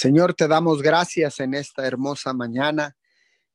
Señor, 0.00 0.32
te 0.32 0.48
damos 0.48 0.80
gracias 0.80 1.40
en 1.40 1.52
esta 1.52 1.86
hermosa 1.86 2.32
mañana. 2.32 2.96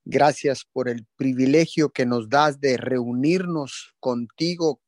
Gracias 0.04 0.64
por 0.64 0.88
el 0.88 1.08
privilegio 1.16 1.90
que 1.90 2.06
nos 2.06 2.30
das 2.30 2.60
de 2.60 2.78
reunirnos 2.78 3.96
contigo 4.00 4.80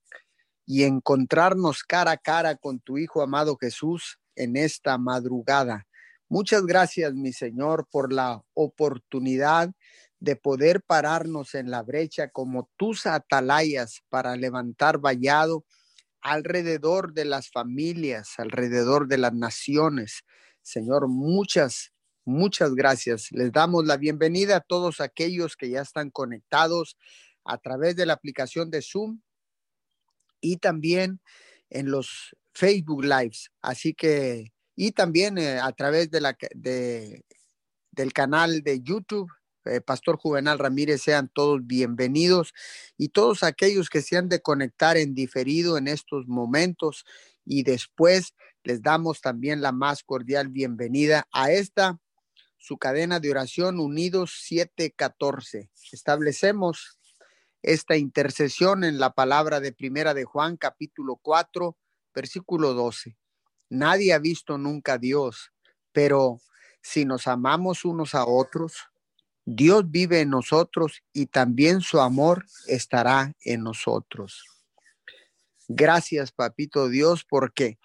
y 0.68 0.84
encontrarnos 0.84 1.82
cara 1.82 2.12
a 2.12 2.18
cara 2.18 2.58
con 2.58 2.80
tu 2.80 3.00
Hijo 3.00 3.24
amado 3.24 3.58
Jesús 3.60 4.20
en 4.36 4.56
esta 4.56 5.00
madrugada. 5.00 5.88
Muchas 6.30 6.64
gracias, 6.64 7.16
mi 7.16 7.34
Señor, 7.34 7.88
por 7.90 8.14
la 8.14 8.44
oportunidad 8.54 9.72
de 10.20 10.36
poder 10.36 10.84
pararnos 10.84 11.56
en 11.56 11.72
la 11.72 11.82
brecha 11.82 12.30
como 12.30 12.70
tus 12.78 13.08
atalayas 13.08 14.04
para 14.10 14.36
levantar 14.36 15.00
vallado 15.00 15.66
alrededor 16.22 17.14
de 17.14 17.26
las 17.26 17.50
familias, 17.50 18.36
alrededor 18.38 19.08
de 19.08 19.18
las 19.18 19.34
naciones. 19.34 20.24
Señor, 20.68 21.08
muchas, 21.08 21.94
muchas 22.26 22.76
gracias. 22.76 23.32
Les 23.32 23.54
damos 23.54 23.86
la 23.86 23.96
bienvenida 23.96 24.58
a 24.58 24.60
todos 24.60 25.00
aquellos 25.00 25.56
que 25.56 25.70
ya 25.70 25.82
están 25.82 26.10
conectados 26.10 26.98
a 27.46 27.58
través 27.58 27.96
de 27.96 28.06
la 28.06 28.12
aplicación 28.12 28.70
de 28.70 28.82
Zoom 28.82 29.22
y 30.42 30.58
también 30.58 31.22
en 31.70 31.90
los 31.90 32.36
Facebook 32.54 33.06
Lives. 33.06 33.50
Así 33.62 33.94
que, 33.94 34.52
y 34.76 34.92
también 34.92 35.38
eh, 35.38 35.58
a 35.58 35.72
través 35.72 36.12
de 36.12 36.20
la, 36.20 36.38
de, 36.54 37.24
del 37.92 38.12
canal 38.12 38.62
de 38.62 38.82
YouTube 38.82 39.32
eh, 39.64 39.80
Pastor 39.80 40.18
Juvenal 40.18 40.60
Ramírez, 40.60 41.02
sean 41.02 41.30
todos 41.34 41.66
bienvenidos 41.66 42.54
y 42.98 43.10
todos 43.10 43.44
aquellos 43.44 43.90
que 43.90 44.02
se 44.02 44.18
han 44.18 44.28
de 44.28 44.42
conectar 44.42 44.98
en 44.98 45.14
diferido 45.14 45.78
en 45.78 45.88
estos 45.88 46.28
momentos 46.28 47.06
y 47.46 47.64
después 47.64 48.34
les 48.64 48.82
damos 48.82 49.22
también 49.22 49.62
la 49.62 49.72
más 49.72 50.04
cordial 50.04 50.50
bienvenida 50.50 51.28
a 51.32 51.52
esta 51.52 52.00
su 52.58 52.78
cadena 52.78 53.20
de 53.20 53.32
oración 53.32 53.80
Unidos 53.80 54.40
714. 54.44 55.70
Establecemos 55.92 57.00
esta 57.62 57.96
intercesión 57.98 58.84
en 58.84 59.00
la 59.00 59.12
palabra 59.12 59.60
de 59.60 59.72
Primera 59.72 60.14
de 60.14 60.26
Juan 60.26 60.58
capítulo 60.58 61.18
4 61.22 61.78
versículo 62.18 62.74
12. 62.74 63.16
Nadie 63.70 64.12
ha 64.12 64.18
visto 64.18 64.58
nunca 64.58 64.94
a 64.94 64.98
Dios, 64.98 65.52
pero 65.92 66.42
si 66.82 67.06
nos 67.06 67.28
amamos 67.28 67.86
unos 67.86 68.16
a 68.16 68.26
otros, 68.26 68.74
Dios 69.46 69.90
vive 69.90 70.22
en 70.22 70.32
nosotros 70.32 71.04
y 71.14 71.28
también 71.28 71.82
su 71.82 72.00
amor 72.00 72.46
estará 72.66 73.34
en 73.42 73.64
nosotros. 73.64 74.44
Gracias, 75.68 76.32
papito 76.32 76.90
Dios, 76.90 77.24
porque 77.24 77.78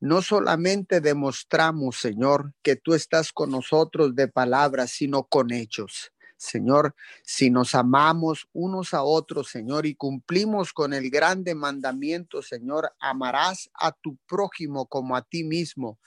no 0.00 0.22
solamente 0.22 1.00
demostramos, 1.00 1.96
Señor, 1.96 2.54
que 2.62 2.76
tú 2.76 2.94
estás 2.94 3.32
con 3.32 3.50
nosotros 3.50 4.14
de 4.14 4.28
palabras, 4.28 4.90
sino 4.90 5.24
con 5.24 5.52
hechos. 5.52 6.12
Señor, 6.36 6.94
si 7.24 7.50
nos 7.50 7.74
amamos 7.74 8.48
unos 8.52 8.94
a 8.94 9.02
otros, 9.02 9.48
Señor, 9.48 9.86
y 9.86 9.96
cumplimos 9.96 10.72
con 10.72 10.92
el 10.92 11.10
grande 11.10 11.56
mandamiento, 11.56 12.42
Señor, 12.42 12.92
amarás 13.00 13.68
a 13.74 13.90
tu 13.90 14.16
prójimo 14.28 14.86
como 14.86 15.16
a 15.16 15.22
ti 15.22 15.42
mismo. 15.42 15.98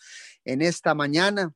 En 0.45 0.61
esta 0.61 0.95
mañana 0.95 1.53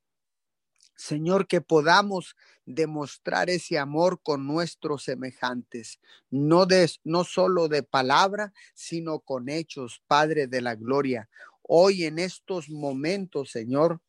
Señor, 0.96 1.46
que 1.46 1.60
podamos 1.60 2.36
demostrar 2.64 3.50
ese 3.50 3.78
amor 3.78 4.20
con 4.22 4.46
nuestros 4.46 5.04
semejantes, 5.04 6.00
no, 6.30 6.66
de, 6.66 6.90
no 7.04 7.22
solo 7.22 7.68
de 7.68 7.82
palabra, 7.82 8.52
sino 8.74 9.20
con 9.20 9.48
hechos, 9.48 10.02
Padre 10.06 10.46
de 10.46 10.62
la 10.62 10.74
Gloria. 10.74 11.28
Hoy 11.68 12.04
en 12.04 12.18
estos 12.18 12.68
momentos, 12.68 13.50
Señor, 13.50 14.00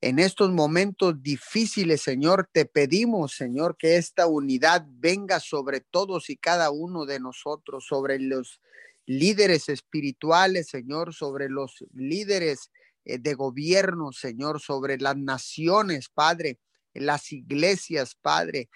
en 0.00 0.18
estos 0.18 0.50
momentos 0.50 1.22
difíciles, 1.22 2.02
Señor, 2.02 2.48
te 2.52 2.64
pedimos, 2.64 3.36
Señor, 3.36 3.76
que 3.76 3.96
esta 3.96 4.26
unidad 4.26 4.84
venga 4.88 5.38
sobre 5.38 5.80
todos 5.80 6.28
y 6.28 6.36
cada 6.36 6.70
uno 6.70 7.04
de 7.04 7.20
nosotros, 7.20 7.86
sobre 7.86 8.18
los 8.18 8.60
líderes 9.06 9.68
espirituales, 9.68 10.68
Señor, 10.68 11.14
sobre 11.14 11.48
los 11.48 11.84
líderes 11.94 12.70
eh, 13.04 13.18
de 13.18 13.34
gobierno, 13.34 14.12
Señor, 14.12 14.60
sobre 14.60 14.98
las 14.98 15.16
naciones, 15.16 16.08
Padre, 16.08 16.58
las 16.94 17.30
iglesias, 17.32 18.16
Padre. 18.20 18.70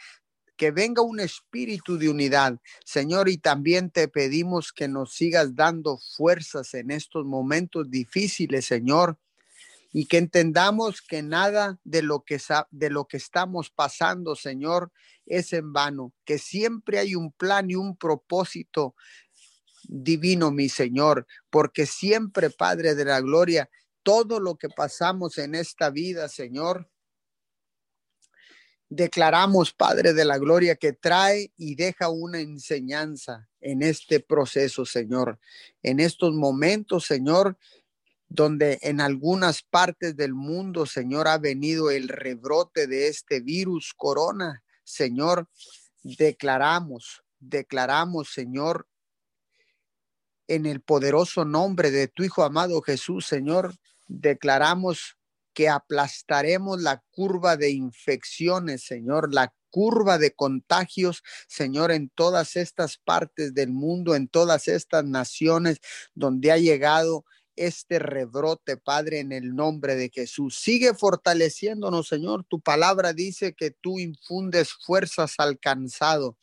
Que 0.57 0.71
venga 0.71 1.03
un 1.03 1.21
espíritu 1.21 1.99
de 1.99 2.09
unidad, 2.09 2.59
Señor, 2.85 3.29
y 3.29 3.39
también 3.39 3.91
te 3.91 4.09
pedimos 4.09 4.73
que 4.73 4.89
nos 4.89 5.13
sigas 5.13 5.55
dando 5.55 5.99
fuerzas 6.17 6.75
en 6.75 6.91
estos 6.91 7.25
momentos 7.27 7.91
difíciles, 7.91 8.65
Señor, 8.67 9.19
y 9.93 10.07
que 10.07 10.19
entendamos 10.19 11.03
que 11.03 11.23
nada 11.23 11.79
de 11.85 12.03
lo 12.03 12.25
que, 12.25 12.41
de 12.71 12.91
lo 12.91 13.07
que 13.07 13.17
estamos 13.17 13.71
pasando, 13.71 14.35
Señor, 14.35 14.93
es 15.27 15.53
en 15.53 15.73
vano, 15.73 16.13
que 16.25 16.39
siempre 16.39 16.99
hay 16.99 17.15
un 17.15 17.33
plan 17.33 17.71
y 17.71 17.75
un 17.75 17.97
propósito 17.97 18.95
divino, 19.89 20.51
mi 20.51 20.69
Señor, 20.69 21.27
porque 21.51 21.87
siempre, 21.87 22.51
Padre 22.51 22.95
de 22.95 23.05
la 23.05 23.21
Gloria, 23.21 23.69
todo 24.03 24.39
lo 24.39 24.57
que 24.57 24.69
pasamos 24.69 25.39
en 25.39 25.55
esta 25.55 25.91
vida, 25.91 26.29
Señor. 26.29 26.89
Declaramos, 28.89 29.73
Padre 29.73 30.13
de 30.13 30.25
la 30.25 30.39
Gloria, 30.39 30.77
que 30.77 30.93
trae 30.93 31.53
y 31.57 31.75
deja 31.75 32.09
una 32.09 32.41
enseñanza 32.41 33.49
en 33.61 33.83
este 33.83 34.21
proceso, 34.21 34.87
Señor. 34.87 35.41
En 35.83 35.99
estos 35.99 36.35
momentos, 36.35 37.05
Señor, 37.05 37.59
donde 38.29 38.79
en 38.83 39.01
algunas 39.01 39.63
partes 39.63 40.17
del 40.17 40.35
mundo, 40.35 40.87
Señor, 40.87 41.27
ha 41.29 41.39
venido 41.39 41.91
el 41.91 42.09
rebrote 42.09 42.87
de 42.87 43.09
este 43.09 43.41
virus 43.41 43.93
corona, 43.97 44.63
Señor, 44.85 45.49
declaramos, 46.03 47.25
declaramos, 47.41 48.33
Señor, 48.33 48.87
en 50.49 50.67
el 50.67 50.81
poderoso 50.81 51.45
nombre 51.45 51.91
de 51.91 52.07
tu 52.07 52.23
Hijo 52.23 52.45
amado 52.45 52.81
Jesús, 52.83 53.27
Señor, 53.27 53.75
declaramos 54.07 55.16
que 55.57 55.71
aplastaremos 55.71 56.83
la 56.83 57.03
curva 57.13 57.57
de 57.57 57.71
infecciones, 57.71 58.85
Señor, 58.85 59.33
la 59.33 59.55
curva 59.71 60.19
de 60.19 60.35
contagios, 60.35 61.23
Señor, 61.49 61.93
en 61.93 62.11
todas 62.11 62.57
estas 62.57 62.99
partes 62.99 63.55
del 63.55 63.71
mundo, 63.71 64.15
en 64.15 64.29
todas 64.29 64.69
estas 64.69 65.07
naciones 65.07 65.79
donde 66.15 66.53
ha 66.53 66.59
llegado 66.59 67.25
este 67.57 67.99
rebrote, 67.99 68.77
Padre, 68.77 69.21
en 69.21 69.33
el 69.33 69.55
nombre 69.55 69.95
de 69.95 70.11
Jesús. 70.11 70.59
Sigue 70.59 70.93
fortaleciéndonos, 70.93 72.07
Señor. 72.07 72.45
Tu 72.45 72.61
palabra 72.61 73.15
dice 73.15 73.55
que 73.55 73.71
tú 73.71 73.99
infundes 73.99 74.75
fuerzas 74.75 75.37
al 75.39 75.59
cansado, 75.59 76.37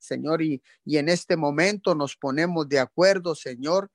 Señor, 0.00 0.42
y, 0.42 0.60
y 0.84 0.96
en 0.96 1.08
este 1.08 1.36
momento 1.36 1.94
nos 1.94 2.16
ponemos 2.16 2.68
de 2.68 2.80
acuerdo, 2.80 3.36
Señor, 3.36 3.92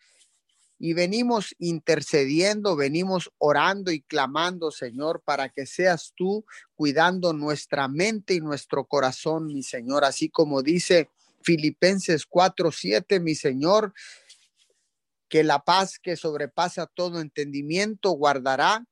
y 0.84 0.94
venimos 0.94 1.56
intercediendo, 1.60 2.76
venimos 2.76 3.32
orando 3.38 3.92
y 3.92 4.02
clamando, 4.02 4.72
Señor, 4.72 5.22
para 5.24 5.50
que 5.50 5.68
seas 5.68 6.12
tú 6.16 6.44
cuidando 6.74 7.34
nuestra 7.34 7.88
mente 7.88 8.34
y 8.34 8.42
nuestro 8.42 8.86
corazón, 8.86 9.46
mi 9.46 9.62
Señor, 9.62 10.04
así 10.04 10.30
como 10.30 10.64
dice 10.64 11.08
Filipenses 11.44 12.26
4:7, 12.26 13.20
mi 13.20 13.36
Señor, 13.36 13.94
que 15.30 15.44
la 15.44 15.60
paz 15.60 16.00
que 16.00 16.16
sobrepasa 16.16 16.88
todo 16.88 17.22
entendimiento 17.22 18.10
guardará 18.14 18.84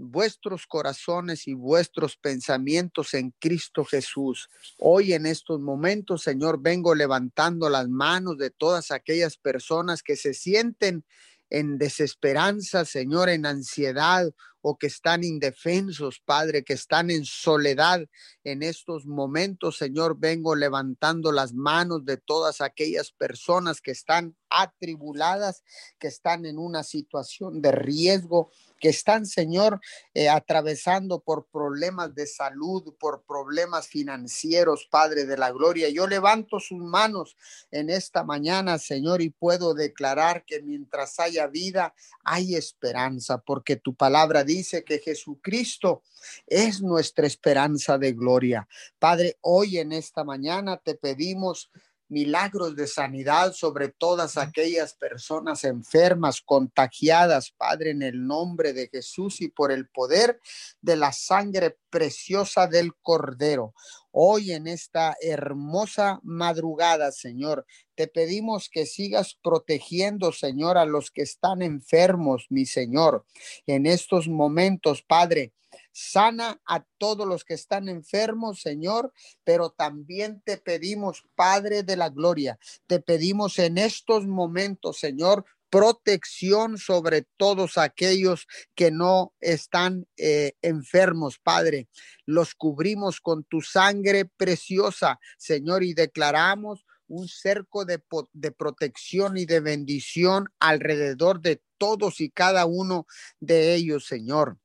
vuestros 0.00 0.66
corazones 0.66 1.46
y 1.46 1.54
vuestros 1.54 2.16
pensamientos 2.16 3.14
en 3.14 3.32
Cristo 3.38 3.84
Jesús. 3.84 4.48
Hoy 4.78 5.12
en 5.12 5.26
estos 5.26 5.60
momentos, 5.60 6.22
Señor, 6.22 6.60
vengo 6.60 6.94
levantando 6.94 7.68
las 7.68 7.88
manos 7.88 8.38
de 8.38 8.50
todas 8.50 8.90
aquellas 8.90 9.36
personas 9.36 10.02
que 10.02 10.16
se 10.16 10.34
sienten 10.34 11.04
en 11.50 11.78
desesperanza, 11.78 12.84
Señor, 12.84 13.28
en 13.28 13.44
ansiedad 13.44 14.32
o 14.62 14.76
que 14.76 14.86
están 14.86 15.24
indefensos, 15.24 16.20
Padre, 16.24 16.64
que 16.64 16.74
están 16.74 17.10
en 17.10 17.24
soledad 17.24 18.00
en 18.44 18.62
estos 18.62 19.06
momentos, 19.06 19.78
Señor, 19.78 20.16
vengo 20.18 20.54
levantando 20.54 21.32
las 21.32 21.52
manos 21.52 22.04
de 22.04 22.16
todas 22.16 22.60
aquellas 22.60 23.12
personas 23.12 23.80
que 23.80 23.90
están 23.90 24.36
atribuladas, 24.50 25.62
que 25.98 26.08
están 26.08 26.44
en 26.44 26.58
una 26.58 26.82
situación 26.82 27.62
de 27.62 27.72
riesgo, 27.72 28.50
que 28.80 28.88
están, 28.88 29.26
Señor, 29.26 29.80
eh, 30.14 30.28
atravesando 30.28 31.20
por 31.20 31.46
problemas 31.46 32.14
de 32.14 32.26
salud, 32.26 32.94
por 32.98 33.22
problemas 33.22 33.86
financieros, 33.86 34.88
Padre 34.90 35.26
de 35.26 35.36
la 35.36 35.52
Gloria. 35.52 35.88
Yo 35.90 36.06
levanto 36.06 36.58
sus 36.58 36.78
manos 36.78 37.36
en 37.70 37.90
esta 37.90 38.24
mañana, 38.24 38.78
Señor, 38.78 39.22
y 39.22 39.30
puedo 39.30 39.74
declarar 39.74 40.44
que 40.44 40.62
mientras 40.62 41.20
haya 41.20 41.46
vida, 41.46 41.94
hay 42.24 42.54
esperanza, 42.56 43.38
porque 43.38 43.76
tu 43.76 43.94
palabra 43.94 44.44
dice 44.50 44.84
que 44.84 44.98
Jesucristo 44.98 46.02
es 46.46 46.82
nuestra 46.82 47.26
esperanza 47.26 47.98
de 47.98 48.12
gloria. 48.12 48.68
Padre, 48.98 49.36
hoy 49.40 49.78
en 49.78 49.92
esta 49.92 50.24
mañana 50.24 50.76
te 50.76 50.94
pedimos 50.94 51.70
milagros 52.10 52.76
de 52.76 52.86
sanidad 52.86 53.52
sobre 53.52 53.88
todas 53.88 54.36
aquellas 54.36 54.94
personas 54.94 55.64
enfermas, 55.64 56.42
contagiadas, 56.42 57.52
Padre, 57.52 57.90
en 57.90 58.02
el 58.02 58.26
nombre 58.26 58.72
de 58.72 58.88
Jesús 58.88 59.40
y 59.40 59.48
por 59.48 59.72
el 59.72 59.88
poder 59.88 60.40
de 60.82 60.96
la 60.96 61.12
sangre 61.12 61.78
preciosa 61.88 62.66
del 62.66 62.94
Cordero. 63.00 63.74
Hoy 64.10 64.52
en 64.52 64.66
esta 64.66 65.16
hermosa 65.20 66.20
madrugada, 66.24 67.12
Señor, 67.12 67.64
te 67.94 68.08
pedimos 68.08 68.68
que 68.68 68.86
sigas 68.86 69.38
protegiendo, 69.40 70.32
Señor, 70.32 70.78
a 70.78 70.84
los 70.84 71.12
que 71.12 71.22
están 71.22 71.62
enfermos, 71.62 72.46
mi 72.50 72.66
Señor. 72.66 73.24
En 73.66 73.86
estos 73.86 74.26
momentos, 74.26 75.02
Padre, 75.02 75.52
Sana 75.92 76.60
a 76.66 76.84
todos 76.98 77.26
los 77.26 77.44
que 77.44 77.54
están 77.54 77.88
enfermos, 77.88 78.60
Señor, 78.60 79.12
pero 79.44 79.70
también 79.70 80.42
te 80.44 80.56
pedimos, 80.56 81.24
Padre 81.34 81.82
de 81.82 81.96
la 81.96 82.08
Gloria, 82.08 82.58
te 82.86 83.00
pedimos 83.00 83.58
en 83.58 83.78
estos 83.78 84.26
momentos, 84.26 84.98
Señor, 84.98 85.44
protección 85.70 86.76
sobre 86.78 87.26
todos 87.36 87.78
aquellos 87.78 88.46
que 88.74 88.90
no 88.90 89.32
están 89.40 90.06
eh, 90.16 90.52
enfermos, 90.62 91.38
Padre. 91.38 91.88
Los 92.26 92.54
cubrimos 92.54 93.20
con 93.20 93.44
tu 93.44 93.60
sangre 93.60 94.24
preciosa, 94.24 95.20
Señor, 95.38 95.84
y 95.84 95.94
declaramos 95.94 96.84
un 97.06 97.28
cerco 97.28 97.84
de, 97.84 98.02
de, 98.32 98.52
protección 98.52 99.36
y 99.36 99.46
de 99.46 99.60
bendición 99.60 100.48
alrededor 100.60 101.40
de 101.40 101.62
todos 101.78 102.20
y 102.20 102.30
cada 102.30 102.66
uno 102.66 103.06
de 103.40 103.74
ellos, 103.74 104.06
Señor. 104.06 104.58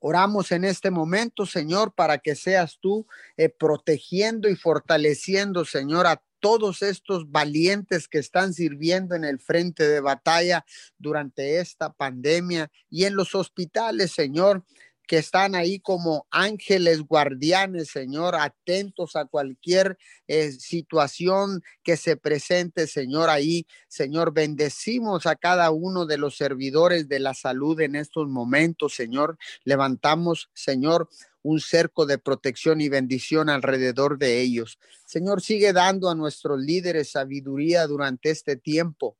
Oramos 0.00 0.52
en 0.52 0.64
este 0.64 0.90
momento, 0.90 1.46
Señor, 1.46 1.94
para 1.94 2.18
que 2.18 2.34
seas 2.34 2.78
tú 2.80 3.06
eh, 3.36 3.48
protegiendo 3.48 4.48
y 4.48 4.56
fortaleciendo, 4.56 5.64
Señor, 5.64 6.06
a 6.06 6.22
todos 6.38 6.82
estos 6.82 7.30
valientes 7.30 8.08
que 8.08 8.18
están 8.18 8.52
sirviendo 8.52 9.14
en 9.14 9.24
el 9.24 9.40
frente 9.40 9.88
de 9.88 10.00
batalla 10.00 10.64
durante 10.98 11.58
esta 11.60 11.92
pandemia 11.92 12.70
y 12.90 13.04
en 13.04 13.16
los 13.16 13.34
hospitales, 13.34 14.12
Señor 14.12 14.64
que 15.06 15.18
están 15.18 15.54
ahí 15.54 15.78
como 15.78 16.26
ángeles 16.30 17.02
guardianes, 17.02 17.88
Señor, 17.88 18.34
atentos 18.34 19.14
a 19.16 19.24
cualquier 19.24 19.98
eh, 20.26 20.50
situación 20.52 21.62
que 21.82 21.96
se 21.96 22.16
presente, 22.16 22.86
Señor, 22.86 23.30
ahí. 23.30 23.66
Señor, 23.88 24.32
bendecimos 24.32 25.26
a 25.26 25.36
cada 25.36 25.70
uno 25.70 26.06
de 26.06 26.18
los 26.18 26.36
servidores 26.36 27.08
de 27.08 27.20
la 27.20 27.34
salud 27.34 27.80
en 27.80 27.94
estos 27.94 28.28
momentos, 28.28 28.94
Señor. 28.94 29.38
Levantamos, 29.64 30.50
Señor, 30.54 31.08
un 31.42 31.60
cerco 31.60 32.06
de 32.06 32.18
protección 32.18 32.80
y 32.80 32.88
bendición 32.88 33.48
alrededor 33.48 34.18
de 34.18 34.40
ellos. 34.40 34.78
Señor, 35.04 35.40
sigue 35.40 35.72
dando 35.72 36.10
a 36.10 36.16
nuestros 36.16 36.60
líderes 36.60 37.12
sabiduría 37.12 37.86
durante 37.86 38.30
este 38.30 38.56
tiempo. 38.56 39.16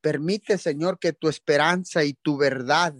Permite, 0.00 0.56
Señor, 0.56 0.98
que 0.98 1.12
tu 1.12 1.28
esperanza 1.28 2.04
y 2.04 2.14
tu 2.14 2.38
verdad 2.38 2.94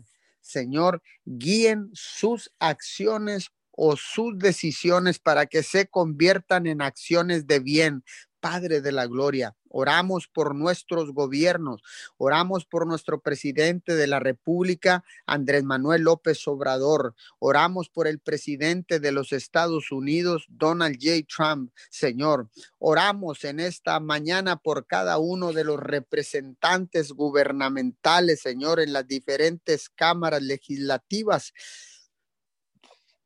Señor, 0.45 1.03
guíen 1.25 1.91
sus 1.95 2.53
acciones 2.59 3.49
o 3.71 3.97
sus 3.97 4.39
decisiones 4.39 5.19
para 5.19 5.47
que 5.47 5.63
se 5.63 5.87
conviertan 5.87 6.67
en 6.67 6.83
acciones 6.83 7.47
de 7.47 7.61
bien. 7.61 8.05
Padre 8.45 8.83
de 8.83 8.93
la 8.93 9.07
Gloria, 9.07 9.57
oramos 9.71 10.29
por 10.29 10.55
nuestros 10.55 11.15
gobiernos, 11.15 11.83
oramos 12.19 12.67
por 12.67 12.87
nuestro 12.87 13.23
presidente 13.23 13.95
de 13.95 14.07
la 14.07 14.21
República, 14.21 15.03
Andrés 15.25 15.65
Manuel 15.65 16.03
López 16.03 16.47
Obrador, 16.47 17.15
oramos 17.39 17.89
por 17.89 18.07
el 18.07 18.19
presidente 18.19 19.01
de 19.01 19.13
los 19.13 19.33
Estados 19.33 19.91
Unidos, 19.91 20.45
Donald 20.51 20.99
J. 21.01 21.27
Trump, 21.27 21.73
Señor. 21.89 22.51
Oramos 22.79 23.45
en 23.45 23.61
esta 23.61 23.99
mañana 23.99 24.57
por 24.57 24.87
cada 24.87 25.17
uno 25.17 25.55
de 25.55 25.65
los 25.65 25.81
representantes 25.81 27.13
gubernamentales, 27.13 28.43
Señor, 28.43 28.79
en 28.79 28.93
las 28.93 29.09
diferentes 29.09 29.89
cámaras 29.89 30.43
legislativas 30.43 31.55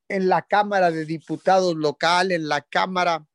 en 0.09 0.29
la 0.29 0.43
Cámara 0.43 0.91
de 0.91 1.05
Diputados 1.05 1.75
local, 1.75 2.33
en 2.33 2.49
la 2.49 2.63
Cámara 2.63 3.28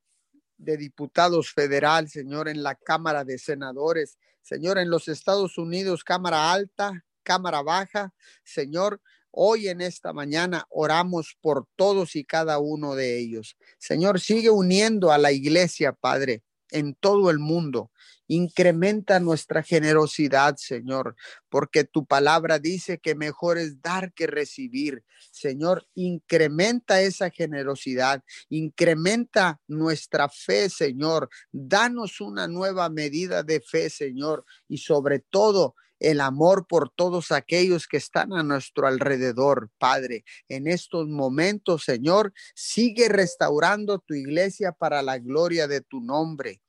de 0.63 0.77
Diputados 0.77 1.51
Federal, 1.51 2.10
Señor, 2.10 2.48
en 2.48 2.63
la 2.63 2.75
Cámara 2.75 3.24
de 3.24 3.38
Senadores, 3.38 4.18
Señor, 4.42 4.77
en 4.77 4.89
los 4.89 5.07
Estados 5.07 5.57
Unidos, 5.57 6.04
Cámara 6.04 6.51
Alta, 6.51 7.04
Cámara 7.24 7.62
Baja, 7.62 8.13
Señor. 8.44 9.01
Hoy 9.31 9.68
en 9.68 9.81
esta 9.81 10.13
mañana 10.13 10.65
oramos 10.69 11.38
por 11.42 11.68
todos 11.75 12.15
y 12.15 12.24
cada 12.24 12.60
uno 12.60 12.95
de 12.95 13.18
ellos. 13.18 13.57
Señor, 13.80 14.19
sigue 14.19 14.50
uniendo 14.50 15.12
a 15.12 15.18
la 15.18 15.31
iglesia, 15.31 15.94
Padre, 15.94 16.44
en 16.69 16.94
todo 16.94 17.30
el 17.31 17.39
mundo. 17.39 17.92
Incrementa 18.35 19.19
nuestra 19.19 19.62
generosidad, 19.62 20.56
Señor, 20.57 21.15
porque 21.50 21.83
tu 21.83 22.07
palabra 22.07 22.57
dice 22.57 22.97
que 22.97 23.13
mejor 23.13 23.59
es 23.59 23.80
dar 23.80 24.12
que 24.12 24.25
recibir. 24.25 25.03
Señor, 25.31 25.88
incrementa 25.94 27.00
esa 27.00 27.30
generosidad, 27.30 28.24
incrementa 28.50 29.62
nuestra 29.68 30.30
fe, 30.30 30.71
Señor. 30.71 31.30
Danos 31.51 32.21
una 32.21 32.47
nueva 32.47 32.89
medida 32.89 33.44
de 33.44 33.62
fe, 33.62 33.91
Señor, 33.91 34.45
y 34.68 34.79
sobre 34.79 35.19
todo 35.19 35.75
el 36.00 36.19
amor 36.19 36.65
por 36.68 36.89
todos 36.89 37.31
aquellos 37.31 37.86
que 37.86 37.97
están 37.97 38.33
a 38.33 38.41
nuestro 38.41 38.88
alrededor, 38.88 39.69
Padre. 39.77 40.25
En 40.50 40.65
estos 40.65 41.07
momentos, 41.07 41.83
Señor, 41.83 42.33
sigue 42.56 43.09
restaurando 43.09 44.00
tu 44.00 44.15
iglesia 44.15 44.71
para 44.71 45.03
la 45.03 45.19
gloria 45.19 45.68
de 45.68 45.81
tu 45.81 46.01
nombre 46.01 46.62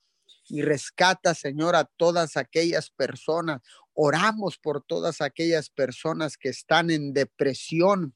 y 0.48 0.62
rescata, 0.62 1.34
Señor, 1.34 1.76
a 1.76 1.84
todas 1.84 2.36
aquellas 2.36 2.90
personas. 2.90 3.60
Oramos 3.92 4.58
por 4.58 4.82
todas 4.82 5.20
aquellas 5.20 5.70
personas 5.70 6.36
que 6.36 6.48
están 6.48 6.90
en 6.90 7.12
depresión, 7.12 8.14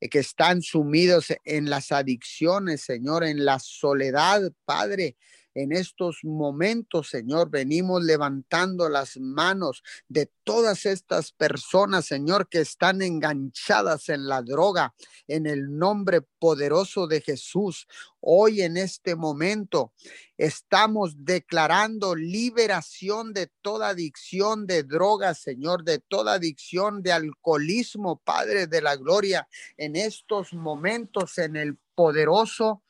eh, 0.00 0.08
que 0.08 0.20
están 0.20 0.62
sumidos 0.62 1.26
en 1.44 1.68
las 1.68 1.92
adicciones, 1.92 2.82
Señor, 2.82 3.24
en 3.24 3.44
la 3.44 3.58
soledad, 3.58 4.52
Padre 4.64 5.16
en 5.54 5.72
estos 5.72 6.18
momentos, 6.24 7.08
Señor, 7.08 7.48
venimos 7.48 8.02
levantando 8.02 8.88
las 8.88 9.16
manos 9.16 9.82
de 10.08 10.30
todas 10.42 10.84
estas 10.84 11.32
personas, 11.32 12.06
Señor, 12.06 12.48
que 12.48 12.60
están 12.60 13.02
enganchadas 13.02 14.08
en 14.08 14.26
la 14.26 14.42
droga, 14.42 14.94
en 15.28 15.46
el 15.46 15.78
nombre 15.78 16.22
poderoso 16.22 17.06
de 17.06 17.20
Jesús. 17.20 17.86
Hoy 18.20 18.62
en 18.62 18.76
este 18.76 19.14
momento 19.14 19.92
estamos 20.36 21.14
declarando 21.24 22.16
liberación 22.16 23.32
de 23.32 23.50
toda 23.62 23.90
adicción 23.90 24.66
de 24.66 24.82
drogas, 24.82 25.38
Señor, 25.38 25.84
de 25.84 26.00
toda 26.00 26.34
adicción 26.34 27.02
de 27.02 27.12
alcoholismo, 27.12 28.20
Padre 28.24 28.66
de 28.66 28.82
la 28.82 28.96
Gloria, 28.96 29.46
en 29.76 29.94
estos 29.94 30.52
momentos, 30.52 31.38
en 31.38 31.56
el 31.56 31.78
poderoso 31.94 32.82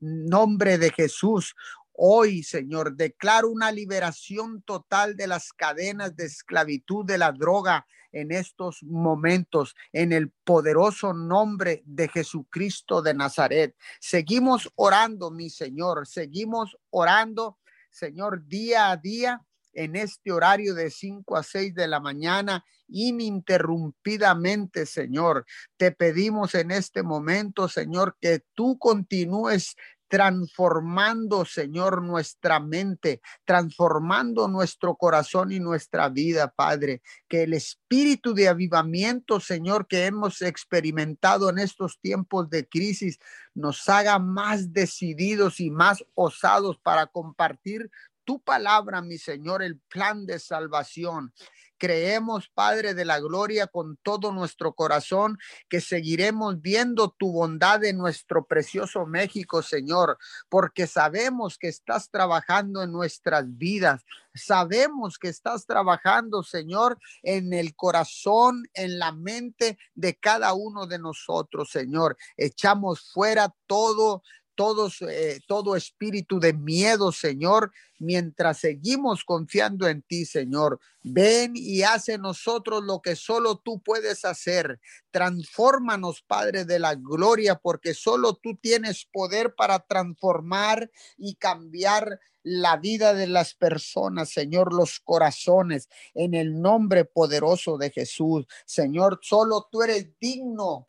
nombre 0.00 0.78
de 0.78 0.90
Jesús. 0.90 1.54
Hoy, 2.00 2.44
Señor, 2.44 2.94
declaro 2.94 3.50
una 3.50 3.72
liberación 3.72 4.62
total 4.62 5.16
de 5.16 5.26
las 5.26 5.52
cadenas 5.52 6.14
de 6.14 6.26
esclavitud 6.26 7.04
de 7.04 7.18
la 7.18 7.32
droga 7.32 7.88
en 8.12 8.30
estos 8.30 8.84
momentos, 8.84 9.74
en 9.92 10.12
el 10.12 10.30
poderoso 10.30 11.12
nombre 11.12 11.82
de 11.84 12.06
Jesucristo 12.06 13.02
de 13.02 13.14
Nazaret. 13.14 13.74
Seguimos 13.98 14.70
orando, 14.76 15.32
mi 15.32 15.50
Señor, 15.50 16.06
seguimos 16.06 16.78
orando, 16.90 17.58
Señor, 17.90 18.46
día 18.46 18.92
a 18.92 18.96
día 18.96 19.44
en 19.72 19.96
este 19.96 20.30
horario 20.30 20.74
de 20.74 20.90
5 20.90 21.36
a 21.36 21.42
6 21.42 21.74
de 21.74 21.88
la 21.88 21.98
mañana 21.98 22.64
ininterrumpidamente, 22.86 24.86
Señor. 24.86 25.44
Te 25.76 25.92
pedimos 25.92 26.54
en 26.54 26.70
este 26.70 27.02
momento, 27.02 27.68
Señor, 27.68 28.16
que 28.20 28.44
tú 28.54 28.78
continúes 28.78 29.76
transformando, 30.08 31.44
Señor, 31.44 32.02
nuestra 32.02 32.58
mente, 32.60 33.20
transformando 33.44 34.48
nuestro 34.48 34.96
corazón 34.96 35.52
y 35.52 35.60
nuestra 35.60 36.08
vida, 36.08 36.48
Padre. 36.48 37.02
Que 37.28 37.44
el 37.44 37.54
espíritu 37.54 38.34
de 38.34 38.48
avivamiento, 38.48 39.38
Señor, 39.38 39.86
que 39.86 40.06
hemos 40.06 40.42
experimentado 40.42 41.50
en 41.50 41.58
estos 41.58 42.00
tiempos 42.00 42.48
de 42.50 42.66
crisis, 42.66 43.18
nos 43.54 43.88
haga 43.88 44.18
más 44.18 44.72
decididos 44.72 45.60
y 45.60 45.70
más 45.70 46.04
osados 46.14 46.78
para 46.78 47.06
compartir 47.06 47.90
tu 48.24 48.40
palabra, 48.40 49.00
mi 49.00 49.16
Señor, 49.16 49.62
el 49.62 49.78
plan 49.78 50.26
de 50.26 50.38
salvación. 50.38 51.32
Creemos, 51.78 52.50
Padre 52.52 52.94
de 52.94 53.04
la 53.04 53.20
Gloria, 53.20 53.66
con 53.68 53.96
todo 54.02 54.32
nuestro 54.32 54.74
corazón, 54.74 55.38
que 55.68 55.80
seguiremos 55.80 56.60
viendo 56.60 57.10
tu 57.10 57.32
bondad 57.32 57.84
en 57.84 57.98
nuestro 57.98 58.46
precioso 58.46 59.06
México, 59.06 59.62
Señor, 59.62 60.18
porque 60.48 60.86
sabemos 60.86 61.56
que 61.56 61.68
estás 61.68 62.10
trabajando 62.10 62.82
en 62.82 62.92
nuestras 62.92 63.44
vidas. 63.46 64.04
Sabemos 64.34 65.18
que 65.18 65.28
estás 65.28 65.66
trabajando, 65.66 66.42
Señor, 66.42 66.98
en 67.22 67.52
el 67.52 67.74
corazón, 67.74 68.64
en 68.74 68.98
la 68.98 69.12
mente 69.12 69.78
de 69.94 70.16
cada 70.16 70.52
uno 70.54 70.86
de 70.86 70.98
nosotros, 70.98 71.70
Señor. 71.70 72.16
Echamos 72.36 73.10
fuera 73.12 73.54
todo 73.66 74.22
todos, 74.58 75.02
eh, 75.02 75.38
todo 75.46 75.76
espíritu 75.76 76.40
de 76.40 76.52
miedo, 76.52 77.12
Señor, 77.12 77.70
mientras 78.00 78.58
seguimos 78.58 79.22
confiando 79.22 79.86
en 79.86 80.02
ti, 80.02 80.24
Señor. 80.24 80.80
Ven 81.04 81.52
y 81.54 81.84
hace 81.84 82.18
nosotros 82.18 82.82
lo 82.82 83.00
que 83.00 83.14
solo 83.14 83.58
tú 83.58 83.80
puedes 83.80 84.24
hacer. 84.24 84.80
Transfórmanos, 85.12 86.22
Padre 86.22 86.64
de 86.64 86.80
la 86.80 86.96
gloria, 86.96 87.54
porque 87.54 87.94
solo 87.94 88.34
tú 88.34 88.56
tienes 88.60 89.04
poder 89.04 89.54
para 89.54 89.78
transformar 89.78 90.90
y 91.16 91.36
cambiar 91.36 92.18
la 92.42 92.78
vida 92.78 93.14
de 93.14 93.28
las 93.28 93.54
personas, 93.54 94.30
Señor, 94.30 94.74
los 94.74 94.98
corazones, 94.98 95.88
en 96.14 96.34
el 96.34 96.60
nombre 96.60 97.04
poderoso 97.04 97.78
de 97.78 97.90
Jesús. 97.90 98.44
Señor, 98.66 99.20
solo 99.22 99.68
tú 99.70 99.82
eres 99.82 100.18
digno 100.18 100.88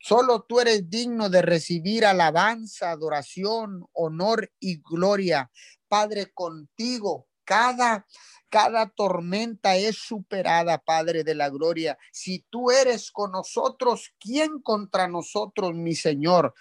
Solo 0.00 0.42
tú 0.42 0.60
eres 0.60 0.88
digno 0.90 1.28
de 1.28 1.42
recibir 1.42 2.04
alabanza, 2.04 2.90
adoración, 2.90 3.86
honor 3.92 4.50
y 4.58 4.80
gloria. 4.80 5.50
Padre, 5.88 6.32
contigo 6.32 7.28
cada 7.44 8.06
cada 8.50 8.88
tormenta 8.88 9.76
es 9.76 9.96
superada, 9.96 10.78
Padre 10.78 11.22
de 11.22 11.36
la 11.36 11.48
gloria. 11.48 11.96
Si 12.12 12.44
tú 12.50 12.70
eres 12.72 13.12
con 13.12 13.30
nosotros, 13.30 14.12
¿quién 14.18 14.60
contra 14.60 15.06
nosotros, 15.06 15.72
mi 15.72 15.94
Señor? 15.94 16.52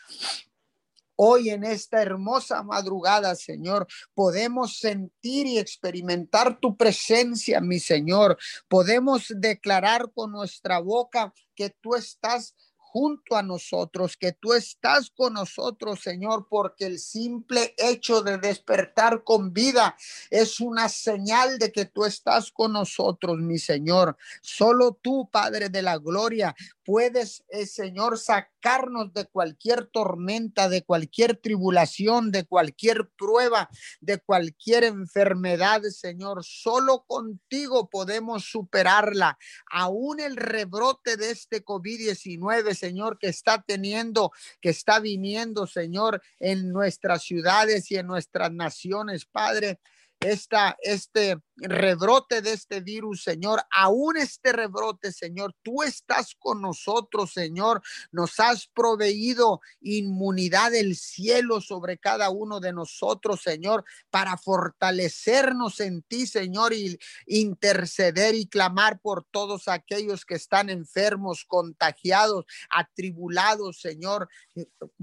Hoy 1.16 1.50
en 1.50 1.66
esta 1.66 2.02
hermosa 2.02 2.64
madrugada, 2.64 3.36
Señor, 3.36 3.88
podemos 4.14 4.78
sentir 4.78 5.48
y 5.48 5.58
experimentar 5.58 6.60
tu 6.60 6.78
presencia, 6.78 7.60
mi 7.60 7.80
Señor. 7.80 8.38
Podemos 8.70 9.34
declarar 9.36 10.12
con 10.14 10.32
nuestra 10.32 10.80
boca 10.80 11.34
que 11.56 11.72
tú 11.72 11.96
estás 11.96 12.56
junto 12.92 13.36
a 13.36 13.44
nosotros, 13.44 14.18
que 14.18 14.32
tú 14.32 14.54
estás 14.54 15.12
con 15.12 15.34
nosotros, 15.34 16.00
Señor, 16.02 16.48
porque 16.50 16.86
el 16.88 16.98
simple 16.98 17.76
hecho 17.78 18.24
de 18.24 18.40
despertar 18.40 19.24
con 19.24 19.54
vida 19.54 19.96
es 20.32 20.60
una 20.60 20.90
señal 20.90 21.60
de 21.60 21.72
que 21.72 21.86
tú 21.86 22.06
estás 22.06 22.52
con 22.52 22.74
nosotros, 22.74 23.38
mi 23.38 23.60
Señor. 23.60 24.18
Solo 24.42 24.98
tú, 25.00 25.30
Padre 25.32 25.70
de 25.70 25.84
la 25.84 25.98
Gloria, 26.00 26.56
puedes, 26.90 27.46
eh, 27.50 27.68
Señor, 27.68 28.18
sacarnos 28.18 29.14
de 29.14 29.26
cualquier 29.26 29.86
tormenta, 29.86 30.70
de 30.70 30.84
cualquier 30.84 31.38
tribulación, 31.38 32.32
de 32.32 32.46
cualquier 32.46 33.12
prueba, 33.16 33.70
de 34.02 34.18
cualquier 34.18 34.86
enfermedad, 34.86 35.84
Señor. 35.84 36.44
Solo 36.44 37.06
contigo 37.06 37.92
podemos 37.92 38.46
superarla. 38.46 39.38
Aún 39.70 40.20
el 40.20 40.36
rebrote 40.36 41.16
de 41.16 41.30
este 41.30 41.64
COVID-19, 41.64 42.74
Señor, 42.74 43.20
que 43.20 43.28
está 43.28 43.62
teniendo, 43.62 44.32
que 44.60 44.70
está 44.70 45.00
viniendo, 45.00 45.68
Señor, 45.68 46.24
en 46.40 46.72
nuestras 46.72 47.22
ciudades 47.22 47.92
y 47.92 47.98
en 47.98 48.08
nuestras 48.08 48.52
naciones, 48.52 49.28
Padre 49.28 49.80
esta, 50.20 50.78
este 50.82 51.42
rebrote 51.56 52.42
de 52.42 52.54
este 52.54 52.82
virus, 52.82 53.24
Señor, 53.24 53.62
aún 53.72 54.18
este 54.18 54.52
rebrote, 54.52 55.12
Señor, 55.12 55.56
tú 55.62 55.84
estás 55.84 56.36
con 56.38 56.62
nosotros, 56.62 57.32
Señor, 57.32 57.82
nos 58.12 58.40
has 58.40 58.68
proveído 58.68 59.62
inmunidad 59.82 60.72
del 60.72 60.96
cielo 60.96 61.62
sobre 61.62 61.98
cada 61.98 62.30
uno 62.30 62.60
de 62.60 62.74
nosotros, 62.74 63.42
Señor, 63.42 63.86
para 64.10 64.38
fortalecernos 64.38 65.80
en 65.80 66.02
ti, 66.04 66.28
Señor, 66.28 66.74
y 66.74 66.98
interceder 67.26 68.36
y 68.36 68.46
clamar 68.46 69.00
por 69.00 69.26
todos 69.32 69.68
aquellos 69.68 70.26
que 70.26 70.36
están 70.36 70.70
enfermos, 70.70 71.46
contagiados, 71.46 72.46
atribulados, 72.70 73.80
Señor, 73.80 74.30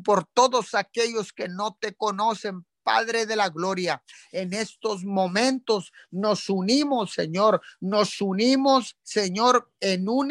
por 0.05 0.27
todos 0.27 0.75
aquellos 0.75 1.33
que 1.33 1.49
no 1.49 1.77
te 1.81 1.95
conocen, 1.95 2.67
Padre 2.87 3.27
de 3.27 3.35
la 3.35 3.49
Gloria. 3.49 4.01
En 4.31 4.53
estos 4.53 5.03
momentos 5.03 5.93
nos 6.13 6.49
unimos, 6.49 7.13
Señor, 7.15 7.61
nos 7.81 8.21
unimos, 8.21 8.97
Señor, 9.03 9.73
en 9.81 10.09
un 10.09 10.31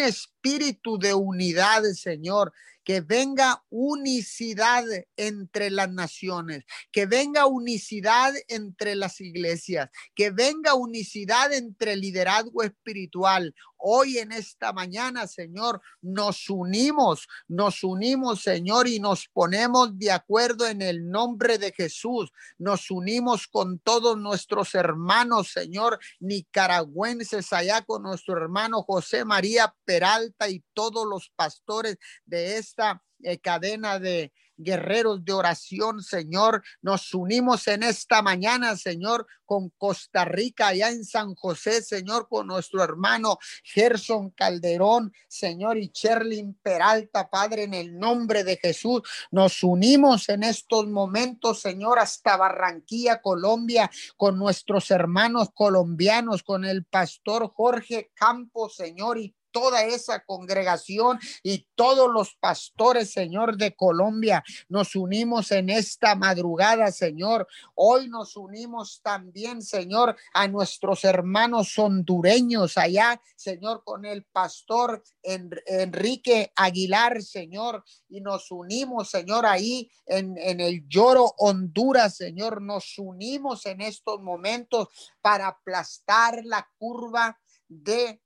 de 1.00 1.14
unidad, 1.14 1.84
Señor 1.94 2.54
que 2.86 3.02
venga 3.02 3.64
unicidad 3.70 4.86
entre 5.18 5.72
las 5.72 5.92
naciones, 5.92 6.64
que 6.92 7.08
venga 7.08 7.48
unicidad 7.48 8.32
entre 8.48 8.96
las 8.96 9.20
iglesias, 9.20 9.90
que 10.14 10.30
venga 10.30 10.76
unicidad 10.76 11.52
entre 11.52 11.96
liderazgo 11.96 12.62
espiritual. 12.62 13.56
Hoy 13.78 14.20
en 14.20 14.32
esta 14.32 14.72
mañana, 14.72 15.28
Señor, 15.28 15.82
nos 16.02 16.50
unimos, 16.50 17.28
nos 17.48 17.84
unimos, 17.84 18.42
Señor, 18.42 18.88
y 18.88 19.00
nos 19.00 19.28
ponemos 19.28 19.98
de 19.98 20.12
acuerdo 20.12 20.68
en 20.68 20.82
el 20.82 21.10
nombre 21.10 21.58
de 21.58 21.72
Jesús. 21.72 22.32
Nos 22.58 22.92
unimos 22.92 23.48
con 23.48 23.80
todos 23.80 24.18
nuestros 24.18 24.76
hermanos, 24.76 25.52
Señor, 25.52 26.00
nicaragüenses, 26.20 27.52
allá 27.52 27.82
con 27.82 28.04
nuestro 28.04 28.38
hermano 28.38 28.84
José 28.84 29.26
María 29.26 29.76
Peralta 29.86 30.35
y 30.50 30.64
todos 30.74 31.08
los 31.08 31.32
pastores 31.36 31.98
de 32.26 32.58
esta 32.58 33.02
eh, 33.24 33.40
cadena 33.40 34.00
de 34.00 34.34
guerreros 34.58 35.24
de 35.24 35.34
oración, 35.34 36.02
Señor. 36.02 36.64
Nos 36.82 37.14
unimos 37.14 37.68
en 37.68 37.84
esta 37.84 38.22
mañana, 38.22 38.76
Señor, 38.76 39.28
con 39.46 39.70
Costa 39.78 40.26
Rica, 40.26 40.68
allá 40.68 40.90
en 40.90 41.04
San 41.04 41.36
José, 41.36 41.82
Señor, 41.82 42.28
con 42.28 42.48
nuestro 42.48 42.84
hermano 42.84 43.38
Gerson 43.64 44.32
Calderón, 44.32 45.14
Señor, 45.28 45.78
y 45.78 45.90
Cherlin 45.90 46.58
Peralta, 46.62 47.30
Padre, 47.30 47.64
en 47.64 47.74
el 47.74 47.98
nombre 47.98 48.44
de 48.44 48.58
Jesús. 48.58 49.02
Nos 49.32 49.64
unimos 49.64 50.30
en 50.30 50.44
estos 50.44 50.88
momentos, 50.88 51.62
Señor, 51.62 52.00
hasta 52.00 52.38
Barranquilla, 52.38 53.22
Colombia, 53.22 53.90
con 54.18 54.38
nuestros 54.38 54.90
hermanos 54.92 55.50
colombianos, 55.54 56.44
con 56.44 56.66
el 56.66 56.86
pastor 56.86 57.52
Jorge 57.54 58.12
Campos, 58.16 58.76
Señor, 58.76 59.18
y 59.18 59.36
toda 59.56 59.86
esa 59.86 60.20
congregación 60.26 61.18
y 61.42 61.66
todos 61.76 62.12
los 62.12 62.36
pastores, 62.36 63.14
Señor, 63.14 63.56
de 63.56 63.74
Colombia. 63.74 64.44
Nos 64.68 64.98
unimos 64.98 65.50
en 65.54 65.70
esta 65.70 66.14
madrugada, 66.14 66.92
Señor. 66.92 67.48
Hoy 67.74 68.10
nos 68.10 68.36
unimos 68.36 69.00
también, 69.02 69.62
Señor, 69.62 70.18
a 70.34 70.50
nuestros 70.50 71.06
hermanos 71.06 71.80
hondureños 71.80 72.78
allá, 72.78 73.22
Señor, 73.38 73.82
con 73.86 74.04
el 74.04 74.26
pastor 74.26 75.02
Enrique 75.24 76.52
Aguilar, 76.54 77.22
Señor, 77.22 77.82
y 78.10 78.20
nos 78.20 78.52
unimos, 78.52 79.10
Señor, 79.10 79.46
ahí 79.46 79.90
en, 80.06 80.38
en 80.38 80.60
el 80.60 80.86
lloro 80.90 81.34
Honduras, 81.38 82.18
Señor. 82.18 82.62
Nos 82.62 83.00
unimos 83.00 83.66
en 83.68 83.80
estos 83.80 84.22
momentos 84.22 84.90
para 85.22 85.48
aplastar 85.48 86.44
la 86.44 86.70
curva 86.78 87.40
de, 87.68 88.22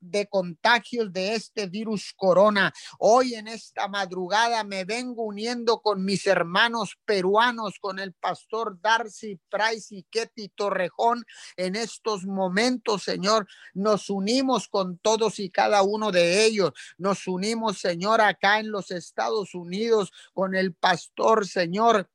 de 0.00 0.26
contagios 0.26 1.12
de 1.12 1.34
este 1.34 1.66
virus 1.66 2.12
corona. 2.16 2.72
Hoy 2.98 3.34
en 3.34 3.48
esta 3.48 3.88
madrugada 3.88 4.64
me 4.64 4.84
vengo 4.84 5.24
uniendo 5.24 5.80
con 5.80 6.04
mis 6.04 6.26
hermanos 6.26 6.98
peruanos, 7.04 7.78
con 7.80 7.98
el 7.98 8.12
pastor 8.14 8.80
Darcy 8.80 9.40
Price 9.48 9.94
y 9.94 10.02
Ketty 10.04 10.48
Torrejón. 10.50 11.24
En 11.56 11.76
estos 11.76 12.24
momentos, 12.24 13.02
Señor, 13.02 13.46
nos 13.74 14.10
unimos 14.10 14.68
con 14.68 14.98
todos 14.98 15.38
y 15.38 15.50
cada 15.50 15.82
uno 15.82 16.10
de 16.12 16.44
ellos. 16.44 16.72
Nos 16.98 17.26
unimos, 17.26 17.78
Señor, 17.78 18.20
acá 18.20 18.60
en 18.60 18.70
los 18.70 18.90
Estados 18.90 19.54
Unidos 19.54 20.12
con 20.32 20.54
el 20.54 20.74
pastor, 20.74 21.46
Señor 21.46 22.08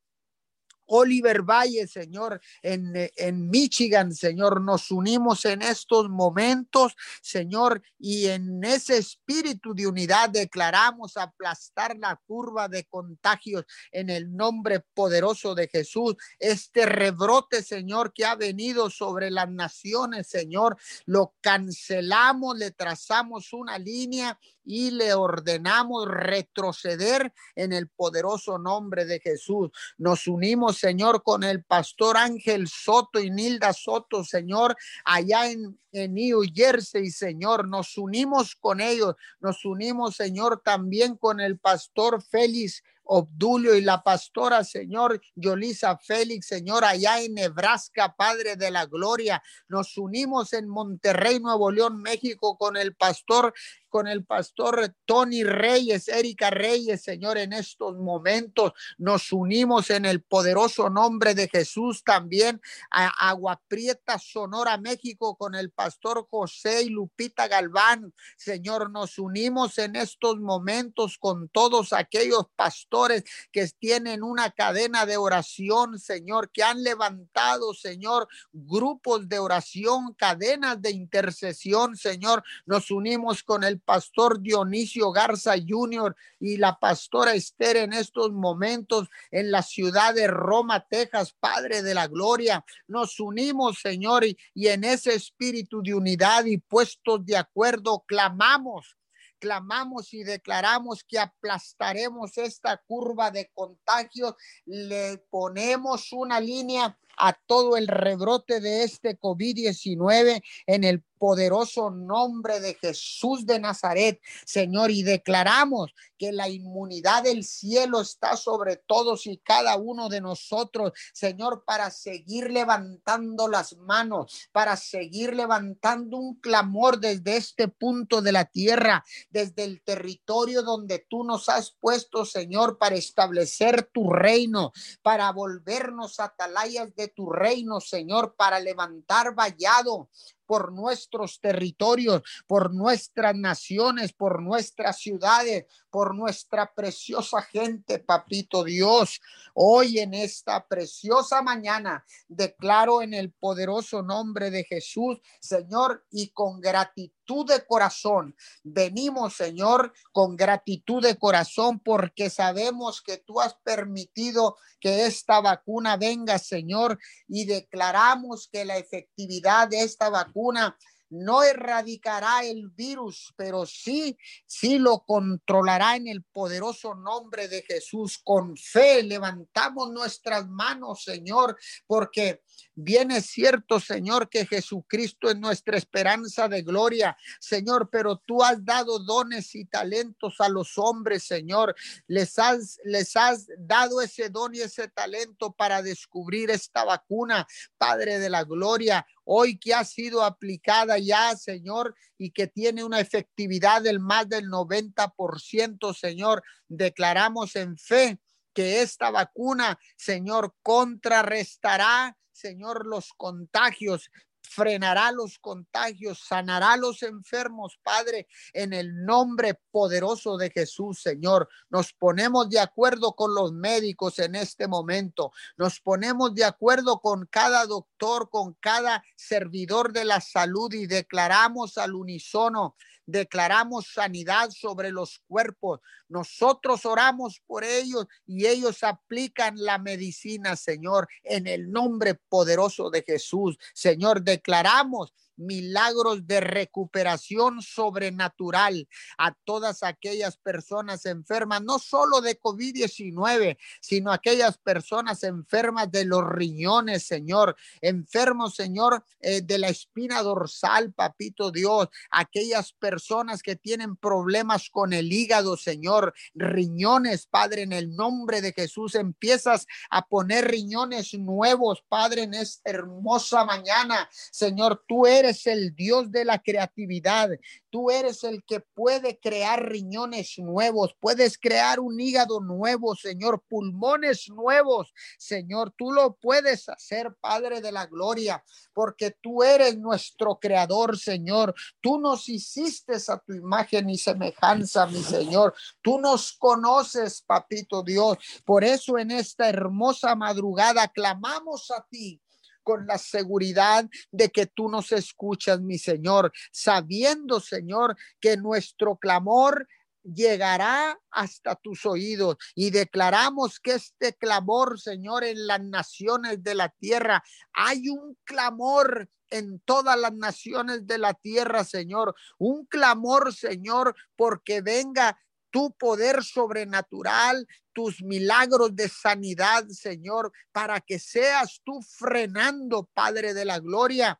Oliver 0.87 1.41
Valle, 1.41 1.87
Señor, 1.87 2.39
en, 2.61 2.93
en, 3.15 3.49
Michigan, 3.49 4.13
Señor. 4.13 4.61
Nos 4.61 4.91
unimos 4.91 5.45
en 5.45 5.61
estos 5.61 6.09
momentos, 6.09 6.95
Señor, 7.21 7.81
y 7.99 8.27
en 8.27 8.63
ese 8.63 8.97
espíritu 8.97 9.73
de 9.73 9.87
unidad 9.87 10.29
declaramos 10.29 11.17
aplastar 11.17 11.97
la 11.97 12.19
curva 12.27 12.67
de 12.67 12.85
contagios 12.85 13.65
en 13.91 14.09
el 14.09 14.35
nombre 14.35 14.81
poderoso 14.93 15.55
de 15.55 15.67
Jesús. 15.67 16.15
Este 16.39 16.85
rebrote, 16.85 17.63
Señor, 17.63 18.13
que 18.13 18.25
ha 18.25 18.35
venido 18.35 18.89
sobre 18.89 19.31
las 19.31 19.49
naciones, 19.49 20.27
Señor, 20.27 20.77
lo 21.05 21.33
cancelamos, 21.41 22.57
le 22.57 22.71
trazamos 22.71 23.53
una 23.53 23.77
línea 23.77 24.37
y 24.65 24.91
le 24.91 25.13
ordenamos 25.13 26.07
retroceder 26.07 27.31
en 27.55 27.71
el 27.71 27.87
poderoso 27.87 28.57
nombre 28.57 29.05
de 29.05 29.19
Jesús. 29.19 29.69
Nos 29.97 30.27
unimos, 30.27 30.74
Señor, 30.77 31.23
con 31.23 31.43
el 31.43 31.63
pastor 31.63 32.17
Ángel 32.17 32.67
Soto 32.67 33.19
y 33.19 33.31
Nilda 33.31 33.73
Soto, 33.73 34.23
Señor, 34.23 34.75
allá 35.03 35.49
en, 35.49 35.77
New 35.91 36.41
Jersey, 36.53 37.09
Señor. 37.09 37.69
Nos 37.69 37.97
unimos 37.97 38.55
con 38.55 38.81
ellos. 38.81 39.15
Nos 39.39 39.63
unimos, 39.63 40.17
Señor, 40.17 40.61
también 40.61 41.15
con 41.15 41.39
el 41.39 41.57
pastor 41.57 42.21
Félix 42.21 42.83
Obdulio 43.05 43.75
y 43.75 43.81
la 43.81 44.01
pastora, 44.01 44.63
Señor, 44.63 45.21
Yolisa 45.35 45.97
Félix, 45.97 46.47
Señor, 46.47 46.83
allá 46.83 47.21
en 47.21 47.35
Nebraska, 47.35 48.15
Padre 48.17 48.55
de 48.55 48.71
la 48.71 48.87
Gloria. 48.87 49.41
Nos 49.67 49.97
unimos 49.97 50.53
en 50.53 50.67
Monterrey, 50.67 51.39
Nuevo 51.39 51.71
León, 51.71 52.01
México, 52.01 52.57
con 52.57 52.77
el 52.77 52.95
pastor 52.95 53.53
con 53.95 54.09
el 54.09 54.25
pastor 54.25 54.93
Tony 55.05 55.45
Reyes, 55.45 56.09
Erika 56.09 56.49
Reyes, 56.49 57.01
Señor, 57.01 57.37
en 57.37 57.53
estos 57.53 57.95
momentos 57.95 58.73
nos 58.97 59.31
unimos 59.31 59.89
en 59.89 60.03
el 60.03 60.21
poderoso 60.21 60.89
nombre 60.89 61.33
de 61.33 61.47
Jesús 61.47 62.03
también 62.03 62.59
a 62.91 63.29
Agua 63.29 63.61
Prieta, 63.69 64.19
Sonora, 64.19 64.77
México, 64.77 65.37
con 65.37 65.55
el 65.55 65.71
pastor 65.71 66.27
José 66.29 66.83
y 66.83 66.89
Lupita 66.89 67.47
Galván. 67.47 68.13
Señor, 68.35 68.91
nos 68.91 69.17
unimos 69.17 69.77
en 69.77 69.95
estos 69.95 70.41
momentos 70.41 71.17
con 71.17 71.47
todos 71.47 71.93
aquellos 71.93 72.47
pastores 72.53 73.23
que 73.53 73.65
tienen 73.79 74.23
una 74.23 74.51
cadena 74.51 75.05
de 75.05 75.15
oración, 75.15 75.99
Señor, 75.99 76.51
que 76.51 76.63
han 76.63 76.83
levantado, 76.83 77.73
Señor, 77.73 78.27
grupos 78.51 79.29
de 79.29 79.39
oración, 79.39 80.13
cadenas 80.15 80.81
de 80.81 80.91
intercesión, 80.91 81.95
Señor. 81.95 82.43
Nos 82.65 82.91
unimos 82.91 83.41
con 83.41 83.63
el 83.63 83.79
pastor 83.85 84.41
Dionisio 84.41 85.11
Garza 85.11 85.53
Jr. 85.65 86.15
y 86.39 86.57
la 86.57 86.77
pastora 86.77 87.33
Esther 87.33 87.77
en 87.77 87.93
estos 87.93 88.31
momentos 88.31 89.07
en 89.31 89.51
la 89.51 89.61
ciudad 89.61 90.13
de 90.13 90.27
Roma, 90.27 90.85
Texas, 90.89 91.35
Padre 91.39 91.81
de 91.81 91.93
la 91.93 92.07
Gloria. 92.07 92.65
Nos 92.87 93.19
unimos, 93.19 93.79
Señor, 93.79 94.25
y, 94.25 94.37
y 94.53 94.67
en 94.67 94.83
ese 94.83 95.13
espíritu 95.13 95.81
de 95.81 95.93
unidad 95.93 96.45
y 96.45 96.57
puestos 96.57 97.25
de 97.25 97.37
acuerdo, 97.37 98.03
clamamos 98.07 98.97
clamamos 99.37 100.13
y 100.13 100.23
declaramos 100.23 101.03
que 101.03 101.19
aplastaremos 101.19 102.37
esta 102.37 102.77
curva 102.87 103.29
de 103.29 103.51
contagios, 103.53 104.33
le 104.65 105.19
ponemos 105.29 106.11
una 106.13 106.39
línea 106.39 106.97
a 107.17 107.33
todo 107.33 107.77
el 107.77 107.87
rebrote 107.87 108.59
de 108.59 108.83
este 108.83 109.17
COVID-19 109.19 110.41
en 110.65 110.83
el 110.83 111.01
poderoso 111.17 111.89
nombre 111.89 112.59
de 112.59 112.75
Jesús 112.75 113.45
de 113.45 113.59
Nazaret, 113.59 114.21
Señor, 114.45 114.91
y 114.91 115.03
declaramos 115.03 115.93
que 116.17 116.31
la 116.31 116.49
inmunidad 116.49 117.23
del 117.23 117.43
cielo 117.43 118.01
está 118.01 118.37
sobre 118.37 118.77
todos 118.77 119.27
y 119.27 119.37
cada 119.37 119.75
uno 119.75 120.09
de 120.09 120.21
nosotros, 120.21 120.93
Señor, 121.13 121.63
para 121.65 121.91
seguir 121.91 122.51
levantando 122.51 123.47
las 123.47 123.75
manos, 123.77 124.49
para 124.51 124.77
seguir 124.77 125.35
levantando 125.35 126.17
un 126.17 126.39
clamor 126.39 126.99
desde 126.99 127.37
este 127.37 127.67
punto 127.67 128.21
de 128.21 128.31
la 128.31 128.45
tierra, 128.45 129.03
desde 129.29 129.63
el 129.63 129.81
territorio 129.81 130.63
donde 130.63 131.05
tú 131.09 131.23
nos 131.23 131.49
has 131.49 131.71
puesto, 131.71 132.25
Señor, 132.25 132.77
para 132.77 132.95
establecer 132.95 133.89
tu 133.93 134.09
reino, 134.09 134.71
para 135.01 135.31
volvernos 135.31 136.19
atalayas 136.19 136.95
de 136.95 137.07
tu 137.07 137.29
reino, 137.29 137.81
Señor, 137.81 138.35
para 138.35 138.59
levantar 138.59 139.35
vallado, 139.35 140.09
por 140.45 140.71
nuestros 140.71 141.39
territorios, 141.39 142.21
por 142.47 142.73
nuestras 142.73 143.35
naciones, 143.35 144.13
por 144.13 144.41
nuestras 144.41 144.99
ciudades, 144.99 145.65
por 145.89 146.15
nuestra 146.15 146.71
preciosa 146.73 147.41
gente, 147.41 147.99
papito 147.99 148.63
Dios. 148.63 149.21
Hoy 149.53 149.99
en 149.99 150.13
esta 150.13 150.67
preciosa 150.67 151.41
mañana 151.41 152.05
declaro 152.27 153.01
en 153.01 153.13
el 153.13 153.31
poderoso 153.31 154.01
nombre 154.01 154.51
de 154.51 154.63
Jesús, 154.63 155.19
Señor, 155.39 156.05
y 156.11 156.29
con 156.29 156.59
gratitud 156.61 157.24
de 157.25 157.65
corazón. 157.65 158.35
Venimos, 158.63 159.35
Señor, 159.35 159.93
con 160.11 160.35
gratitud 160.35 161.01
de 161.01 161.17
corazón 161.17 161.79
porque 161.79 162.29
sabemos 162.29 163.01
que 163.01 163.17
tú 163.17 163.41
has 163.41 163.55
permitido 163.55 164.57
que 164.79 165.05
esta 165.07 165.41
vacuna 165.41 165.97
venga, 165.97 166.37
Señor, 166.37 166.99
y 167.27 167.45
declaramos 167.45 168.47
que 168.51 168.63
la 168.63 168.77
efectividad 168.77 169.67
de 169.67 169.81
esta 169.81 170.09
vacuna 170.09 170.77
no 171.09 171.43
erradicará 171.43 172.43
el 172.43 172.69
virus, 172.69 173.33
pero 173.35 173.65
sí, 173.65 174.17
sí 174.45 174.79
lo 174.79 174.99
controlará 175.05 175.95
en 175.95 176.07
el 176.07 176.23
poderoso 176.23 176.95
nombre 176.95 177.47
de 177.47 177.61
Jesús. 177.61 178.19
Con 178.23 178.57
fe 178.57 179.03
levantamos 179.03 179.91
nuestras 179.91 180.47
manos, 180.47 181.03
Señor, 181.03 181.57
porque 181.87 182.41
Bien 182.77 183.09
es 183.09 183.27
cierto, 183.27 183.79
Señor, 183.79 184.29
que 184.29 184.45
Jesucristo 184.45 185.29
es 185.29 185.37
nuestra 185.37 185.77
esperanza 185.77 186.49
de 186.49 186.61
gloria, 186.61 187.15
Señor, 187.39 187.89
pero 187.89 188.17
tú 188.17 188.43
has 188.43 188.65
dado 188.65 188.99
dones 188.99 189.55
y 189.55 189.63
talentos 189.63 190.35
a 190.39 190.49
los 190.49 190.77
hombres, 190.77 191.23
Señor. 191.23 191.73
Les 192.07 192.37
has, 192.37 192.77
les 192.83 193.15
has 193.15 193.47
dado 193.57 194.01
ese 194.01 194.29
don 194.29 194.53
y 194.53 194.59
ese 194.59 194.89
talento 194.89 195.53
para 195.53 195.81
descubrir 195.81 196.51
esta 196.51 196.83
vacuna, 196.83 197.47
Padre 197.77 198.19
de 198.19 198.29
la 198.29 198.43
gloria, 198.43 199.07
hoy 199.25 199.57
que 199.57 199.73
ha 199.73 199.83
sido 199.83 200.23
aplicada 200.23 200.97
ya, 200.97 201.35
Señor, 201.35 201.95
y 202.17 202.31
que 202.31 202.47
tiene 202.47 202.83
una 202.83 202.99
efectividad 202.99 203.81
del 203.81 203.99
más 203.99 204.29
del 204.29 204.47
90%, 204.47 205.93
Señor. 205.93 206.43
Declaramos 206.67 207.55
en 207.55 207.77
fe 207.77 208.19
que 208.53 208.81
esta 208.81 209.11
vacuna, 209.11 209.77
Señor, 209.97 210.55
contrarrestará 210.61 212.15
Señor, 212.35 212.85
los 212.85 213.13
contagios, 213.13 214.11
frenará 214.47 215.11
los 215.11 215.39
contagios, 215.39 216.19
sanará 216.19 216.77
los 216.77 217.03
enfermos, 217.03 217.79
Padre, 217.83 218.27
en 218.53 218.73
el 218.73 219.05
nombre 219.05 219.59
poderoso 219.71 220.37
de 220.37 220.49
Jesús, 220.49 221.01
Señor. 221.01 221.49
Nos 221.69 221.93
ponemos 221.93 222.49
de 222.49 222.59
acuerdo 222.59 223.13
con 223.13 223.33
los 223.35 223.51
médicos 223.51 224.19
en 224.19 224.35
este 224.35 224.67
momento, 224.67 225.31
nos 225.57 225.79
ponemos 225.79 226.33
de 226.33 226.45
acuerdo 226.45 226.99
con 226.99 227.25
cada 227.27 227.65
doctor, 227.65 228.29
con 228.29 228.53
cada 228.59 229.03
servidor 229.15 229.93
de 229.93 230.05
la 230.05 230.21
salud 230.21 230.73
y 230.73 230.87
declaramos 230.87 231.77
al 231.77 231.95
unísono 231.95 232.75
declaramos 233.05 233.87
sanidad 233.93 234.49
sobre 234.49 234.91
los 234.91 235.19
cuerpos. 235.27 235.81
Nosotros 236.07 236.85
oramos 236.85 237.41
por 237.45 237.63
ellos 237.63 238.07
y 238.25 238.45
ellos 238.45 238.83
aplican 238.83 239.55
la 239.57 239.77
medicina, 239.77 240.55
Señor, 240.55 241.07
en 241.23 241.47
el 241.47 241.71
nombre 241.71 242.15
poderoso 242.15 242.89
de 242.89 243.03
Jesús. 243.03 243.57
Señor, 243.73 244.21
declaramos 244.21 245.13
milagros 245.37 246.25
de 246.27 246.39
recuperación 246.39 247.61
sobrenatural 247.61 248.87
a 249.17 249.33
todas 249.43 249.83
aquellas 249.83 250.37
personas 250.37 251.05
enfermas, 251.05 251.61
no 251.63 251.79
solo 251.79 252.21
de 252.21 252.39
COVID-19, 252.39 253.57
sino 253.81 254.11
aquellas 254.11 254.57
personas 254.57 255.23
enfermas 255.23 255.91
de 255.91 256.05
los 256.05 256.23
riñones, 256.27 257.05
Señor, 257.05 257.55
enfermos, 257.81 258.55
Señor, 258.55 259.03
eh, 259.19 259.41
de 259.41 259.57
la 259.57 259.69
espina 259.69 260.21
dorsal, 260.21 260.93
papito 260.93 261.51
Dios, 261.51 261.89
aquellas 262.09 262.73
personas 262.73 263.41
que 263.41 263.55
tienen 263.55 263.95
problemas 263.95 264.69
con 264.69 264.93
el 264.93 265.11
hígado, 265.11 265.57
Señor, 265.57 266.13
riñones, 266.33 267.27
Padre, 267.27 267.63
en 267.63 267.73
el 267.73 267.95
nombre 267.95 268.41
de 268.41 268.53
Jesús, 268.53 268.95
empiezas 268.95 269.67
a 269.89 270.05
poner 270.05 270.47
riñones 270.47 271.13
nuevos, 271.13 271.83
Padre, 271.87 272.23
en 272.23 272.33
esta 272.33 272.69
hermosa 272.69 273.45
mañana, 273.45 274.09
Señor, 274.31 274.83
tú 274.87 275.05
eres 275.05 275.24
eres 275.25 275.47
el 275.47 275.75
Dios 275.75 276.11
de 276.11 276.23
la 276.23 276.39
creatividad. 276.39 277.29
Tú 277.69 277.89
eres 277.89 278.23
el 278.23 278.43
que 278.43 278.59
puede 278.59 279.19
crear 279.19 279.67
riñones 279.67 280.37
nuevos, 280.37 280.95
puedes 280.99 281.37
crear 281.37 281.79
un 281.79 281.99
hígado 281.99 282.39
nuevo, 282.39 282.95
Señor, 282.95 283.43
pulmones 283.49 284.29
nuevos. 284.29 284.93
Señor, 285.17 285.73
tú 285.77 285.91
lo 285.91 286.15
puedes 286.15 286.69
hacer, 286.69 287.15
Padre 287.19 287.59
de 287.59 287.71
la 287.71 287.85
Gloria, 287.87 288.43
porque 288.73 289.15
tú 289.21 289.43
eres 289.43 289.77
nuestro 289.77 290.39
creador, 290.39 290.97
Señor. 290.97 291.53
Tú 291.81 291.99
nos 291.99 292.29
hiciste 292.29 292.93
a 293.07 293.17
tu 293.17 293.33
imagen 293.33 293.89
y 293.89 293.97
semejanza, 293.97 294.85
mi 294.85 295.01
Señor. 295.01 295.53
Tú 295.81 295.99
nos 295.99 296.33
conoces, 296.33 297.21
papito 297.23 297.83
Dios. 297.83 298.17
Por 298.45 298.63
eso 298.63 298.97
en 298.97 299.11
esta 299.11 299.49
hermosa 299.49 300.15
madrugada 300.15 300.87
clamamos 300.87 301.71
a 301.71 301.85
ti 301.89 302.21
con 302.65 302.87
la 302.87 302.97
seguridad 302.97 303.87
de 304.11 304.29
que 304.29 304.47
tú 304.47 304.67
nos 304.67 304.91
escuchas, 304.91 305.61
mi 305.61 305.77
Señor, 305.77 306.33
sabiendo, 306.51 307.39
Señor, 307.39 307.95
que 308.19 308.35
nuestro 308.37 308.97
clamor 308.97 309.67
llegará 310.03 310.99
hasta 311.11 311.55
tus 311.55 311.85
oídos. 311.85 312.37
Y 312.55 312.71
declaramos 312.71 313.59
que 313.59 313.75
este 313.75 314.13
clamor, 314.15 314.79
Señor, 314.79 315.23
en 315.23 315.45
las 315.45 315.61
naciones 315.61 316.43
de 316.43 316.55
la 316.55 316.69
tierra, 316.69 317.23
hay 317.53 317.87
un 317.89 318.17
clamor 318.23 319.09
en 319.29 319.59
todas 319.59 319.99
las 319.99 320.13
naciones 320.13 320.87
de 320.87 320.97
la 320.97 321.13
tierra, 321.13 321.63
Señor, 321.63 322.15
un 322.39 322.65
clamor, 322.65 323.33
Señor, 323.33 323.95
porque 324.15 324.61
venga 324.61 325.19
tu 325.55 325.71
poder 325.71 326.21
sobrenatural, 326.21 327.47
tus 327.71 328.03
milagros 328.03 328.75
de 328.75 328.89
sanidad, 328.89 329.65
Señor, 329.69 330.33
para 330.51 330.81
que 330.81 330.99
seas 330.99 331.61
tú 331.63 331.81
frenando, 331.81 332.89
Padre 332.93 333.33
de 333.33 333.45
la 333.45 333.59
Gloria, 333.59 334.19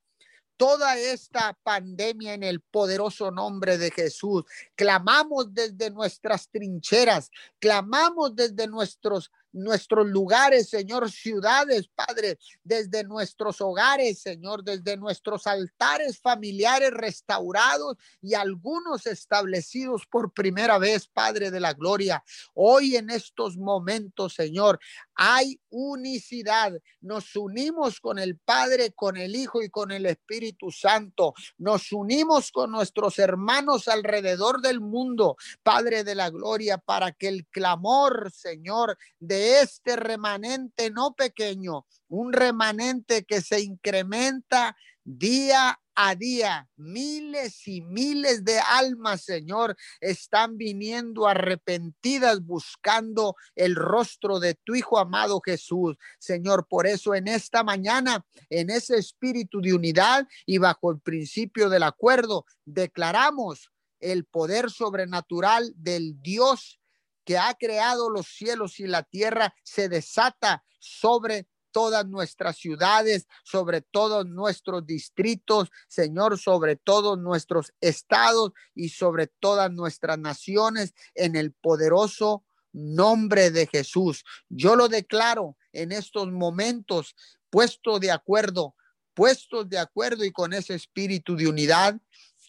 toda 0.56 0.98
esta 0.98 1.52
pandemia 1.62 2.36
en 2.36 2.44
el 2.44 2.62
poderoso 2.62 3.32
nombre 3.32 3.78
de 3.78 3.92
Jesús. 3.92 4.46
Clamamos 4.76 5.54
desde 5.54 5.92
nuestras 5.92 6.48
trincheras, 6.50 7.30
clamamos 7.60 8.34
desde 8.34 8.68
nuestros 8.68 9.30
nuestros 9.56 10.08
lugares, 10.08 10.70
Señor, 10.70 11.10
ciudades, 11.10 11.88
Padre, 11.88 12.38
desde 12.64 13.04
nuestros 13.04 13.62
hogares, 13.62 14.20
Señor, 14.20 14.64
desde 14.64 14.98
nuestros 14.98 15.48
altares 15.48 16.20
familiares 16.20 16.92
restaurados 16.92 17.98
y 18.22 18.34
algunos 18.34 19.08
establecidos 19.08 20.06
por 20.10 20.34
primera 20.34 20.78
vez, 20.78 21.08
Padre 21.08 21.52
de 21.52 21.60
la 21.60 21.74
Gloria. 21.74 22.24
Hoy 22.54 22.98
en 22.98 23.10
estos 23.10 23.58
momentos, 23.58 24.34
Señor, 24.34 24.80
hay 25.16 25.60
unicidad. 25.70 26.74
Nos 27.02 27.36
unimos 27.36 28.02
con 28.02 28.20
el 28.20 28.38
Padre, 28.38 28.92
con 28.92 29.16
el 29.16 29.36
Hijo 29.36 29.62
y 29.62 29.70
con 29.70 29.92
el 29.92 30.06
Espíritu 30.06 30.72
Santo. 30.72 31.34
Nos 31.58 31.92
unimos 31.94 32.52
con 32.52 32.72
nuestros 32.72 33.20
hermanos 33.20 33.88
alrededor 33.88 34.62
del 34.62 34.82
mundo, 34.82 35.38
Padre 35.64 36.04
de 36.04 36.16
la 36.16 36.30
Gloria, 36.30 36.78
para 36.78 37.14
que 37.14 37.30
el 37.30 37.46
clamor, 37.48 38.32
Señor, 38.32 38.98
de 39.20 39.45
este 39.46 39.96
remanente 39.96 40.90
no 40.92 41.14
pequeño, 41.16 41.86
un 42.08 42.34
remanente 42.34 43.26
que 43.26 43.42
se 43.42 43.62
incrementa 43.62 44.76
día 45.04 45.80
a 45.96 46.16
día. 46.16 46.68
Miles 46.76 47.68
y 47.68 47.82
miles 47.82 48.44
de 48.44 48.60
almas, 48.60 49.24
Señor, 49.24 49.78
están 50.02 50.58
viniendo 50.58 51.28
arrepentidas 51.28 52.44
buscando 52.44 53.36
el 53.56 53.76
rostro 53.76 54.40
de 54.40 54.56
tu 54.56 54.76
Hijo 54.76 55.00
amado 55.00 55.40
Jesús. 55.44 55.96
Señor, 56.20 56.68
por 56.68 56.86
eso 56.86 57.16
en 57.16 57.28
esta 57.28 57.64
mañana, 57.64 58.26
en 58.50 58.70
ese 58.70 58.98
espíritu 58.98 59.62
de 59.62 59.74
unidad 59.74 60.28
y 60.46 60.58
bajo 60.58 60.92
el 60.92 61.00
principio 61.00 61.70
del 61.70 61.84
acuerdo, 61.84 62.46
declaramos 62.66 63.72
el 64.00 64.26
poder 64.26 64.70
sobrenatural 64.70 65.72
del 65.78 66.22
Dios 66.22 66.80
que 67.26 67.38
ha 67.38 67.54
creado 67.56 68.10
los 68.10 68.28
cielos 68.28 68.80
y 68.80 68.88
la 68.88 69.04
tierra 69.04 69.54
se 69.64 69.90
desata 69.90 70.64
sobre 70.80 71.48
todas 71.76 72.08
nuestras 72.08 72.56
ciudades, 72.56 73.28
sobre 73.44 73.82
todos 73.82 74.26
nuestros 74.26 74.86
distritos, 74.86 75.70
Señor, 75.90 76.40
sobre 76.40 76.78
todos 76.78 77.20
nuestros 77.20 77.74
estados 77.82 78.54
y 78.74 78.88
sobre 78.90 79.28
todas 79.28 79.70
nuestras 79.72 80.18
naciones 80.18 80.94
en 81.16 81.36
el 81.36 81.52
poderoso 81.52 82.46
nombre 82.72 83.52
de 83.52 83.68
Jesús. 83.68 84.24
Yo 84.48 84.78
lo 84.78 84.88
declaro 84.88 85.58
en 85.74 85.92
estos 85.92 86.32
momentos, 86.32 87.14
puesto 87.50 88.00
de 88.00 88.12
acuerdo, 88.12 88.76
puestos 89.14 89.68
de 89.68 89.80
acuerdo 89.80 90.24
y 90.24 90.32
con 90.32 90.54
ese 90.54 90.76
espíritu 90.76 91.36
de 91.36 91.50
unidad 91.50 92.00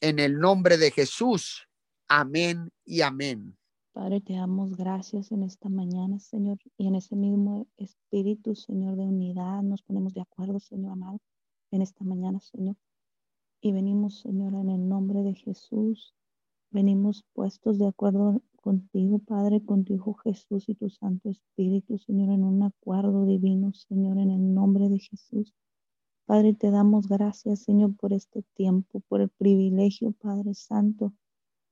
en 0.00 0.20
el 0.20 0.38
nombre 0.38 0.76
de 0.76 0.92
Jesús. 0.92 1.66
Amén 2.06 2.72
y 2.84 3.00
amén. 3.00 3.56
Padre, 3.96 4.20
te 4.20 4.35
damos 4.35 4.76
gracias 4.76 5.32
en 5.32 5.42
esta 5.42 5.70
mañana, 5.70 6.18
Señor, 6.18 6.59
y 6.76 6.87
en 6.87 6.96
ese 6.96 7.16
mismo 7.16 7.66
espíritu, 7.78 8.54
Señor, 8.54 8.94
de 8.94 9.06
unidad, 9.06 9.62
nos 9.62 9.80
ponemos 9.80 10.12
de 10.12 10.20
acuerdo, 10.20 10.61
Señor 10.61 10.92
amado, 10.92 11.18
en 11.70 11.80
esta 11.80 12.04
mañana, 12.04 12.38
Señor. 12.40 12.76
Y 13.62 13.72
venimos, 13.72 14.20
Señor, 14.20 14.52
en 14.52 14.68
el 14.68 14.87
nombre 14.87 15.22
de 15.22 15.32
Jesús, 15.32 16.14
venimos 16.70 17.24
puestos 17.32 17.78
de 17.78 17.87
acuerdo 17.87 18.42
contigo, 18.61 19.18
Padre, 19.18 19.64
con 19.64 19.85
tu 19.85 19.94
Hijo 19.94 20.12
Jesús 20.12 20.68
y 20.68 20.74
tu 20.74 20.90
Santo 20.90 21.30
Espíritu, 21.30 21.96
Señor, 21.96 22.35
en 22.35 22.44
un 22.44 22.64
acuerdo 22.64 23.24
divino, 23.24 23.72
Señor, 23.72 24.18
en 24.18 24.30
el 24.30 24.52
nombre 24.52 24.90
de 24.90 24.98
Jesús. 24.98 25.54
Padre, 26.26 26.52
te 26.52 26.70
damos 26.70 27.09
gracias, 27.09 27.61
Señor, 27.61 27.96
por 27.96 28.12
este 28.12 28.42
tiempo, 28.52 29.00
por 29.09 29.22
el 29.22 29.30
privilegio, 29.30 30.12
Padre 30.12 30.52
Santo, 30.52 31.14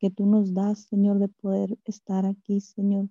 que 0.05 0.11
tú 0.11 0.27
nos 0.27 0.53
das, 0.53 0.81
Señor, 0.81 1.19
de 1.19 1.29
poder 1.29 1.79
estar 1.87 2.27
aquí, 2.27 2.61
Señor, 2.61 3.09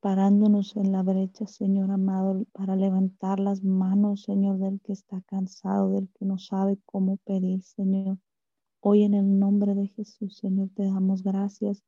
parándonos 0.00 0.74
en 0.76 0.90
la 0.90 1.02
brecha, 1.02 1.46
Señor 1.46 1.90
amado, 1.90 2.46
para 2.52 2.74
levantar 2.74 3.38
las 3.38 3.62
manos, 3.62 4.22
Señor, 4.22 4.56
del 4.56 4.80
que 4.80 4.94
está 4.94 5.20
cansado, 5.26 5.90
del 5.90 6.08
que 6.14 6.24
no 6.24 6.38
sabe 6.38 6.78
cómo 6.86 7.18
pedir, 7.18 7.62
Señor. 7.62 8.16
Hoy 8.80 9.02
en 9.02 9.12
el 9.12 9.38
nombre 9.38 9.74
de 9.74 9.88
Jesús, 9.88 10.38
Señor, 10.38 10.70
te 10.74 10.84
damos 10.84 11.22
gracias, 11.22 11.82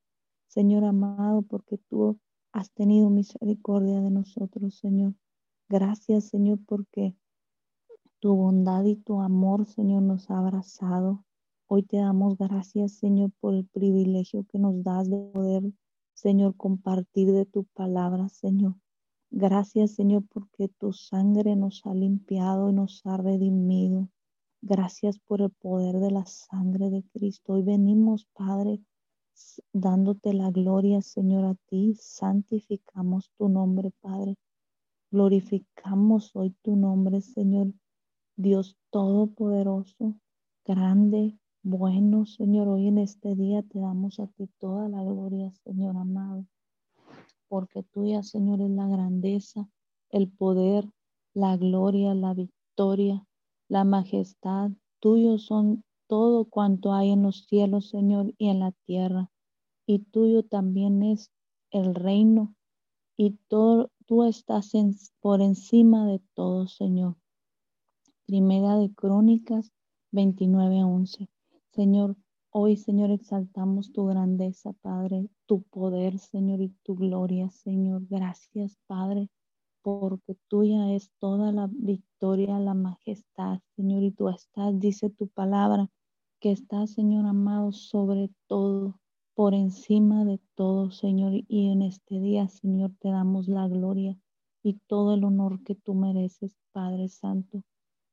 Señor 0.46 0.85
amado, 0.85 1.40
porque 1.40 1.78
tú 1.78 2.20
has 2.52 2.70
tenido 2.70 3.09
misericordia 3.09 4.02
de 4.02 4.11
nosotros, 4.11 4.74
Señor. 4.74 5.14
Gracias, 5.70 6.24
Señor, 6.24 6.59
porque 6.66 7.16
tu 8.20 8.35
bondad 8.35 8.85
y 8.85 8.96
tu 8.96 9.22
amor, 9.22 9.64
Señor, 9.64 10.02
nos 10.02 10.30
ha 10.30 10.37
abrazado. 10.37 11.24
Hoy 11.66 11.83
te 11.83 11.96
damos 11.96 12.37
gracias, 12.37 12.92
Señor, 12.92 13.31
por 13.40 13.55
el 13.55 13.64
privilegio 13.66 14.44
que 14.44 14.59
nos 14.59 14.83
das 14.83 15.09
de 15.09 15.16
poder, 15.33 15.62
Señor, 16.12 16.57
compartir 16.57 17.33
de 17.33 17.46
tu 17.46 17.64
palabra, 17.64 18.29
Señor. 18.29 18.74
Gracias, 19.31 19.92
Señor, 19.92 20.24
porque 20.29 20.68
tu 20.68 20.92
sangre 20.92 21.57
nos 21.57 21.85
ha 21.87 21.94
limpiado 21.94 22.68
y 22.68 22.74
nos 22.74 23.00
ha 23.07 23.16
redimido. 23.16 24.09
Gracias 24.61 25.18
por 25.18 25.40
el 25.40 25.50
poder 25.50 25.96
de 26.00 26.11
la 26.11 26.27
sangre 26.27 26.90
de 26.90 27.03
Cristo. 27.03 27.55
Hoy 27.55 27.62
venimos, 27.62 28.27
Padre, 28.35 28.81
dándote 29.72 30.35
la 30.35 30.50
gloria, 30.50 31.00
Señor, 31.00 31.46
a 31.46 31.55
ti. 31.66 31.94
Santificamos 31.98 33.31
tu 33.38 33.48
nombre, 33.48 33.90
Padre. 34.03 34.37
Glorificamos 35.11 36.37
hoy 36.37 36.55
tu 36.62 36.77
nombre, 36.77 37.22
Señor. 37.22 37.72
Dios 38.37 38.77
Todopoderoso, 38.90 40.14
grande, 40.64 41.38
bueno, 41.66 42.27
Señor, 42.27 42.68
hoy 42.68 42.88
en 42.88 42.98
este 42.98 43.35
día 43.35 43.62
te 43.62 43.81
damos 43.81 44.20
a 44.20 44.27
ti 44.27 44.50
toda 44.59 44.87
la 44.90 45.03
gloria, 45.03 45.50
Señor 45.64 45.96
amado, 45.96 46.44
porque 47.48 47.83
tuya, 47.83 48.22
Señor, 48.22 48.61
es 48.61 48.68
la 48.68 48.87
grandeza, 48.87 49.66
el 50.11 50.29
poder, 50.29 50.87
la 51.33 51.57
gloria, 51.57 52.12
la 52.12 52.35
victoria, 52.35 53.27
la 53.68 53.85
majestad. 53.85 54.72
Tuyo 55.00 55.38
son 55.38 55.85
todo 56.07 56.44
cuanto 56.44 56.92
hay 56.92 57.12
en 57.12 57.22
los 57.22 57.46
cielos, 57.46 57.88
Señor, 57.88 58.35
y 58.37 58.50
en 58.50 58.61
la 58.61 58.72
tierra. 58.85 59.31
Y 59.87 60.00
tuyo 60.00 60.42
también 60.42 61.03
es 61.03 61.31
el 61.70 61.94
reino. 61.94 62.55
Y 63.16 63.38
tú 63.48 63.88
estás 64.24 64.72
por 65.18 65.40
encima 65.40 66.07
de 66.07 66.20
todo, 66.35 66.66
Señor. 66.66 67.16
Primera 68.27 68.77
de 68.77 68.92
Crónicas 68.92 69.72
29:11. 70.12 71.31
Señor, 71.74 72.16
hoy, 72.50 72.76
Señor, 72.76 73.10
exaltamos 73.10 73.90
tu 73.90 74.06
grandeza, 74.06 74.72
Padre, 74.74 75.28
tu 75.44 75.62
poder, 75.62 76.20
Señor, 76.20 76.60
y 76.60 76.68
tu 76.84 76.94
gloria, 76.94 77.50
Señor. 77.50 78.06
Gracias, 78.08 78.78
Padre, 78.87 79.28
porque 79.82 80.37
tuya 80.46 80.94
es 80.94 81.10
toda 81.18 81.50
la 81.50 81.68
victoria, 81.68 82.60
la 82.60 82.74
majestad, 82.74 83.58
Señor, 83.74 84.04
y 84.04 84.12
tú 84.12 84.28
estás, 84.28 84.78
dice 84.78 85.10
tu 85.10 85.26
palabra, 85.26 85.90
que 86.38 86.52
estás, 86.52 86.92
Señor 86.92 87.26
amado, 87.26 87.72
sobre 87.72 88.30
todo, 88.46 89.00
por 89.34 89.52
encima 89.52 90.24
de 90.24 90.38
todo, 90.54 90.92
Señor, 90.92 91.32
y 91.48 91.70
en 91.72 91.82
este 91.82 92.20
día, 92.20 92.46
Señor, 92.46 92.92
te 93.00 93.08
damos 93.08 93.48
la 93.48 93.66
gloria 93.66 94.16
y 94.62 94.74
todo 94.87 95.14
el 95.14 95.24
honor 95.24 95.64
que 95.64 95.74
tú 95.74 95.94
mereces, 95.94 96.56
Padre 96.70 97.08
Santo 97.08 97.64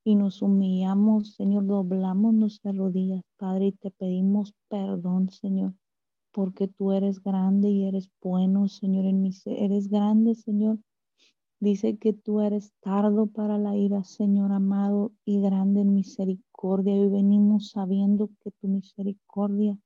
y 0.04 0.16
nos 0.16 0.42
humillamos, 0.42 1.36
Señor, 1.36 1.66
doblamos 1.68 2.34
nuestras 2.34 2.76
rodillas, 2.76 3.24
Padre, 3.38 3.68
y 3.68 3.72
te 3.74 3.92
pedimos 3.92 4.54
perdón, 4.68 5.30
Señor, 5.30 5.76
porque 6.32 6.68
tú 6.68 6.92
eres 6.92 7.22
grande 7.22 7.70
y 7.70 7.86
eres 7.88 8.10
bueno, 8.22 8.68
Señor, 8.68 9.06
en 9.06 9.22
mi 9.22 9.32
eres 9.46 9.90
grande, 9.90 10.36
Señor. 10.36 10.80
Dice 11.60 11.98
que 11.98 12.14
tú 12.14 12.42
eres 12.42 12.74
tardo 12.80 13.28
para 13.28 13.60
la 13.60 13.78
ira, 13.78 14.04
Señor 14.04 14.52
amado, 14.52 15.12
y 15.26 15.42
grande 15.42 15.82
en 15.82 15.94
misericordia. 15.94 16.96
Y 16.96 17.08
venimos 17.08 17.70
sabiendo 17.70 18.32
que 18.40 18.50
tu 18.50 18.68
misericordia, 18.68 19.78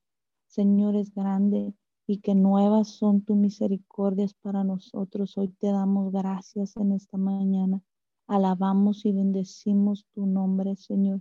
Señor, 0.46 0.96
es 0.96 1.14
grande 1.14 1.74
y 2.06 2.20
que 2.20 2.34
nuevas 2.34 2.88
son 2.88 3.20
tus 3.22 3.36
misericordias 3.36 4.32
para 4.34 4.64
nosotros. 4.64 5.36
Hoy 5.36 5.48
te 5.48 5.66
damos 5.66 6.12
gracias 6.12 6.74
en 6.78 6.92
esta 6.92 7.18
mañana. 7.18 7.82
Alabamos 8.28 9.04
y 9.04 9.12
bendecimos 9.12 10.04
tu 10.12 10.26
nombre, 10.26 10.74
Señor. 10.74 11.20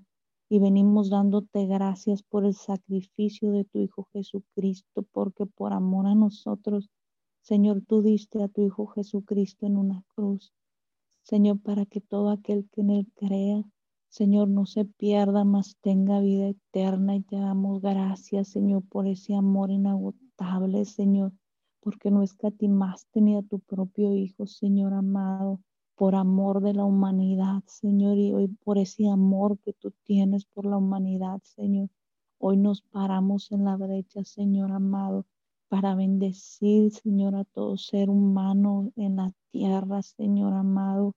Y 0.49 0.57
venimos 0.57 1.11
dándote 1.11 1.67
gracias 1.67 2.23
por 2.23 2.45
el 2.45 2.55
sacrificio 2.55 3.51
de 3.51 3.63
tu 3.63 3.77
Hijo 3.77 4.07
Jesucristo, 4.11 5.03
porque 5.11 5.45
por 5.45 5.73
amor 5.73 6.07
a 6.07 6.15
nosotros, 6.15 6.89
Señor, 7.41 7.83
tú 7.87 8.01
diste 8.01 8.41
a 8.41 8.47
tu 8.47 8.65
Hijo 8.65 8.87
Jesucristo 8.87 9.67
en 9.67 9.77
una 9.77 10.03
cruz. 10.15 10.51
Señor, 11.21 11.59
para 11.61 11.85
que 11.85 12.01
todo 12.01 12.31
aquel 12.31 12.67
que 12.71 12.81
en 12.81 12.89
él 12.89 13.11
crea, 13.13 13.63
Señor, 14.09 14.47
no 14.47 14.65
se 14.65 14.85
pierda, 14.85 15.43
mas 15.43 15.77
tenga 15.81 16.19
vida 16.21 16.47
eterna. 16.47 17.15
Y 17.15 17.21
te 17.21 17.35
damos 17.35 17.81
gracias, 17.81 18.47
Señor, 18.47 18.81
por 18.89 19.05
ese 19.05 19.35
amor 19.35 19.69
inagotable, 19.69 20.85
Señor, 20.85 21.33
porque 21.81 22.09
no 22.09 22.23
escatimaste 22.23 23.21
ni 23.21 23.35
a 23.35 23.43
tu 23.43 23.59
propio 23.59 24.11
Hijo, 24.15 24.47
Señor 24.47 24.93
amado 24.93 25.59
por 25.95 26.15
amor 26.15 26.61
de 26.61 26.73
la 26.73 26.83
humanidad, 26.83 27.63
Señor, 27.67 28.17
y 28.17 28.33
hoy 28.33 28.47
por 28.47 28.77
ese 28.77 29.07
amor 29.07 29.57
que 29.59 29.71
tú 29.73 29.91
tienes 30.03 30.45
por 30.45 30.65
la 30.65 30.77
humanidad, 30.77 31.41
Señor. 31.43 31.89
Hoy 32.37 32.57
nos 32.57 32.81
paramos 32.81 33.51
en 33.53 33.63
la 33.63 33.77
brecha, 33.77 34.23
Señor 34.25 34.73
amado, 34.73 35.25
para 35.69 35.95
bendecir, 35.95 36.91
Señor, 36.91 37.35
a 37.35 37.45
todo 37.45 37.77
ser 37.77 38.09
humano 38.09 38.91
en 38.97 39.15
la 39.15 39.31
tierra, 39.51 40.01
Señor 40.01 40.53
amado, 40.53 41.15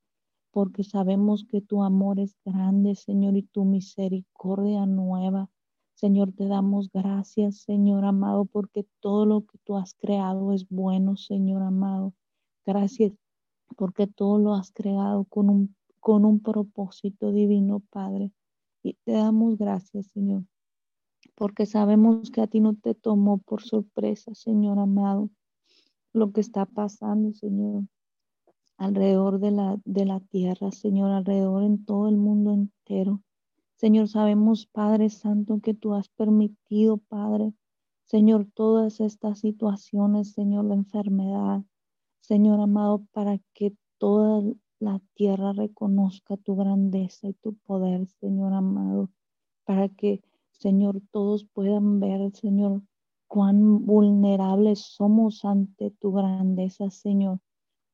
porque 0.53 0.85
sabemos 0.85 1.45
que 1.45 1.61
tu 1.61 1.83
amor 1.83 2.21
es 2.21 2.37
grande, 2.45 2.95
Señor, 2.95 3.37
y 3.37 3.43
tu 3.43 3.65
misericordia 3.65 4.87
nueva. 4.87 5.51
Señor, 5.95 6.33
te 6.33 6.47
damos 6.47 6.91
gracias, 6.93 7.63
Señor 7.63 8.05
amado, 8.05 8.45
porque 8.45 8.87
todo 9.01 9.27
lo 9.27 9.41
que 9.45 9.59
tú 9.65 9.77
has 9.77 9.95
creado 9.95 10.53
es 10.53 10.69
bueno, 10.69 11.17
Señor 11.17 11.63
amado. 11.63 12.15
Gracias 12.65 13.13
porque 13.77 14.07
todo 14.07 14.39
lo 14.39 14.55
has 14.55 14.73
creado 14.73 15.25
con 15.25 15.51
un, 15.51 15.77
con 16.01 16.25
un 16.25 16.41
propósito 16.41 17.33
divino, 17.33 17.81
Padre. 17.91 18.33
Y 18.83 18.95
te 19.05 19.13
damos 19.13 19.59
gracias, 19.59 20.07
Señor, 20.09 20.45
porque 21.35 21.67
sabemos 21.67 22.31
que 22.31 22.41
a 22.41 22.47
ti 22.47 22.61
no 22.61 22.75
te 22.75 22.95
tomó 22.95 23.39
por 23.39 23.63
sorpresa, 23.63 24.35
Señor 24.35 24.79
amado, 24.79 25.31
lo 26.13 26.33
que 26.33 26.41
está 26.41 26.65
pasando, 26.67 27.33
Señor, 27.33 27.85
alrededor 28.77 29.41
de 29.41 29.51
la, 29.51 29.81
de 29.85 30.05
la 30.05 30.21
tierra, 30.21 30.71
Señor, 30.71 31.11
alrededor 31.11 31.65
en 31.65 31.85
todo 31.85 32.09
el 32.09 32.17
mundo 32.17 32.53
entero. 32.53 33.23
Señor, 33.77 34.09
sabemos, 34.09 34.67
Padre 34.67 35.11
Santo, 35.11 35.61
que 35.61 35.75
tú 35.75 35.95
has 35.95 36.09
permitido, 36.09 36.97
Padre, 36.97 37.53
Señor, 38.05 38.47
todas 38.55 39.01
estas 39.01 39.41
situaciones, 39.41 40.33
Señor, 40.33 40.65
la 40.65 40.75
enfermedad, 40.75 41.63
Señor 42.21 42.61
amado, 42.61 43.07
para 43.13 43.39
que 43.55 43.75
toda 43.99 44.43
la 44.81 45.01
tierra 45.15 45.53
reconozca 45.53 46.37
tu 46.37 46.57
grandeza 46.57 47.29
y 47.29 47.33
tu 47.33 47.55
poder, 47.55 48.07
Señor 48.07 48.53
amado, 48.53 49.11
para 49.65 49.89
que, 49.89 50.23
Señor, 50.53 51.01
todos 51.11 51.45
puedan 51.45 52.01
ver, 52.01 52.31
Señor, 52.33 52.83
cuán 53.29 53.85
vulnerables 53.87 54.81
somos 54.81 55.45
ante 55.45 55.91
tu 55.91 56.13
grandeza, 56.13 56.91
Señor. 56.91 57.41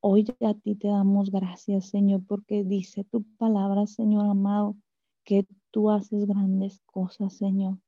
Hoy 0.01 0.25
a 0.41 0.53
ti 0.53 0.75
te 0.75 0.89
damos 0.89 1.31
gracias, 1.31 1.85
Señor, 1.85 2.23
porque 2.27 2.63
dice 2.63 3.03
tu 3.05 3.23
palabra, 3.37 3.87
Señor 3.87 4.25
amado, 4.25 4.75
que 5.23 5.47
tú 5.71 5.89
haces 5.89 6.25
grandes 6.27 6.81
cosas, 6.85 7.33
Señor, 7.33 7.79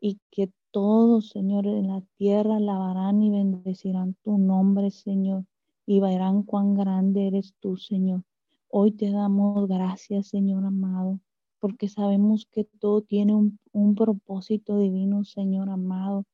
y 0.00 0.18
que 0.30 0.50
todos, 0.70 1.30
Señor, 1.30 1.66
en 1.66 1.88
la 1.88 2.02
tierra 2.16 2.56
alabarán 2.56 3.22
y 3.22 3.30
bendecirán 3.30 4.14
tu 4.22 4.38
nombre, 4.38 4.90
Señor 4.90 5.44
y 5.86 6.00
verán 6.00 6.42
cuán 6.42 6.74
grande 6.74 7.28
eres 7.28 7.54
tú, 7.60 7.76
Señor. 7.76 8.24
Hoy 8.68 8.90
te 8.90 9.10
damos 9.10 9.68
gracias, 9.68 10.26
Señor 10.26 10.64
amado, 10.64 11.20
porque 11.60 11.88
sabemos 11.88 12.46
que 12.50 12.64
todo 12.64 13.02
tiene 13.02 13.34
un, 13.34 13.94
propósito 13.94 14.78
divino, 14.78 15.24
Señor 15.24 15.70
amado. 15.70 16.24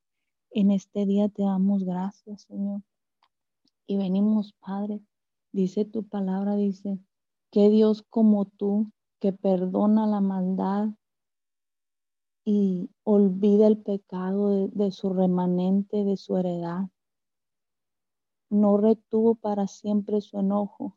En 0.49 0.71
este 0.71 1.05
día 1.05 1.29
te 1.29 1.43
damos 1.43 1.83
gracias, 1.83 2.41
Señor. 2.41 2.81
Y 3.85 3.97
venimos, 3.97 4.53
Padre, 4.53 5.01
dice 5.51 5.85
tu 5.85 6.03
palabra, 6.03 6.55
dice, 6.55 6.97
que 7.51 7.69
Dios 7.69 8.03
como 8.09 8.45
tú, 8.45 8.91
que 9.19 9.33
perdona 9.33 10.07
la 10.07 10.19
maldad 10.19 10.89
y 12.43 12.89
olvida 13.03 13.67
el 13.67 13.77
pecado 13.77 14.67
de 14.67 14.91
su 14.91 15.13
remanente, 15.13 16.03
de 16.03 16.17
su 16.17 16.37
heredad 16.37 16.89
no 18.53 18.77
retuvo 18.77 19.35
para 19.35 19.67
siempre 19.67 20.21
su 20.21 20.39
enojo, 20.39 20.95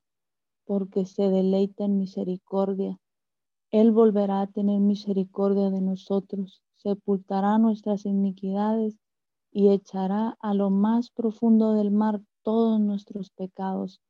porque 0.65 1.07
se 1.07 1.31
deleita 1.31 1.85
en 1.85 1.99
misericordia. 1.99 3.01
Él 3.71 3.91
volverá 3.93 4.43
a 4.43 4.47
tener 4.47 4.81
misericordia 4.81 5.71
de 5.71 5.81
nosotros, 5.81 6.63
sepultará 6.77 7.59
nuestras 7.59 8.07
iniquidades 8.07 8.99
y 9.51 9.71
echará 9.71 10.37
a 10.41 10.55
lo 10.55 10.71
más 10.71 11.11
profundo 11.11 11.75
del 11.75 11.91
mar 11.91 12.21
todos 12.43 12.79
nuestros 12.79 13.31
pecados. 13.31 14.01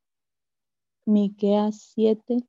Miqueas 1.07 1.81
7, 1.95 2.45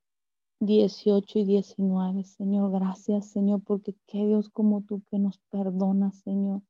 18 0.59 1.39
y 1.39 1.45
19. 1.45 2.23
Señor, 2.23 2.71
gracias, 2.71 3.29
Señor, 3.29 3.61
porque 3.63 3.95
qué 4.07 4.25
Dios 4.25 4.49
como 4.49 4.81
tú 4.81 5.03
que 5.11 5.19
nos 5.19 5.37
perdona, 5.49 6.11
Señor. 6.11 6.63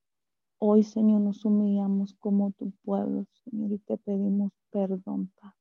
Hoy, 0.60 0.82
Señor, 0.82 1.22
nos 1.22 1.46
humillamos 1.46 2.16
como 2.16 2.52
tu 2.52 2.72
pueblo, 2.84 3.26
Señor, 3.44 3.74
y 3.74 3.78
te 3.78 3.96
pedimos 3.96 4.52
perdón, 4.72 5.32
Padre. 5.40 5.56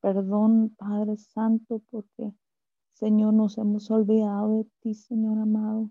Perdón, 0.00 0.74
Padre 0.78 1.18
Santo, 1.18 1.82
porque, 1.90 2.32
Señor, 2.94 3.34
nos 3.34 3.58
hemos 3.58 3.90
olvidado 3.90 4.56
de 4.56 4.66
ti, 4.80 4.94
Señor 4.94 5.38
amado. 5.38 5.90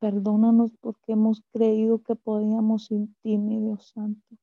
Perdónanos 0.00 0.72
porque 0.80 1.12
hemos 1.12 1.42
creído 1.52 2.02
que 2.02 2.16
podíamos 2.16 2.86
sin 2.86 3.14
ti, 3.22 3.38
mi 3.38 3.60
Dios 3.60 3.92
Santo. 3.94 4.36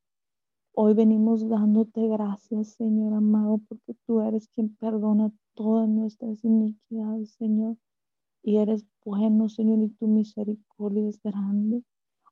Hoy 0.73 0.93
venimos 0.93 1.49
dándote 1.49 2.07
gracias, 2.07 2.75
Señor 2.75 3.13
amado, 3.13 3.59
porque 3.67 3.93
tú 4.05 4.21
eres 4.21 4.47
quien 4.47 4.73
perdona 4.73 5.33
todas 5.53 5.89
nuestras 5.89 6.45
iniquidades, 6.45 7.33
Señor. 7.33 7.75
Y 8.41 8.55
eres 8.55 8.85
bueno, 9.03 9.49
Señor, 9.49 9.79
y 9.79 9.89
tu 9.89 10.07
misericordia 10.07 11.09
es 11.09 11.21
grande. 11.21 11.83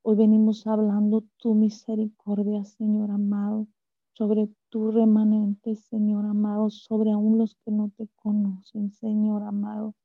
Hoy 0.06 0.18
venimos 0.18 0.68
hablando 0.68 1.24
tu 1.38 1.56
misericordia, 1.56 2.66
Señor 2.66 3.10
amado, 3.10 3.70
sobre 4.12 4.50
tu 4.68 4.92
remanente, 4.92 5.78
Señor 5.78 6.26
amado, 6.26 6.70
sobre 6.72 7.14
aún 7.14 7.38
los 7.38 7.56
que 7.64 7.72
no 7.72 7.90
te 7.96 8.10
conocen, 8.18 8.92
Señor 8.92 9.44
amado. 9.44 9.96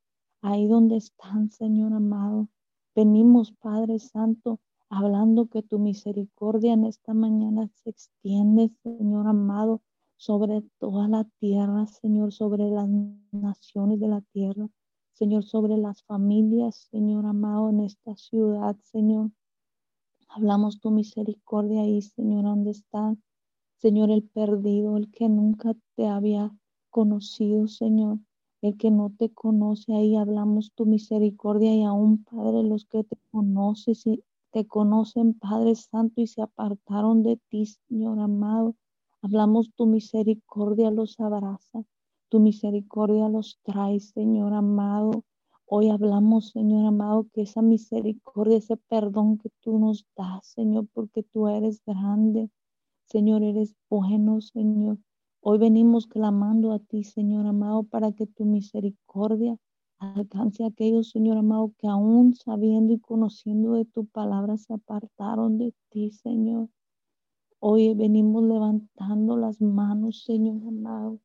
Ahí 0.41 0.69
donde 0.69 0.99
están, 0.99 1.51
Señor 1.51 1.95
amado. 1.95 2.49
Venimos, 2.95 3.51
Padre 3.51 3.99
Santo, 3.99 4.61
hablando 4.89 5.49
que 5.49 5.65
tu 5.65 5.81
misericordia 5.81 6.75
en 6.75 6.85
esta 6.85 7.13
mañana 7.13 7.69
se 7.75 7.91
extiende, 7.91 8.71
Señor 8.85 9.27
amado, 9.27 9.83
sobre 10.17 10.63
toda 10.79 11.09
la 11.09 11.25
tierra, 11.41 11.87
Señor, 11.87 12.33
sobre 12.33 12.71
las 12.71 12.89
naciones 13.33 13.99
de 13.99 14.07
la 14.07 14.21
tierra, 14.21 14.69
Señor, 15.11 15.43
sobre 15.43 15.77
las 15.77 16.05
familias, 16.05 16.87
Señor 16.89 17.27
amado, 17.27 17.71
en 17.71 17.81
esta 17.81 18.15
ciudad, 18.15 18.77
Señor. 18.85 19.33
Hablamos 20.29 20.79
tu 20.81 20.91
misericordia 20.91 21.81
ahí, 21.81 22.03
Señor, 22.03 22.45
¿dónde 22.45 22.71
está, 22.71 23.17
Señor, 23.79 24.11
el 24.11 24.25
perdido, 24.25 24.97
el 24.97 25.11
que 25.11 25.29
nunca 25.29 25.75
te 25.97 26.07
había 26.07 26.53
conocido, 26.91 27.67
Señor, 27.67 28.19
el 28.61 28.77
que 28.77 28.91
no 28.91 29.11
te 29.17 29.33
conoce, 29.33 29.95
ahí 29.95 30.17
hablamos 30.17 30.73
tu 30.75 30.85
misericordia 30.85 31.75
y 31.75 31.83
aún, 31.85 32.25
Padre, 32.25 32.63
los 32.63 32.85
que 32.85 33.05
te 33.05 33.17
conocen, 33.31 33.95
y 34.05 34.25
te 34.51 34.67
conocen, 34.67 35.35
Padre 35.35 35.75
Santo, 35.77 36.21
y 36.21 36.27
se 36.27 36.43
apartaron 36.43 37.23
de 37.23 37.39
ti, 37.49 37.67
Señor 37.67 38.19
amado. 38.19 38.75
Hablamos 39.23 39.73
tu 39.75 39.87
misericordia, 39.87 40.91
los 40.91 41.19
abraza, 41.21 41.85
tu 42.29 42.41
misericordia 42.41 43.29
los 43.29 43.59
trae, 43.63 43.99
Señor 44.01 44.53
amado. 44.53 45.25
Hoy 45.71 45.91
hablamos, 45.91 46.49
Señor 46.53 46.87
amado, 46.87 47.27
que 47.31 47.43
esa 47.43 47.61
misericordia, 47.61 48.57
ese 48.57 48.79
perdón 48.79 49.37
que 49.37 49.51
tú 49.61 49.79
nos 49.79 50.07
das, 50.17 50.47
Señor, 50.47 50.87
porque 50.95 51.23
tú 51.23 51.47
eres 51.47 51.83
grande. 51.85 52.49
Señor, 53.05 53.43
eres 53.43 53.77
bueno, 53.91 54.41
Señor. 54.41 54.97
Hoy 55.43 55.59
venimos 55.59 56.07
clamando 56.07 56.73
a 56.73 56.79
ti, 56.79 57.05
Señor 57.05 57.47
amado, 57.47 57.83
para 57.83 58.13
que 58.13 58.27
tu 58.27 58.47
misericordia 58.47 59.59
alcance 59.99 60.65
a 60.65 60.69
aquellos, 60.69 61.11
Señor 61.11 61.37
amado, 61.37 61.75
que 61.77 61.87
aún 61.87 62.35
sabiendo 62.35 62.95
y 62.95 62.99
conociendo 62.99 63.75
de 63.75 63.85
tu 63.85 64.07
palabra 64.07 64.57
se 64.57 64.73
apartaron 64.73 65.59
de 65.59 65.75
ti, 65.91 66.13
Señor. 66.13 66.71
Hoy 67.61 67.93
venimos 67.93 68.43
levantando 68.43 69.37
las 69.37 69.61
manos, 69.61 70.25
Señor 70.25 70.67
amado, 70.67 71.21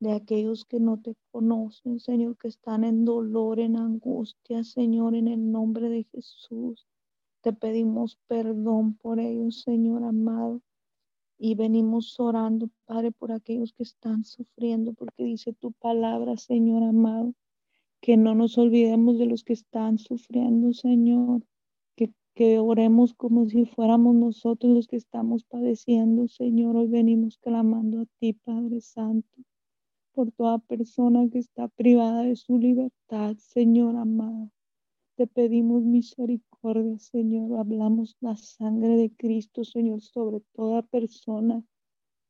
de 0.00 0.12
aquellos 0.12 0.64
que 0.64 0.78
no 0.78 1.00
te 1.00 1.16
conocen, 1.32 1.98
Señor, 1.98 2.36
que 2.36 2.48
están 2.48 2.84
en 2.84 3.04
dolor, 3.04 3.58
en 3.58 3.76
angustia, 3.76 4.62
Señor, 4.62 5.16
en 5.16 5.26
el 5.26 5.50
nombre 5.50 5.88
de 5.88 6.04
Jesús. 6.04 6.86
Te 7.40 7.52
pedimos 7.52 8.16
perdón 8.28 8.94
por 8.94 9.18
ellos, 9.18 9.62
Señor 9.62 10.04
amado. 10.04 10.62
Y 11.36 11.54
venimos 11.56 12.18
orando, 12.20 12.68
Padre, 12.84 13.12
por 13.12 13.32
aquellos 13.32 13.72
que 13.72 13.82
están 13.82 14.24
sufriendo, 14.24 14.92
porque 14.92 15.24
dice 15.24 15.52
tu 15.52 15.72
palabra, 15.72 16.36
Señor 16.36 16.84
amado, 16.84 17.34
que 18.00 18.16
no 18.16 18.34
nos 18.34 18.56
olvidemos 18.56 19.18
de 19.18 19.26
los 19.26 19.42
que 19.42 19.52
están 19.52 19.98
sufriendo, 19.98 20.72
Señor, 20.72 21.42
que, 21.96 22.12
que 22.34 22.60
oremos 22.60 23.14
como 23.14 23.46
si 23.46 23.66
fuéramos 23.66 24.14
nosotros 24.14 24.72
los 24.72 24.86
que 24.86 24.96
estamos 24.96 25.42
padeciendo, 25.44 26.28
Señor. 26.28 26.76
Hoy 26.76 26.88
venimos 26.88 27.38
clamando 27.38 28.02
a 28.02 28.06
ti, 28.20 28.32
Padre 28.32 28.80
Santo 28.80 29.42
por 30.18 30.32
toda 30.32 30.58
persona 30.58 31.30
que 31.30 31.38
está 31.38 31.68
privada 31.68 32.24
de 32.24 32.34
su 32.34 32.58
libertad, 32.58 33.36
Señor 33.36 33.94
amado. 33.94 34.50
Te 35.14 35.28
pedimos 35.28 35.84
misericordia, 35.84 36.98
Señor. 36.98 37.56
Hablamos 37.56 38.16
la 38.18 38.34
sangre 38.36 38.96
de 38.96 39.14
Cristo, 39.14 39.62
Señor, 39.62 40.00
sobre 40.00 40.40
toda 40.56 40.82
persona 40.82 41.62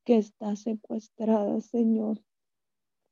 que 0.05 0.19
está 0.19 0.55
secuestrada, 0.55 1.63
Señor. 1.63 2.23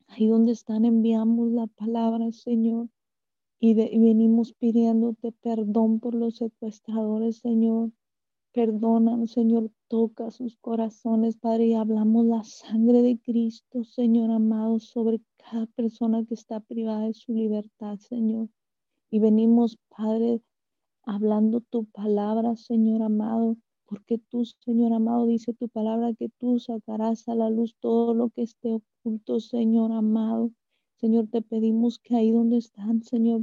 Ahí 0.08 0.26
donde 0.26 0.52
están 0.52 0.84
enviamos 0.84 1.52
la 1.52 1.68
palabra, 1.68 2.30
Señor. 2.32 2.90
Y, 3.58 3.72
venimos 3.72 4.52
pidiéndote 4.52 5.32
perdón 5.32 6.00
por 6.00 6.14
los 6.14 6.36
secuestradores, 6.36 7.38
Señor. 7.38 7.92
Perdónanos, 8.56 9.32
Señor, 9.32 9.70
toca 9.86 10.30
sus 10.30 10.56
corazones, 10.56 11.36
Padre, 11.36 11.66
y 11.66 11.74
hablamos 11.74 12.24
la 12.24 12.42
sangre 12.42 13.02
de 13.02 13.18
Cristo, 13.18 13.84
Señor 13.84 14.30
amado, 14.30 14.78
sobre 14.78 15.20
cada 15.36 15.66
persona 15.66 16.24
que 16.24 16.32
está 16.32 16.60
privada 16.60 17.04
de 17.04 17.12
su 17.12 17.34
libertad, 17.34 17.98
Señor. 17.98 18.48
Y 19.10 19.18
venimos, 19.18 19.76
Padre, 19.94 20.40
hablando 21.02 21.60
tu 21.60 21.84
palabra, 21.84 22.56
Señor 22.56 23.02
amado, 23.02 23.58
porque 23.84 24.16
tú, 24.16 24.46
Señor 24.46 24.94
amado, 24.94 25.26
dice 25.26 25.52
tu 25.52 25.68
palabra 25.68 26.14
que 26.14 26.30
tú 26.30 26.58
sacarás 26.58 27.28
a 27.28 27.34
la 27.34 27.50
luz 27.50 27.76
todo 27.78 28.14
lo 28.14 28.30
que 28.30 28.40
esté 28.40 28.72
oculto, 28.72 29.38
Señor 29.38 29.92
amado. 29.92 30.50
Señor, 30.94 31.28
te 31.30 31.42
pedimos 31.42 31.98
que 31.98 32.16
ahí 32.16 32.30
donde 32.30 32.56
están, 32.56 33.02
Señor, 33.02 33.42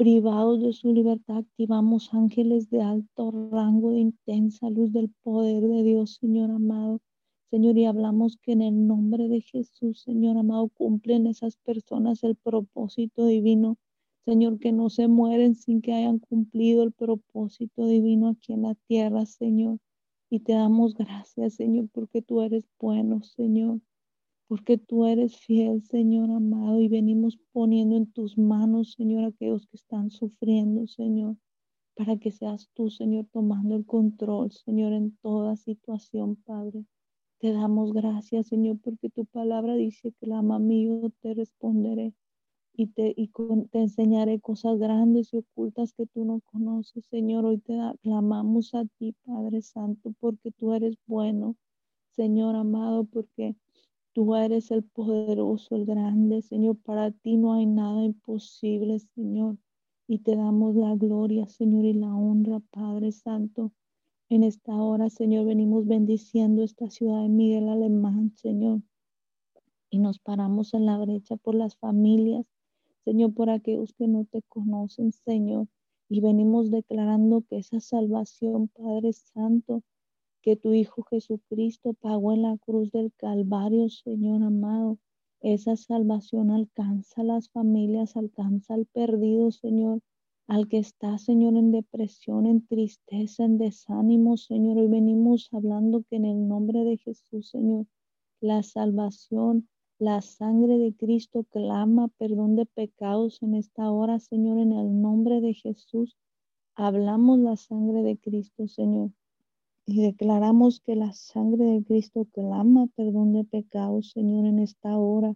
privados 0.00 0.62
de 0.62 0.72
su 0.72 0.94
libertad, 0.94 1.36
activamos 1.36 2.14
ángeles 2.14 2.70
de 2.70 2.80
alto 2.80 3.50
rango, 3.52 3.90
de 3.90 3.98
intensa 3.98 4.70
luz 4.70 4.94
del 4.94 5.10
poder 5.22 5.62
de 5.62 5.82
Dios, 5.82 6.16
Señor 6.18 6.50
amado. 6.50 7.02
Señor, 7.50 7.76
y 7.76 7.84
hablamos 7.84 8.38
que 8.38 8.52
en 8.52 8.62
el 8.62 8.86
nombre 8.86 9.28
de 9.28 9.42
Jesús, 9.42 10.00
Señor 10.00 10.38
amado, 10.38 10.70
cumplen 10.70 11.26
esas 11.26 11.58
personas 11.58 12.24
el 12.24 12.34
propósito 12.34 13.26
divino 13.26 13.76
Señor, 14.24 14.58
que 14.58 14.72
no 14.72 14.88
se 14.88 15.06
mueren 15.06 15.54
sin 15.54 15.82
que 15.82 15.92
hayan 15.92 16.18
cumplido 16.18 16.82
el 16.82 16.92
propósito 16.92 17.84
divino 17.84 18.28
aquí 18.28 18.54
en 18.54 18.62
la 18.62 18.74
tierra, 18.86 19.26
Señor. 19.26 19.80
Y 20.30 20.40
te 20.40 20.54
damos 20.54 20.94
gracias, 20.94 21.56
Señor, 21.56 21.90
porque 21.92 22.22
tú 22.22 22.40
eres 22.40 22.64
bueno, 22.78 23.22
Señor. 23.22 23.80
Porque 24.50 24.78
tú 24.78 25.06
eres 25.06 25.36
fiel, 25.36 25.80
Señor 25.84 26.28
amado, 26.32 26.80
y 26.80 26.88
venimos 26.88 27.38
poniendo 27.52 27.94
en 27.96 28.10
tus 28.10 28.36
manos, 28.36 28.94
Señor, 28.94 29.22
aquellos 29.22 29.64
que 29.68 29.76
están 29.76 30.10
sufriendo, 30.10 30.88
Señor, 30.88 31.36
para 31.94 32.16
que 32.16 32.32
seas 32.32 32.68
tú, 32.74 32.90
Señor, 32.90 33.26
tomando 33.32 33.76
el 33.76 33.86
control, 33.86 34.50
Señor, 34.50 34.92
en 34.92 35.16
toda 35.18 35.54
situación, 35.54 36.34
Padre. 36.34 36.84
Te 37.38 37.52
damos 37.52 37.92
gracias, 37.92 38.48
Señor, 38.48 38.80
porque 38.82 39.08
tu 39.08 39.24
palabra 39.24 39.76
dice 39.76 40.12
que 40.18 40.26
la 40.26 40.42
mío 40.42 41.12
te 41.20 41.32
responderé 41.34 42.12
y, 42.72 42.88
te, 42.88 43.14
y 43.16 43.30
te 43.70 43.78
enseñaré 43.78 44.40
cosas 44.40 44.80
grandes 44.80 45.32
y 45.32 45.36
ocultas 45.36 45.92
que 45.92 46.06
tú 46.06 46.24
no 46.24 46.40
conoces, 46.40 47.06
Señor. 47.06 47.44
Hoy 47.44 47.58
te 47.58 47.78
clamamos 48.02 48.74
a 48.74 48.84
ti, 48.98 49.14
Padre 49.24 49.62
Santo, 49.62 50.12
porque 50.18 50.50
tú 50.50 50.74
eres 50.74 50.96
bueno, 51.06 51.54
Señor 52.16 52.56
amado, 52.56 53.04
porque 53.04 53.54
tú 54.12 54.34
eres 54.36 54.70
el 54.70 54.82
poderoso, 54.84 55.76
el 55.76 55.86
grande, 55.86 56.42
Señor. 56.42 56.76
Para 56.78 57.10
ti 57.10 57.36
no 57.36 57.52
hay 57.54 57.66
nada 57.66 58.04
imposible, 58.04 58.98
Señor. 58.98 59.56
Y 60.06 60.18
te 60.18 60.36
damos 60.36 60.74
la 60.76 60.94
gloria, 60.96 61.46
Señor, 61.46 61.84
y 61.84 61.92
la 61.92 62.14
honra, 62.14 62.60
Padre 62.70 63.12
Santo. 63.12 63.72
En 64.28 64.42
esta 64.42 64.74
hora, 64.74 65.10
Señor, 65.10 65.46
venimos 65.46 65.86
bendiciendo 65.86 66.62
esta 66.62 66.90
ciudad 66.90 67.22
de 67.22 67.28
Miguel 67.28 67.68
Alemán, 67.68 68.32
Señor. 68.36 68.82
Y 69.90 69.98
nos 69.98 70.18
paramos 70.18 70.74
en 70.74 70.86
la 70.86 70.98
brecha 70.98 71.36
por 71.36 71.54
las 71.54 71.76
familias 71.76 72.46
Señor, 73.04 73.34
por 73.34 73.50
aquellos 73.50 73.92
que 73.94 74.06
no 74.06 74.24
te 74.26 74.42
conocen, 74.42 75.12
Señor. 75.12 75.66
Y 76.08 76.20
venimos 76.20 76.70
declarando 76.70 77.42
que 77.48 77.58
esa 77.58 77.80
salvación, 77.80 78.68
Padre 78.68 79.12
Santo, 79.12 79.82
que 80.42 80.56
tu 80.56 80.72
Hijo 80.72 81.02
Jesucristo 81.04 81.94
pagó 81.94 82.32
en 82.32 82.42
la 82.42 82.56
cruz 82.58 82.90
del 82.92 83.12
Calvario, 83.16 83.88
Señor 83.88 84.42
amado. 84.42 84.98
Esa 85.40 85.76
salvación 85.76 86.50
alcanza 86.50 87.22
a 87.22 87.24
las 87.24 87.50
familias, 87.50 88.16
alcanza 88.16 88.74
al 88.74 88.86
perdido, 88.86 89.50
Señor, 89.50 90.00
al 90.46 90.68
que 90.68 90.78
está, 90.78 91.18
Señor, 91.18 91.56
en 91.56 91.72
depresión, 91.72 92.46
en 92.46 92.66
tristeza, 92.66 93.44
en 93.44 93.58
desánimo, 93.58 94.36
Señor. 94.36 94.78
Hoy 94.78 94.88
venimos 94.88 95.48
hablando 95.52 96.02
que 96.08 96.16
en 96.16 96.24
el 96.24 96.48
nombre 96.48 96.84
de 96.84 96.96
Jesús, 96.98 97.48
Señor, 97.50 97.86
la 98.40 98.62
salvación 98.62 99.68
la 100.00 100.22
sangre 100.22 100.78
de 100.78 100.96
Cristo 100.96 101.44
clama 101.44 102.08
perdón 102.16 102.56
de 102.56 102.64
pecados 102.64 103.42
en 103.42 103.54
esta 103.54 103.90
hora, 103.90 104.18
Señor, 104.18 104.58
en 104.58 104.72
el 104.72 105.02
nombre 105.02 105.42
de 105.42 105.52
Jesús. 105.52 106.16
Hablamos 106.74 107.38
la 107.40 107.56
sangre 107.56 108.02
de 108.02 108.16
Cristo, 108.16 108.66
Señor, 108.66 109.10
y 109.92 110.02
declaramos 110.02 110.80
que 110.80 110.94
la 110.94 111.12
sangre 111.12 111.64
de 111.64 111.84
Cristo 111.84 112.24
clama 112.32 112.86
perdón 112.94 113.32
de 113.32 113.44
pecados, 113.44 114.12
Señor, 114.12 114.46
en 114.46 114.60
esta 114.60 114.96
hora. 114.96 115.34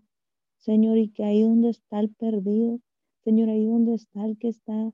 Señor, 0.59 0.97
y 0.97 1.09
que 1.09 1.25
ahí 1.25 1.43
donde 1.43 1.71
está 1.71 1.99
el 1.99 2.11
perdido, 2.11 2.79
Señor, 3.25 3.49
ahí 3.49 3.67
donde 3.67 3.95
está 3.95 4.25
el 4.25 4.38
que 4.38 4.49
está 4.49 4.93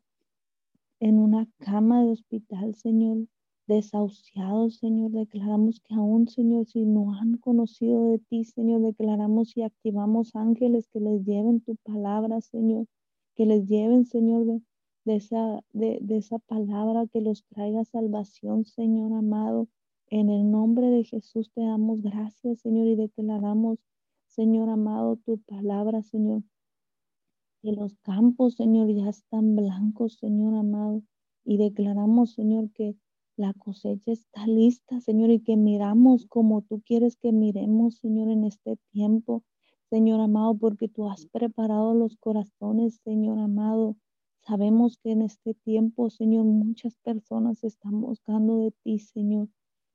en 0.98 1.18
una 1.18 1.46
cama 1.58 2.02
de 2.02 2.12
hospital, 2.12 2.74
Señor, 2.74 3.26
desahuciados, 3.66 4.78
Señor. 4.78 5.10
Declaramos 5.10 5.80
que 5.80 5.94
aún, 5.94 6.26
Señor, 6.26 6.66
si 6.66 6.86
no 6.86 7.12
han 7.14 7.36
conocido 7.36 8.12
de 8.12 8.18
ti, 8.18 8.44
Señor, 8.44 8.80
declaramos 8.80 9.56
y 9.58 9.62
activamos 9.62 10.34
ángeles 10.36 10.88
que 10.88 11.00
les 11.00 11.24
lleven 11.24 11.60
tu 11.60 11.76
palabra, 11.76 12.40
Señor, 12.40 12.86
que 13.36 13.44
les 13.44 13.66
lleven, 13.68 14.06
Señor, 14.06 14.46
de, 14.46 14.62
esa, 15.16 15.62
de, 15.72 15.98
de 16.02 16.18
esa 16.18 16.38
palabra 16.38 17.06
que 17.06 17.20
los 17.20 17.44
traiga 17.44 17.84
salvación, 17.84 18.64
Señor 18.64 19.12
amado. 19.12 19.68
En 20.08 20.28
el 20.28 20.50
nombre 20.50 20.88
de 20.90 21.04
Jesús 21.04 21.50
te 21.54 21.62
damos 21.62 22.02
gracias, 22.02 22.60
Señor, 22.60 22.88
y 22.88 22.96
declaramos, 22.96 23.78
Señor 24.26 24.68
amado, 24.68 25.16
tu 25.16 25.38
palabra, 25.38 26.02
Señor. 26.02 26.42
Que 27.62 27.72
los 27.72 27.96
campos, 27.98 28.54
Señor, 28.54 28.88
ya 28.88 29.08
están 29.08 29.54
blancos, 29.54 30.18
Señor 30.18 30.54
amado. 30.54 31.02
Y 31.44 31.58
declaramos, 31.58 32.32
Señor, 32.32 32.70
que 32.72 32.96
la 33.36 33.54
cosecha 33.54 34.12
está 34.12 34.46
lista, 34.46 35.00
Señor, 35.00 35.30
y 35.30 35.40
que 35.40 35.56
miramos 35.56 36.26
como 36.26 36.62
tú 36.62 36.82
quieres 36.84 37.16
que 37.16 37.32
miremos, 37.32 37.96
Señor, 37.96 38.30
en 38.30 38.44
este 38.44 38.76
tiempo, 38.92 39.44
Señor 39.88 40.20
amado, 40.20 40.58
porque 40.58 40.88
tú 40.88 41.08
has 41.08 41.26
preparado 41.26 41.94
los 41.94 42.16
corazones, 42.16 43.00
Señor 43.04 43.38
amado. 43.38 43.96
Sabemos 44.46 44.96
que 44.98 45.12
en 45.12 45.22
este 45.22 45.54
tiempo, 45.54 46.10
Señor, 46.10 46.44
muchas 46.44 46.94
personas 46.96 47.62
están 47.62 48.00
buscando 48.00 48.58
de 48.58 48.72
ti, 48.82 48.98
Señor. 48.98 49.48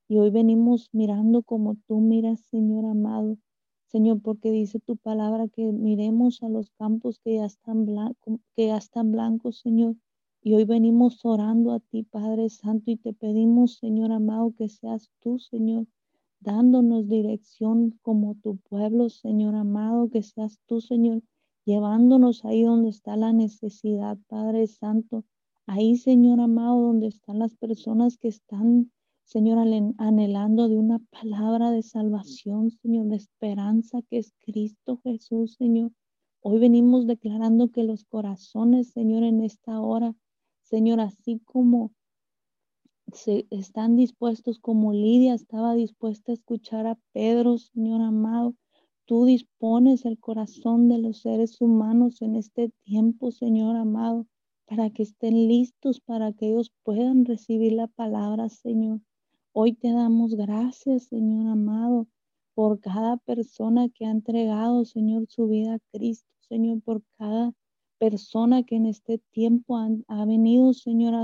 Y 0.08 0.18
hoy 0.18 0.30
venimos 0.30 0.88
mirando 0.92 1.42
como 1.42 1.74
tú 1.86 2.00
miras, 2.00 2.40
Señor 2.40 2.84
amado. 2.84 3.38
Señor, 3.88 4.22
porque 4.22 4.50
dice 4.52 4.78
tu 4.78 4.96
palabra 4.96 5.48
que 5.48 5.72
miremos 5.72 6.42
a 6.42 6.48
los 6.48 6.70
campos 6.70 7.18
que 7.18 7.34
ya 7.34 7.46
están, 7.46 7.86
que 8.54 8.66
ya 8.66 8.76
están 8.76 9.12
blancos, 9.12 9.58
Señor, 9.58 9.96
y 10.42 10.54
hoy 10.54 10.64
venimos 10.64 11.24
orando 11.24 11.72
a 11.72 11.80
ti, 11.80 12.04
Padre 12.04 12.48
Santo, 12.48 12.90
y 12.92 12.96
te 12.96 13.12
pedimos, 13.12 13.78
Señor 13.78 14.12
amado, 14.12 14.54
que 14.56 14.68
seas 14.68 15.10
tú, 15.20 15.40
Señor, 15.40 15.86
dándonos 16.38 17.08
dirección 17.08 17.98
como 18.02 18.36
tu 18.36 18.56
pueblo, 18.58 19.08
Señor 19.08 19.56
amado, 19.56 20.08
que 20.08 20.22
seas 20.22 20.60
tú, 20.66 20.80
Señor, 20.80 21.22
llevándonos 21.66 22.46
ahí 22.46 22.62
donde 22.62 22.88
está 22.88 23.16
la 23.16 23.34
necesidad, 23.34 24.16
Padre 24.28 24.66
Santo. 24.66 25.24
Ahí, 25.66 25.96
Señor 25.98 26.40
amado, 26.40 26.80
donde 26.80 27.08
están 27.08 27.38
las 27.38 27.54
personas 27.54 28.16
que 28.16 28.28
están, 28.28 28.90
Señor, 29.24 29.58
anhelando 29.98 30.68
de 30.68 30.78
una 30.78 31.00
palabra 31.10 31.70
de 31.70 31.82
salvación, 31.82 32.70
Señor, 32.70 33.08
de 33.08 33.16
esperanza, 33.16 34.00
que 34.08 34.16
es 34.16 34.32
Cristo 34.40 35.00
Jesús, 35.02 35.56
Señor. 35.58 35.92
Hoy 36.40 36.58
venimos 36.58 37.06
declarando 37.06 37.68
que 37.68 37.82
los 37.82 38.04
corazones, 38.04 38.92
Señor, 38.92 39.24
en 39.24 39.42
esta 39.42 39.78
hora 39.80 40.14
Señor, 40.66 40.98
así 40.98 41.40
como 41.44 41.92
se 43.12 43.46
están 43.50 43.94
dispuestos, 43.94 44.58
como 44.58 44.92
Lidia 44.92 45.32
estaba 45.32 45.74
dispuesta 45.74 46.32
a 46.32 46.34
escuchar 46.34 46.88
a 46.88 46.98
Pedro, 47.12 47.56
Señor 47.56 48.00
amado, 48.00 48.56
tú 49.06 49.24
dispones 49.24 50.04
el 50.04 50.18
corazón 50.18 50.88
de 50.88 50.98
los 50.98 51.20
seres 51.20 51.60
humanos 51.60 52.20
en 52.22 52.34
este 52.34 52.70
tiempo, 52.84 53.30
Señor 53.30 53.76
amado, 53.76 54.26
para 54.66 54.90
que 54.90 55.04
estén 55.04 55.46
listos, 55.46 56.00
para 56.00 56.32
que 56.32 56.48
ellos 56.48 56.72
puedan 56.82 57.24
recibir 57.24 57.72
la 57.72 57.86
palabra, 57.86 58.48
Señor. 58.48 59.00
Hoy 59.52 59.74
te 59.74 59.92
damos 59.92 60.34
gracias, 60.34 61.04
Señor 61.04 61.46
amado, 61.46 62.08
por 62.54 62.80
cada 62.80 63.16
persona 63.18 63.88
que 63.88 64.06
ha 64.06 64.10
entregado, 64.10 64.84
Señor, 64.84 65.26
su 65.28 65.46
vida 65.46 65.74
a 65.74 65.78
Cristo, 65.92 66.28
Señor, 66.40 66.82
por 66.82 67.02
cada 67.16 67.52
persona 67.98 68.64
que 68.64 68.74
en 68.74 68.86
este 68.86 69.18
tiempo 69.30 69.78
ha 70.08 70.24
venido, 70.24 70.74
Señor, 70.74 71.14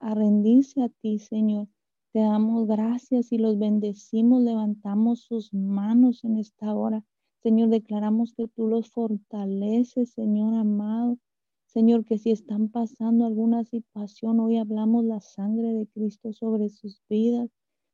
a, 0.00 0.14
rendirse 0.14 0.82
a 0.82 0.88
ti, 0.88 1.18
Señor. 1.18 1.66
Te 2.12 2.20
damos 2.20 2.68
gracias 2.68 3.32
y 3.32 3.38
los 3.38 3.58
bendecimos, 3.58 4.40
levantamos 4.40 5.22
sus 5.22 5.52
manos 5.52 6.22
en 6.22 6.38
esta 6.38 6.72
hora. 6.72 7.04
Señor, 7.44 7.68
declaramos 7.68 8.32
que 8.32 8.48
tú 8.48 8.68
los 8.68 8.90
fortaleces, 8.90 10.12
Señor 10.12 10.54
amado. 10.54 11.18
Señor, 11.66 12.06
que 12.06 12.16
si 12.16 12.30
están 12.30 12.70
pasando 12.70 13.26
alguna 13.26 13.64
situación, 13.64 14.40
hoy 14.40 14.56
hablamos 14.56 15.04
la 15.04 15.20
sangre 15.20 15.74
de 15.74 15.86
Cristo 15.86 16.32
sobre 16.32 16.70
sus 16.70 17.02
vidas. 17.10 17.50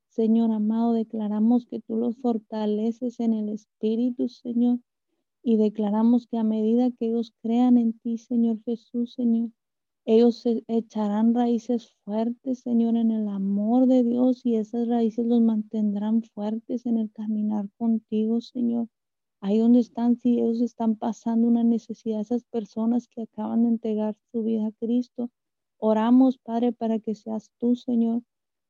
Señor 0.08 0.52
amado, 0.52 0.92
declaramos 0.92 1.66
que 1.66 1.80
tú 1.80 1.96
los 1.96 2.16
fortaleces 2.18 3.18
en 3.18 3.34
el 3.34 3.48
Espíritu, 3.48 4.28
Señor 4.28 4.78
Y 5.42 5.56
declaramos 5.56 6.28
que 6.28 6.38
a 6.38 6.44
medida 6.44 6.92
que 6.92 7.06
ellos 7.08 7.32
crean 7.42 7.76
en 7.76 7.98
ti, 7.98 8.18
Señor 8.18 8.62
Jesús, 8.64 9.14
Señor, 9.14 9.50
ellos 10.04 10.36
se 10.36 10.62
echarán 10.68 11.34
raíces 11.34 11.90
fuertes, 12.04 12.60
Señor, 12.60 12.94
en 12.94 13.10
el 13.10 13.26
amor 13.26 13.88
de 13.88 14.04
Dios 14.04 14.46
y 14.46 14.54
esas 14.54 14.86
raíces 14.86 15.26
los 15.26 15.40
mantendrán 15.40 16.22
fuertes 16.22 16.86
en 16.86 16.98
el 16.98 17.10
caminar 17.10 17.68
contigo, 17.78 18.40
Señor. 18.40 18.86
Ahí 19.42 19.58
donde 19.58 19.80
están, 19.80 20.16
si 20.16 20.38
ellos 20.38 20.60
están 20.60 20.96
pasando 20.96 21.48
una 21.48 21.64
necesidad, 21.64 22.20
esas 22.20 22.44
personas 22.44 23.08
que 23.08 23.22
acaban 23.22 23.62
de 23.62 23.70
entregar 23.70 24.14
su 24.30 24.42
vida 24.42 24.66
a 24.66 24.72
Cristo, 24.72 25.30
oramos, 25.78 26.36
Padre, 26.36 26.72
para 26.72 26.98
que 26.98 27.14
seas 27.14 27.50
tú, 27.58 27.74
Señor, 27.74 28.22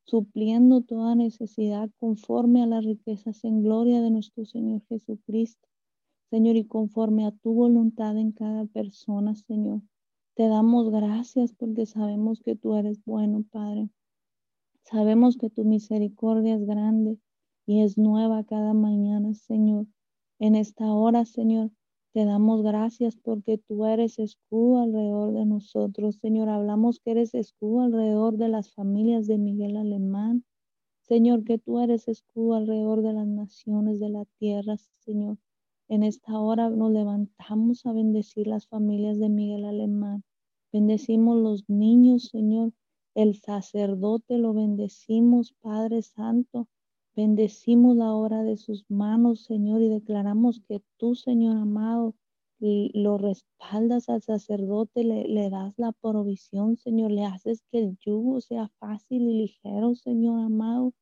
supliendo 0.05 0.81
toda 0.81 1.17
necesidad 1.17 1.91
conforme 1.99 2.63
a 2.63 2.67
las 2.67 2.85
riquezas 2.85 3.45
en 3.45 3.63
gloria 3.63 4.01
de 4.01 4.11
nuestro 4.11 4.45
Señor 4.45 4.83
Jesucristo. 4.89 5.69
Señor, 6.31 6.55
y 6.55 6.65
conforme 6.65 7.27
a 7.27 7.33
tu 7.33 7.53
voluntad 7.53 8.17
en 8.17 8.31
cada 8.31 8.65
persona, 8.67 9.35
Señor. 9.35 9.83
Te 10.35 10.47
damos 10.47 10.91
gracias 10.91 11.53
porque 11.53 11.87
sabemos 11.87 12.41
que 12.41 12.55
tú 12.55 12.77
eres 12.77 13.05
bueno, 13.05 13.45
Padre. 13.51 13.91
Sabemos 14.85 15.37
que 15.37 15.51
tu 15.51 15.65
misericordia 15.65 16.55
es 16.55 16.65
grande 16.65 17.19
y 17.67 17.83
es 17.83 17.99
nueva 17.99 18.45
cada 18.45 18.73
mañana, 18.73 19.35
Señor. 19.35 19.87
En 20.41 20.55
esta 20.55 20.91
hora, 20.91 21.27
Señor, 21.27 21.71
te 22.15 22.25
damos 22.25 22.63
gracias 22.63 23.15
porque 23.15 23.59
tú 23.59 23.85
eres 23.85 24.19
escudo 24.19 24.81
alrededor 24.81 25.35
de 25.35 25.45
nosotros. 25.45 26.17
Señor, 26.17 26.49
hablamos 26.49 26.99
que 26.99 27.11
eres 27.11 27.35
escudo 27.35 27.83
alrededor 27.83 28.39
de 28.39 28.49
las 28.49 28.73
familias 28.73 29.27
de 29.27 29.37
Miguel 29.37 29.77
Alemán. 29.77 30.47
Señor, 31.03 31.45
que 31.45 31.59
tú 31.59 31.79
eres 31.79 32.09
escudo 32.09 32.55
alrededor 32.55 33.03
de 33.03 33.13
las 33.13 33.27
naciones 33.27 34.01
de 34.01 34.09
la 34.09 34.25
tierra, 34.39 34.79
Señor. 35.01 35.37
En 35.89 36.03
esta 36.03 36.41
hora 36.41 36.71
nos 36.71 36.91
levantamos 36.91 37.85
a 37.85 37.93
bendecir 37.93 38.47
las 38.47 38.67
familias 38.67 39.19
de 39.19 39.29
Miguel 39.29 39.67
Alemán. 39.67 40.25
Bendecimos 40.73 41.37
los 41.37 41.69
niños, 41.69 42.31
Señor. 42.33 42.73
El 43.15 43.35
sacerdote 43.35 44.39
lo 44.39 44.55
bendecimos, 44.55 45.53
Padre 45.61 46.01
Santo. 46.01 46.67
Bendecimos 47.17 47.97
la 47.97 48.13
obra 48.15 48.43
de 48.43 48.57
sus 48.57 48.85
manos, 48.89 49.45
Señor, 49.45 49.83
y 49.83 49.89
declaramos 49.89 50.61
que 50.69 50.83
tú, 50.97 51.15
Señor 51.15 51.57
amado, 51.57 52.15
lo 52.61 53.17
respaldas 53.17 54.09
al 54.09 54.23
sacerdote, 54.23 55.03
le, 55.03 55.27
le, 55.27 55.49
das 55.49 55.79
la 55.79 55.93
provisión, 55.93 56.77
Señor, 56.77 57.11
le 57.11 57.25
haces 57.25 57.63
que 57.71 57.79
el 57.79 57.99
yugo 57.99 58.41
sea 58.41 58.69
fácil 58.79 59.23
y 59.23 59.39
ligero, 59.39 59.95
Señor 59.95 60.41
amado. 60.41 60.93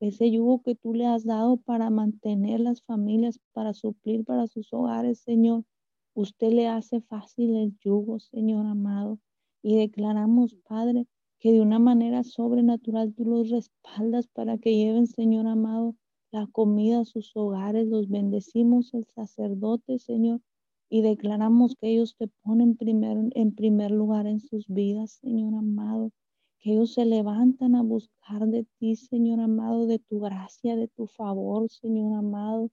Ese 0.00 0.30
yugo 0.30 0.62
que 0.62 0.76
tú 0.76 0.94
le 0.94 1.06
has 1.06 1.24
dado 1.24 1.56
para 1.56 1.90
mantener 1.90 2.60
las 2.60 2.82
familias, 2.82 3.40
para 3.52 3.74
suplir 3.74 4.24
para 4.24 4.46
sus 4.46 4.72
hogares, 4.72 5.18
Señor. 5.18 5.64
Usted 6.14 6.52
le 6.52 6.68
hace 6.68 7.00
fácil 7.00 7.56
el 7.56 7.76
yugo, 7.80 8.20
Señor 8.20 8.66
amado. 8.66 9.18
Y 9.60 9.76
declaramos, 9.76 10.54
Padre, 10.68 11.06
que 11.38 11.52
de 11.52 11.60
una 11.60 11.78
manera 11.78 12.24
sobrenatural 12.24 13.14
tú 13.14 13.24
los 13.24 13.50
respaldas 13.50 14.26
para 14.28 14.58
que 14.58 14.76
lleven, 14.76 15.06
Señor 15.06 15.46
amado, 15.46 15.94
la 16.30 16.46
comida 16.46 17.00
a 17.00 17.04
sus 17.04 17.36
hogares. 17.36 17.86
Los 17.86 18.08
bendecimos 18.08 18.92
el 18.94 19.06
sacerdote, 19.06 19.98
Señor, 19.98 20.40
y 20.90 21.02
declaramos 21.02 21.74
que 21.76 21.88
ellos 21.88 22.16
te 22.16 22.28
ponen 22.42 22.76
primero, 22.76 23.28
en 23.34 23.54
primer 23.54 23.90
lugar 23.90 24.26
en 24.26 24.40
sus 24.40 24.66
vidas, 24.68 25.12
Señor 25.22 25.54
amado. 25.54 26.10
Que 26.60 26.72
ellos 26.72 26.94
se 26.94 27.04
levantan 27.04 27.76
a 27.76 27.82
buscar 27.82 28.46
de 28.48 28.66
ti, 28.78 28.96
Señor 28.96 29.40
amado, 29.40 29.86
de 29.86 30.00
tu 30.00 30.20
gracia, 30.20 30.76
de 30.76 30.88
tu 30.88 31.06
favor, 31.06 31.70
Señor 31.70 32.14
amado 32.14 32.70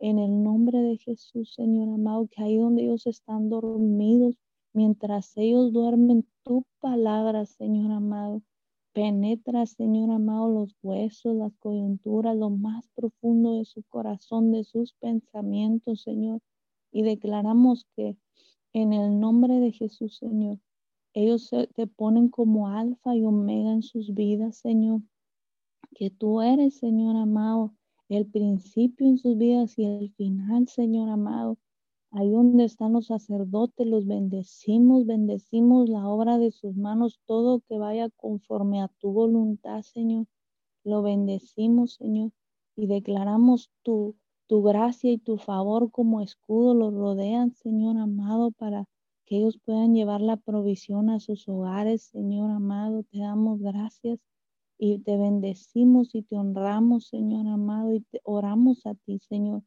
en 0.00 0.18
el 0.18 0.42
nombre 0.42 0.78
de 0.78 0.96
Jesús, 0.96 1.52
Señor 1.54 1.90
amado, 1.90 2.26
que 2.30 2.42
ahí 2.42 2.56
donde 2.56 2.82
ellos 2.84 3.06
están 3.06 3.50
dormidos, 3.50 4.34
mientras 4.72 5.36
ellos 5.36 5.72
duermen, 5.72 6.26
tu 6.42 6.64
palabra, 6.80 7.46
Señor 7.46 7.92
amado, 7.92 8.42
penetra, 8.92 9.66
Señor 9.66 10.10
amado, 10.10 10.50
los 10.50 10.76
huesos, 10.82 11.34
las 11.36 11.52
coyunturas, 11.58 12.36
lo 12.36 12.50
más 12.50 12.88
profundo 12.94 13.54
de 13.54 13.64
su 13.64 13.82
corazón, 13.84 14.52
de 14.52 14.64
sus 14.64 14.94
pensamientos, 14.94 16.02
Señor. 16.02 16.40
Y 16.92 17.02
declaramos 17.02 17.86
que 17.96 18.16
en 18.72 18.92
el 18.92 19.20
nombre 19.20 19.60
de 19.60 19.72
Jesús, 19.72 20.16
Señor, 20.16 20.58
ellos 21.12 21.50
te 21.74 21.86
ponen 21.86 22.28
como 22.28 22.68
alfa 22.68 23.16
y 23.16 23.24
omega 23.24 23.72
en 23.72 23.82
sus 23.82 24.14
vidas, 24.14 24.56
Señor. 24.56 25.02
Que 25.94 26.10
tú 26.10 26.40
eres, 26.40 26.78
Señor 26.78 27.16
amado, 27.16 27.74
el 28.08 28.26
principio 28.26 29.06
en 29.06 29.18
sus 29.18 29.36
vidas 29.36 29.78
y 29.78 29.84
el 29.84 30.12
final, 30.14 30.68
Señor 30.68 31.08
amado. 31.08 31.58
Ahí 32.12 32.30
donde 32.30 32.64
están 32.64 32.92
los 32.92 33.06
sacerdotes, 33.06 33.86
los 33.86 34.06
bendecimos, 34.06 35.06
bendecimos 35.06 35.88
la 35.88 36.08
obra 36.08 36.38
de 36.38 36.50
sus 36.50 36.76
manos, 36.76 37.20
todo 37.24 37.60
que 37.60 37.78
vaya 37.78 38.08
conforme 38.10 38.80
a 38.82 38.88
tu 38.98 39.12
voluntad, 39.12 39.82
Señor. 39.82 40.26
Lo 40.84 41.02
bendecimos, 41.02 41.94
Señor, 41.94 42.32
y 42.76 42.86
declaramos 42.86 43.70
tu, 43.82 44.16
tu 44.48 44.62
gracia 44.62 45.12
y 45.12 45.18
tu 45.18 45.38
favor 45.38 45.90
como 45.92 46.20
escudo, 46.20 46.74
los 46.74 46.92
rodean, 46.94 47.52
Señor 47.54 47.96
amado, 47.98 48.50
para 48.52 48.86
que 49.26 49.38
ellos 49.38 49.58
puedan 49.64 49.94
llevar 49.94 50.20
la 50.20 50.36
provisión 50.36 51.10
a 51.10 51.20
sus 51.20 51.48
hogares, 51.48 52.02
Señor 52.02 52.50
amado. 52.50 53.04
Te 53.04 53.20
damos 53.20 53.60
gracias 53.60 54.18
y 54.78 54.98
te 55.00 55.16
bendecimos 55.16 56.14
y 56.16 56.22
te 56.22 56.36
honramos, 56.36 57.06
Señor 57.06 57.46
amado, 57.46 57.94
y 57.94 58.00
te 58.00 58.20
oramos 58.24 58.86
a 58.86 58.94
ti, 58.96 59.20
Señor. 59.20 59.62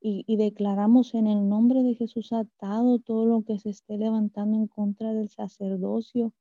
Y, 0.00 0.36
declaramos 0.36 1.14
en 1.14 1.26
el 1.26 1.48
nombre 1.48 1.82
de 1.82 1.94
Jesús 1.94 2.32
atado 2.32 3.00
todo 3.00 3.26
lo 3.26 3.42
que 3.42 3.58
se 3.58 3.70
esté 3.70 3.98
levantando 3.98 4.56
en 4.56 4.68
contra 4.68 5.12
del 5.12 5.28
sacerdocio, 5.28 6.32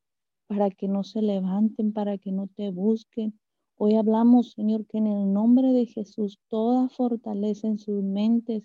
para 0.48 0.70
que 0.70 0.88
no 0.88 1.04
se 1.04 1.22
levanten, 1.22 1.92
para 1.92 2.18
que 2.18 2.32
no 2.32 2.48
te 2.48 2.70
busquen. 2.70 3.40
Hoy 3.76 3.96
hablamos, 3.96 4.52
Señor, 4.52 4.86
que 4.86 5.00
en 5.00 5.08
el 5.08 5.34
nombre 5.34 5.74
de 5.74 5.86
Jesús 5.88 6.40
toda 6.48 6.90
fortaleza 6.90 7.68
en 7.68 7.80
sus 7.80 8.04
mentes, 8.04 8.64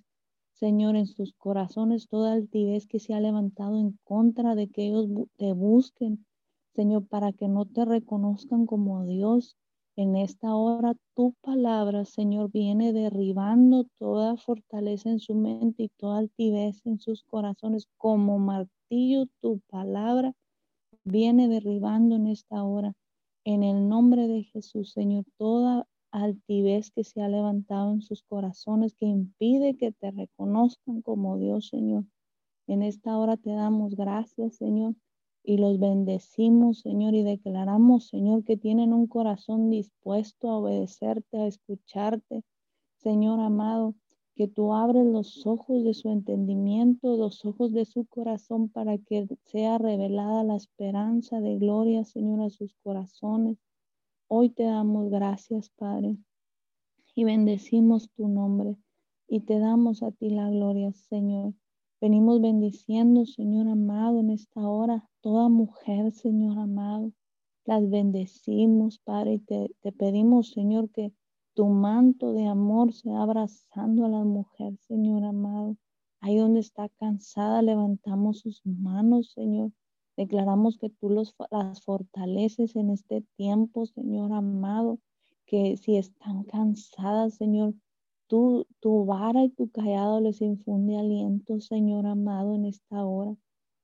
Señor, 0.53 0.97
en 0.97 1.07
sus 1.07 1.32
corazones, 1.32 2.07
toda 2.09 2.34
altivez 2.34 2.86
que 2.86 3.01
se 3.01 3.14
ha 3.14 3.20
levantado 3.20 3.78
en 3.78 3.99
contra 4.05 4.55
de 4.55 4.68
que 4.68 4.86
ellos 4.86 5.09
te 5.36 5.53
busquen, 5.53 6.24
Señor, 6.74 7.07
para 7.09 7.32
que 7.32 7.49
no 7.49 7.66
te 7.66 7.84
reconozcan 7.84 8.66
como 8.66 9.05
Dios. 9.05 9.57
En 9.95 10.16
esta 10.16 10.55
hora 10.55 10.95
tu 11.14 11.34
palabra, 11.43 12.07
Señor, 12.07 12.51
viene 12.51 12.95
derribando 12.95 13.84
toda 13.99 14.38
fortaleza 14.38 15.11
en 15.11 15.20
su 15.20 15.34
mente 15.34 15.82
y 15.82 15.88
toda 15.99 16.18
altivez 16.18 16.80
en 16.86 16.99
sus 16.99 17.24
corazones. 17.24 17.86
Como 17.99 18.38
martillo, 18.38 19.26
tu 19.43 19.61
palabra 19.68 20.32
viene 21.05 21.47
derribando 21.47 22.16
en 22.16 22.26
esta 22.26 22.64
hora. 22.64 22.95
En 23.45 23.62
el 23.62 23.86
nombre 23.86 24.28
de 24.28 24.45
Jesús, 24.45 24.93
Señor, 24.93 25.24
toda 25.36 25.86
altivez 26.11 26.90
que 26.90 27.05
se 27.05 27.20
ha 27.20 27.28
levantado 27.28 27.93
en 27.93 28.01
sus 28.01 28.22
corazones, 28.22 28.95
que 28.95 29.05
impide 29.05 29.76
que 29.76 29.93
te 29.93 30.11
reconozcan 30.11 31.03
como 31.03 31.36
Dios, 31.36 31.68
Señor. 31.68 32.05
En 32.66 32.82
esta 32.82 33.18
hora 33.18 33.36
te 33.36 33.51
damos 33.51 33.95
gracias, 33.95 34.57
Señor 34.57 34.95
y 35.45 35.57
los 35.57 35.80
bendecimos, 35.80 36.80
Señor, 36.80 37.14
y 37.14 37.22
declaramos, 37.22 38.07
Señor, 38.07 38.45
que 38.45 38.57
tienen 38.57 38.93
un 38.93 39.07
corazón 39.07 39.70
dispuesto 39.70 40.49
a 40.49 40.59
obedecerte, 40.59 41.36
a 41.38 41.47
escucharte, 41.47 42.45
Señor 42.97 43.40
amado, 43.40 43.95
que 44.34 44.47
tú 44.47 44.72
abres 44.72 45.05
los 45.05 45.47
ojos 45.47 45.84
de 45.84 45.95
su 45.95 46.11
entendimiento, 46.11 47.16
los 47.16 47.45
ojos 47.45 47.72
de 47.72 47.84
su 47.84 48.07
corazón, 48.07 48.68
para 48.68 48.97
que 48.99 49.26
sea 49.45 49.78
revelada 49.78 50.45
la 50.45 50.57
esperanza 50.57 51.40
de 51.40 51.59
gloria, 51.59 52.05
Señor, 52.05 52.40
a 52.43 52.51
sus 52.51 52.74
corazones. 52.82 53.59
Hoy 54.28 54.49
te 54.49 54.62
damos 54.62 55.11
gracias, 55.11 55.70
Padre, 55.70 56.16
y 57.14 57.24
bendecimos 57.24 58.11
tu 58.11 58.28
nombre, 58.28 58.76
y 59.26 59.40
te 59.40 59.59
damos 59.59 60.03
a 60.03 60.12
ti 60.12 60.30
la 60.30 60.49
gloria, 60.49 60.93
Señor. 60.93 61.53
Venimos 62.01 62.40
bendiciendo, 62.40 63.26
Señor 63.26 63.68
amado, 63.68 64.20
en 64.20 64.30
esta 64.30 64.66
hora, 64.68 65.09
toda 65.22 65.48
mujer, 65.48 66.12
Señor 66.12 66.58
amado. 66.58 67.12
Las 67.64 67.88
bendecimos, 67.88 68.98
Padre, 68.98 69.34
y 69.34 69.38
te, 69.38 69.92
pedimos, 69.92 70.50
Señor, 70.50 70.90
que 70.90 71.12
tu 71.54 71.66
manto 71.66 72.32
de 72.32 72.46
amor 72.46 72.92
sea 72.92 73.22
abrazando 73.22 74.04
a 74.04 74.08
la 74.08 74.24
mujer, 74.24 74.76
Señor 74.78 75.24
amado. 75.24 75.76
Ahí 76.20 76.36
donde 76.36 76.60
está 76.60 76.88
cansada, 76.88 77.62
levantamos 77.62 78.40
sus 78.40 78.60
manos, 78.66 79.32
Señor. 79.32 79.70
Declaramos 80.16 80.76
que 80.76 80.90
tú 80.90 81.08
los, 81.08 81.34
las 81.50 81.82
fortaleces 81.82 82.76
en 82.76 82.90
este 82.90 83.22
tiempo, 83.36 83.86
Señor 83.86 84.32
amado. 84.32 84.98
Que 85.46 85.76
si 85.76 85.96
están 85.96 86.44
cansadas, 86.44 87.34
Señor, 87.34 87.74
tu 88.26 88.66
vara 89.04 89.44
y 89.44 89.50
tu 89.50 89.70
callado 89.70 90.20
les 90.20 90.40
infunde 90.40 90.96
aliento, 90.96 91.60
Señor 91.60 92.06
amado, 92.06 92.54
en 92.54 92.64
esta 92.64 93.04
hora. 93.04 93.36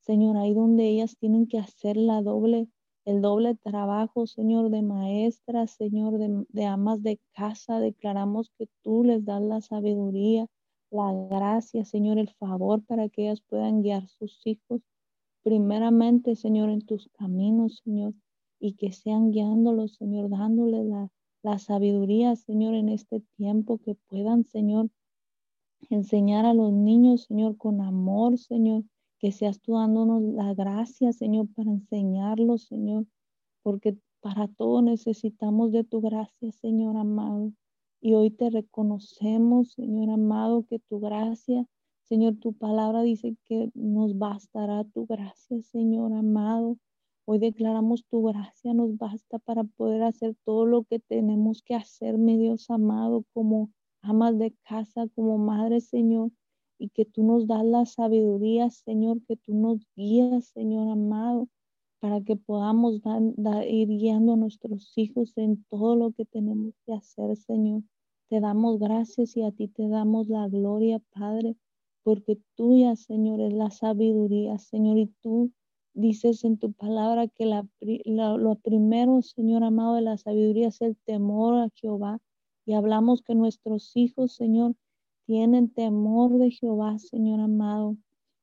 Señor, 0.09 0.39
ahí 0.39 0.55
donde 0.55 0.89
ellas 0.89 1.19
tienen 1.19 1.47
que 1.47 1.59
hacer 1.59 1.99
la 1.99 2.23
doble, 2.23 2.67
el 3.05 3.21
doble 3.21 3.57
trabajo, 3.57 4.27
Señor, 4.27 4.71
de 4.71 4.81
maestras, 4.81 5.73
Señor, 5.73 6.17
de, 6.17 6.65
amas 6.65 7.03
de 7.03 7.21
casa, 7.35 7.79
declaramos 7.79 8.51
que 8.57 8.71
tú 8.83 9.05
les 9.05 9.27
das 9.27 9.43
la 9.43 9.61
sabiduría 9.61 10.47
la 10.91 11.13
gracia, 11.13 11.85
Señor, 11.85 12.17
el 12.17 12.31
favor 12.31 12.83
para 12.87 13.11
que 13.11 13.25
ellas 13.25 13.43
puedan 13.43 13.83
guiar 13.83 14.09
sus 14.09 14.47
hijos 14.47 14.81
primeramente, 15.43 16.37
Señor, 16.37 16.71
en 16.71 16.81
tus 16.81 17.11
caminos, 17.11 17.83
Señor, 17.85 18.15
y 18.59 18.77
que 18.77 18.93
sean 18.93 19.31
guiándolos, 19.31 19.97
Señor, 19.97 20.31
dándoles 20.31 20.87
la 21.43 21.59
sabiduría, 21.59 22.35
Señor, 22.35 22.73
en 22.73 22.89
este 22.89 23.21
tiempo, 23.37 23.77
que 23.77 23.95
puedan, 23.95 24.47
Señor, 24.47 24.89
enseñar 25.91 26.47
a 26.47 26.55
los 26.55 26.73
niños, 26.73 27.25
Señor, 27.25 27.59
con 27.59 27.83
amor, 27.83 28.39
Señor, 28.39 28.85
que 29.19 29.33
seas 29.33 29.61
tú 29.61 29.75
dándonos 29.75 30.23
la 30.23 30.55
gracia, 30.55 31.13
Señor, 31.13 31.49
para 31.55 31.71
enseñarlos, 31.71 32.65
Señor, 32.65 33.07
porque 33.63 33.99
para 34.21 34.49
todo 34.49 34.83
necesitamos 34.83 35.73
de 35.73 35.85
tu 35.85 36.01
gracia, 36.01 36.53
Señor 36.53 36.97
amado. 36.97 37.53
Y 38.01 38.15
hoy 38.15 38.31
te 38.31 38.51
reconocemos, 38.51 39.73
Señor 39.73 40.11
amado, 40.11 40.65
que 40.67 40.79
tu 40.79 41.01
gracia, 41.01 41.67
Señor, 42.05 42.37
tu 42.37 42.53
palabra 42.53 43.03
dice 43.03 43.37
que 43.45 43.71
nos 43.75 44.17
bastará 44.17 44.85
tu 44.85 45.07
gracia, 45.07 45.61
Señor 45.63 46.13
amado. 46.13 46.79
Hoy 47.27 47.39
declaramos 47.39 48.07
tu 48.07 48.23
gracia 48.23 48.73
nos 48.73 48.97
basta 48.97 49.39
para 49.39 49.63
poder 49.63 50.03
hacer 50.03 50.35
todo 50.45 50.65
lo 50.65 50.85
que 50.85 50.99
tenemos 50.99 51.61
que 51.63 51.75
hacer, 51.75 52.17
mi 52.17 52.39
Dios 52.39 52.71
amado, 52.71 53.25
como 53.35 53.71
amas 54.01 54.39
de 54.39 54.55
casa, 54.67 55.07
como 55.15 55.37
madre, 55.37 55.83
Señor, 55.83 56.31
y 56.79 56.91
que 56.91 57.05
tú 57.05 57.23
nos 57.25 57.47
das 57.47 57.65
la 57.65 57.85
sabiduría, 57.87 58.71
Señor, 58.71 59.21
que 59.27 59.37
tú 59.37 59.55
nos 59.55 59.81
guías, 59.97 60.47
Señor 60.47 60.89
amado, 60.89 61.49
para 62.01 62.21
que 62.23 62.37
podamos 62.37 63.01
ir 63.67 63.89
guiando 63.89 64.35
a 64.35 64.37
nuestros 64.37 64.93
hijos 64.97 65.33
en 65.37 65.65
todo 65.65 65.97
lo 65.97 66.13
que 66.13 66.25
tenemos 66.25 66.75
que 66.87 66.93
hacer, 66.93 67.37
Señor. 67.37 67.83
Te 68.29 68.41
damos 68.41 68.79
gracias 68.79 69.37
y 69.37 69.43
a 69.43 69.51
ti 69.51 69.69
te 69.69 69.89
damos 69.89 70.29
la 70.29 70.49
gloria, 70.49 71.01
Padre, 71.13 71.57
porque 72.05 72.39
tuya, 72.55 72.95
Señor, 72.95 73.41
es 73.41 73.53
la 73.53 73.71
sabiduría, 73.71 74.59
Señor, 74.59 74.99
y 74.99 75.07
tú 75.23 75.51
dices 75.95 76.45
en 76.45 76.59
tu 76.59 76.73
palabra 76.73 77.27
que 77.27 77.45
la, 77.45 77.67
lo 78.05 78.55
primero, 78.57 79.21
Señor 79.23 79.65
amado, 79.65 79.97
de 79.97 80.03
la 80.03 80.17
sabiduría 80.17 80.69
es 80.69 80.81
el 80.81 80.97
temor 80.97 81.55
a 81.55 81.71
Jehová. 81.75 82.21
Y 82.65 82.75
hablamos 82.75 83.23
que 83.23 83.35
nuestros 83.35 83.97
hijos, 83.97 84.33
Señor, 84.33 84.75
tienen 85.29 85.69
temor 85.69 86.39
de 86.39 86.51
Jehová, 86.51 86.99
Señor 86.99 87.41
amado 87.41 87.99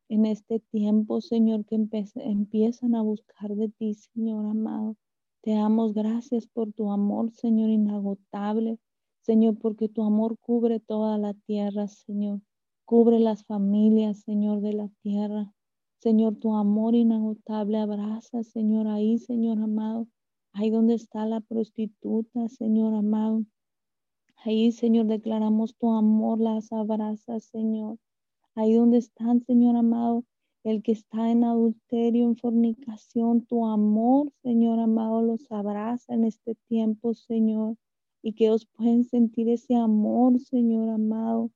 en 0.07 0.27
este 0.27 0.59
tiempo, 0.59 1.19
Señor, 1.19 1.65
que 1.65 1.83
empiezan 2.13 2.93
a 2.93 3.01
buscar 3.01 3.55
de 3.55 3.69
ti, 3.69 3.95
Señor 3.95 4.45
amado. 4.45 4.95
Te 5.41 5.55
damos 5.55 5.95
gracias 5.95 6.45
por 6.45 6.73
tu 6.73 6.91
amor, 6.91 7.31
Señor, 7.31 7.71
inagotable. 7.71 8.77
Señor, 9.21 9.57
porque 9.57 9.89
tu 9.89 10.03
amor 10.03 10.37
cubre 10.37 10.79
toda 10.79 11.17
la 11.17 11.33
tierra, 11.33 11.87
Señor. 11.87 12.41
Cubre 12.85 13.17
las 13.19 13.43
familias, 13.45 14.19
Señor, 14.19 14.61
de 14.61 14.73
la 14.73 14.89
tierra. 15.01 15.51
Señor, 15.97 16.35
tu 16.35 16.53
amor 16.53 16.93
inagotable 16.93 17.79
abraza, 17.79 18.43
Señor, 18.43 18.85
ahí, 18.85 19.17
Señor 19.17 19.57
amado. 19.57 20.07
Ahí 20.53 20.69
donde 20.69 20.93
está 20.93 21.25
la 21.25 21.41
prostituta, 21.41 22.47
Señor 22.47 22.93
amado. 22.93 23.43
Ahí, 24.45 24.71
Señor, 24.71 25.07
declaramos 25.07 25.75
tu 25.75 25.91
amor, 25.91 26.39
las 26.39 26.71
abraza, 26.71 27.39
Señor 27.39 27.97
ahí 28.55 28.73
donde 28.73 28.97
están, 28.97 29.41
Señor 29.41 29.75
amado, 29.75 30.23
el 30.63 30.81
que 30.81 30.93
está 30.93 31.29
en 31.29 31.43
adulterio, 31.43 32.25
en 32.25 32.37
fornicación, 32.37 33.45
tu 33.45 33.65
amor, 33.65 34.31
Señor 34.41 34.79
amado, 34.79 35.21
los 35.21 35.51
abraza 35.51 36.13
en 36.13 36.23
este 36.23 36.55
tiempo, 36.67 37.13
Señor, 37.13 37.75
y 38.23 38.33
que 38.33 38.45
ellos 38.45 38.65
pueden 38.65 39.03
sentir 39.03 39.49
ese 39.49 39.75
amor, 39.75 40.39
Señor 40.39 40.89
amado, 40.89 41.51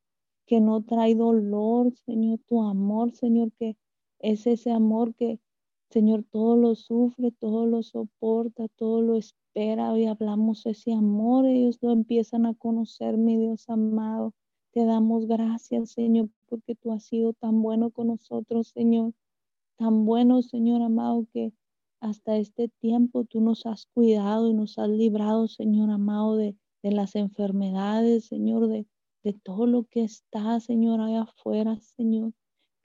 que 0.45 0.59
no 0.59 0.83
trae 0.83 1.15
dolor, 1.15 1.95
Señor, 2.05 2.39
tu 2.47 2.61
amor, 2.61 3.13
Señor, 3.13 3.51
que 3.53 3.77
es 4.19 4.45
ese 4.45 4.71
amor 4.71 5.15
que, 5.15 5.39
Señor, 5.89 6.23
todo 6.29 6.55
lo 6.57 6.75
sufre, 6.75 7.31
todo 7.31 7.65
lo 7.65 7.81
soporta, 7.81 8.67
todo 8.75 9.01
lo 9.01 9.15
espera. 9.15 9.38
Hoy 9.55 10.05
hablamos 10.05 10.65
ese 10.67 10.93
amor, 10.93 11.45
ellos 11.45 11.79
lo 11.81 11.91
empiezan 11.91 12.45
a 12.45 12.53
conocer, 12.53 13.17
mi 13.17 13.35
Dios 13.35 13.67
amado. 13.67 14.33
Te 14.71 14.85
damos 14.85 15.25
gracias, 15.25 15.91
Señor, 15.91 16.29
porque 16.47 16.75
tú 16.75 16.91
has 16.91 17.03
sido 17.03 17.33
tan 17.33 17.61
bueno 17.61 17.89
con 17.89 18.07
nosotros, 18.07 18.69
Señor. 18.69 19.13
Tan 19.75 20.05
bueno, 20.05 20.43
Señor 20.43 20.83
amado, 20.83 21.25
que 21.33 21.51
hasta 21.99 22.37
este 22.37 22.69
tiempo 22.79 23.25
tú 23.25 23.41
nos 23.41 23.65
has 23.65 23.87
cuidado 23.87 24.49
y 24.49 24.53
nos 24.53 24.77
has 24.77 24.89
librado, 24.89 25.47
Señor 25.47 25.89
amado, 25.89 26.37
de, 26.37 26.55
de 26.83 26.91
las 26.91 27.15
enfermedades, 27.15 28.25
Señor, 28.25 28.67
de, 28.67 28.85
de 29.23 29.33
todo 29.33 29.65
lo 29.65 29.85
que 29.85 30.03
está, 30.03 30.59
Señor, 30.59 31.01
allá 31.01 31.23
afuera, 31.23 31.79
Señor. 31.81 32.33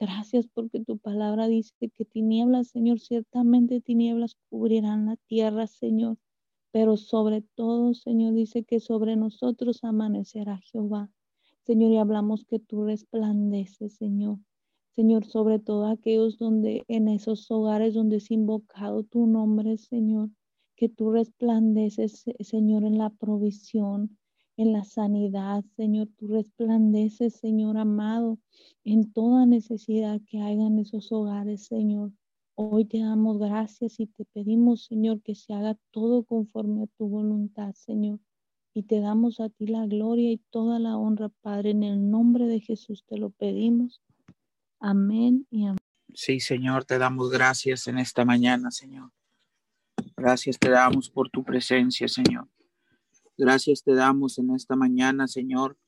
Gracias 0.00 0.48
porque 0.52 0.80
tu 0.80 0.98
palabra 0.98 1.46
dice 1.46 1.74
que 1.78 2.04
tinieblas, 2.04 2.68
Señor, 2.68 2.98
ciertamente 3.00 3.80
tinieblas 3.80 4.36
cubrirán 4.48 5.06
la 5.06 5.16
tierra, 5.28 5.66
Señor. 5.66 6.16
Pero 6.74 6.96
sobre 6.96 7.40
todo, 7.40 7.94
Señor, 7.94 8.34
dice 8.34 8.64
que 8.64 8.80
sobre 8.80 9.14
nosotros 9.14 9.84
amanecerá 9.84 10.58
Jehová. 10.58 11.08
Señor, 11.62 11.92
y 11.92 11.98
hablamos 11.98 12.44
que 12.46 12.58
tú 12.58 12.82
resplandeces, 12.82 13.94
Señor. 13.94 14.40
Señor, 14.96 15.24
sobre 15.24 15.60
todo 15.60 15.86
aquellos 15.86 16.36
donde, 16.36 16.82
en 16.88 17.06
esos 17.06 17.48
hogares 17.48 17.94
donde 17.94 18.16
es 18.16 18.28
invocado 18.32 19.04
tu 19.04 19.28
nombre, 19.28 19.76
Señor, 19.76 20.30
que 20.74 20.88
tú 20.88 21.12
resplandeces, 21.12 22.24
Señor, 22.40 22.82
en 22.82 22.98
la 22.98 23.10
provisión, 23.10 24.18
en 24.56 24.72
la 24.72 24.82
sanidad, 24.82 25.64
Señor, 25.76 26.08
tú 26.16 26.26
resplandeces, 26.26 27.34
Señor 27.34 27.78
amado, 27.78 28.40
en 28.82 29.12
toda 29.12 29.46
necesidad 29.46 30.20
que 30.26 30.40
haya 30.40 30.66
en 30.66 30.80
esos 30.80 31.12
hogares, 31.12 31.66
Señor. 31.66 32.10
Hoy 32.56 32.84
te 32.84 32.98
damos 32.98 33.38
gracias 33.38 34.00
y 34.00 34.06
te 34.06 34.24
pedimos, 34.24 34.84
Señor, 34.84 35.22
que 35.22 35.34
se 35.34 35.52
haga 35.52 35.76
todo 35.90 36.24
conforme 36.24 36.84
a 36.84 36.86
tu 36.86 37.08
voluntad, 37.08 37.74
Señor 37.74 38.20
y 38.74 38.82
te 38.82 39.00
damos 39.00 39.38
a 39.38 39.48
ti 39.48 39.68
la 39.68 39.86
gloria 39.86 40.32
y 40.32 40.38
toda 40.50 40.80
la 40.80 40.96
honra, 40.96 41.28
Padre. 41.28 41.70
En 41.70 41.84
el 41.84 42.10
nombre 42.10 42.46
de 42.46 42.60
Jesús 42.60 43.04
te 43.06 43.16
lo 43.16 43.30
pedimos. 43.30 44.02
Amén 44.80 45.46
y 45.50 45.64
amén. 45.64 45.78
Sí, 46.12 46.40
Señor, 46.40 46.84
te 46.84 46.98
damos 46.98 47.30
gracias 47.30 47.86
en 47.86 47.98
esta 47.98 48.24
mañana, 48.24 48.72
Señor. 48.72 49.12
Gracias 50.16 50.58
te 50.58 50.70
damos 50.70 51.08
por 51.08 51.30
tu 51.30 51.44
presencia, 51.44 52.08
Señor. 52.08 52.48
Gracias 53.38 53.82
te 53.84 53.94
damos 53.94 54.38
en 54.38 54.50
esta 54.50 54.74
mañana, 54.74 55.28
Señor. 55.28 55.78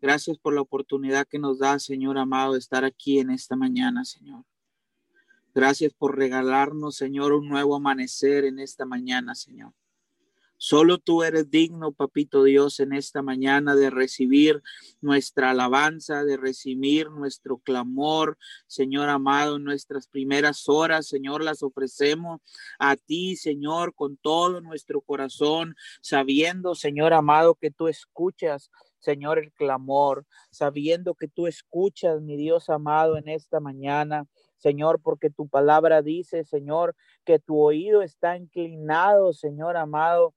Gracias 0.00 0.38
por 0.38 0.54
la 0.54 0.62
oportunidad 0.62 1.28
que 1.28 1.38
nos 1.38 1.58
da, 1.58 1.78
Señor 1.78 2.16
amado, 2.16 2.54
de 2.54 2.60
estar 2.60 2.84
aquí 2.84 3.18
en 3.18 3.30
esta 3.30 3.56
mañana, 3.56 4.06
Señor. 4.06 4.44
Gracias 5.52 5.92
por 5.92 6.16
regalarnos, 6.16 6.96
Señor, 6.96 7.32
un 7.32 7.48
nuevo 7.48 7.74
amanecer 7.74 8.44
en 8.44 8.60
esta 8.60 8.84
mañana, 8.84 9.34
Señor. 9.34 9.72
Solo 10.62 10.98
tú 10.98 11.22
eres 11.22 11.50
digno, 11.50 11.90
papito 11.90 12.44
Dios, 12.44 12.80
en 12.80 12.92
esta 12.92 13.22
mañana 13.22 13.74
de 13.74 13.88
recibir 13.88 14.62
nuestra 15.00 15.50
alabanza, 15.50 16.22
de 16.22 16.36
recibir 16.36 17.10
nuestro 17.10 17.56
clamor, 17.58 18.36
Señor 18.66 19.08
amado, 19.08 19.56
en 19.56 19.64
nuestras 19.64 20.06
primeras 20.06 20.68
horas, 20.68 21.08
Señor, 21.08 21.42
las 21.42 21.62
ofrecemos 21.62 22.42
a 22.78 22.96
ti, 22.96 23.36
Señor, 23.36 23.94
con 23.94 24.18
todo 24.18 24.60
nuestro 24.60 25.00
corazón, 25.00 25.74
sabiendo, 26.02 26.74
Señor 26.74 27.14
amado, 27.14 27.54
que 27.54 27.70
tú 27.70 27.88
escuchas. 27.88 28.70
Señor, 29.00 29.38
el 29.38 29.50
clamor, 29.52 30.26
sabiendo 30.50 31.14
que 31.14 31.26
tú 31.26 31.46
escuchas, 31.46 32.20
mi 32.20 32.36
Dios 32.36 32.68
amado, 32.68 33.16
en 33.16 33.28
esta 33.28 33.58
mañana. 33.58 34.26
Señor, 34.60 35.00
porque 35.02 35.30
tu 35.30 35.48
palabra 35.48 36.02
dice, 36.02 36.44
Señor, 36.44 36.94
que 37.24 37.38
tu 37.38 37.58
oído 37.60 38.02
está 38.02 38.36
inclinado, 38.36 39.32
Señor 39.32 39.76
amado, 39.76 40.34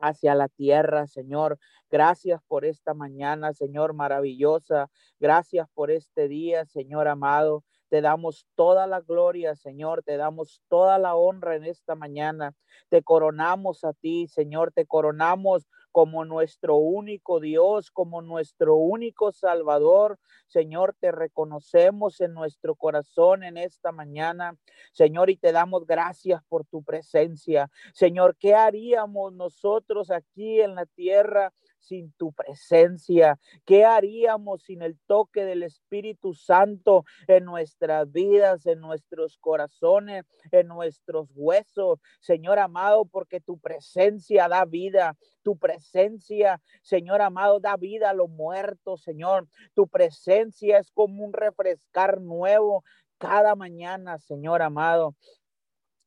hacia 0.00 0.34
la 0.34 0.48
tierra, 0.48 1.06
Señor. 1.06 1.58
Gracias 1.90 2.40
por 2.48 2.64
esta 2.64 2.92
mañana, 2.92 3.52
Señor, 3.52 3.94
maravillosa. 3.94 4.90
Gracias 5.20 5.68
por 5.74 5.90
este 5.90 6.26
día, 6.26 6.64
Señor 6.64 7.06
amado. 7.06 7.64
Te 7.88 8.00
damos 8.00 8.46
toda 8.54 8.86
la 8.86 9.00
gloria, 9.00 9.54
Señor. 9.54 10.02
Te 10.02 10.16
damos 10.16 10.62
toda 10.68 10.98
la 10.98 11.14
honra 11.14 11.56
en 11.56 11.64
esta 11.64 11.94
mañana. 11.94 12.54
Te 12.88 13.02
coronamos 13.02 13.84
a 13.84 13.92
ti, 13.92 14.26
Señor. 14.26 14.72
Te 14.72 14.86
coronamos 14.86 15.68
como 15.92 16.24
nuestro 16.24 16.76
único 16.76 17.40
Dios, 17.40 17.90
como 17.90 18.22
nuestro 18.22 18.76
único 18.76 19.32
Salvador. 19.32 20.18
Señor, 20.46 20.96
te 20.98 21.12
reconocemos 21.12 22.20
en 22.20 22.34
nuestro 22.34 22.74
corazón 22.74 23.44
en 23.44 23.56
esta 23.56 23.92
mañana. 23.92 24.56
Señor, 24.92 25.30
y 25.30 25.36
te 25.36 25.52
damos 25.52 25.86
gracias 25.86 26.42
por 26.48 26.64
tu 26.64 26.82
presencia. 26.82 27.70
Señor, 27.92 28.36
¿qué 28.38 28.54
haríamos 28.54 29.32
nosotros 29.32 30.10
aquí 30.10 30.60
en 30.60 30.74
la 30.74 30.86
tierra 30.86 31.52
sin 31.80 32.12
tu 32.12 32.32
presencia? 32.32 33.38
¿Qué 33.64 33.84
haríamos 33.84 34.62
sin 34.62 34.82
el 34.82 34.98
toque 35.06 35.44
del 35.44 35.62
Espíritu 35.62 36.34
Santo 36.34 37.04
en 37.26 37.44
nuestras 37.44 38.10
vidas, 38.12 38.66
en 38.66 38.80
nuestros 38.80 39.38
corazones, 39.38 40.24
en 40.52 40.68
nuestros 40.68 41.28
huesos? 41.34 41.98
Señor 42.20 42.58
amado, 42.58 43.04
porque 43.04 43.40
tu 43.40 43.58
presencia 43.58 44.48
da 44.48 44.64
vida, 44.64 45.16
tu 45.42 45.56
presencia, 45.56 46.60
Señor 46.82 47.22
amado, 47.22 47.60
da 47.60 47.76
vida 47.76 48.10
a 48.10 48.14
los 48.14 48.28
muertos, 48.28 49.02
Señor. 49.02 49.48
Tu 49.74 49.88
presencia 49.88 50.78
es 50.78 50.90
como 50.90 51.24
un 51.24 51.32
refrescar 51.32 52.20
nuevo 52.20 52.84
cada 53.18 53.54
mañana, 53.54 54.18
Señor 54.18 54.62
amado. 54.62 55.14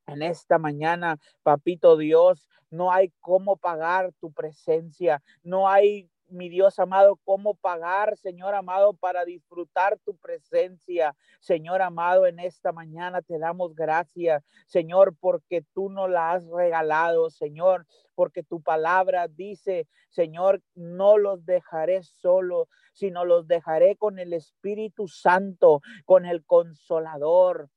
En 0.07 0.21
esta 0.21 0.57
mañana, 0.57 1.17
papito 1.43 1.97
Dios, 1.97 2.47
no 2.69 2.91
hay 2.91 3.13
cómo 3.21 3.55
pagar 3.55 4.11
tu 4.19 4.31
presencia, 4.31 5.21
no 5.43 5.69
hay 5.69 6.09
mi 6.33 6.49
Dios 6.49 6.79
amado, 6.79 7.19
cómo 7.23 7.53
pagar, 7.53 8.17
Señor 8.17 8.55
amado, 8.55 8.93
para 8.93 9.23
disfrutar 9.23 9.99
tu 9.99 10.15
presencia. 10.17 11.15
Señor 11.39 11.81
amado, 11.81 12.25
en 12.25 12.39
esta 12.39 12.71
mañana 12.71 13.21
te 13.21 13.37
damos 13.37 13.75
gracias, 13.75 14.43
Señor, 14.65 15.15
porque 15.19 15.63
tú 15.73 15.89
nos 15.89 16.09
la 16.09 16.31
has 16.31 16.47
regalado, 16.47 17.29
Señor, 17.29 17.85
porque 18.15 18.43
tu 18.43 18.61
palabra 18.61 19.27
dice, 19.27 19.87
Señor, 20.09 20.61
no 20.75 21.17
los 21.17 21.45
dejaré 21.45 22.03
solo, 22.03 22.67
sino 22.93 23.25
los 23.25 23.47
dejaré 23.47 23.95
con 23.95 24.19
el 24.19 24.33
Espíritu 24.33 25.07
Santo, 25.07 25.81
con 26.05 26.25
el 26.25 26.43
Consolador. 26.45 27.69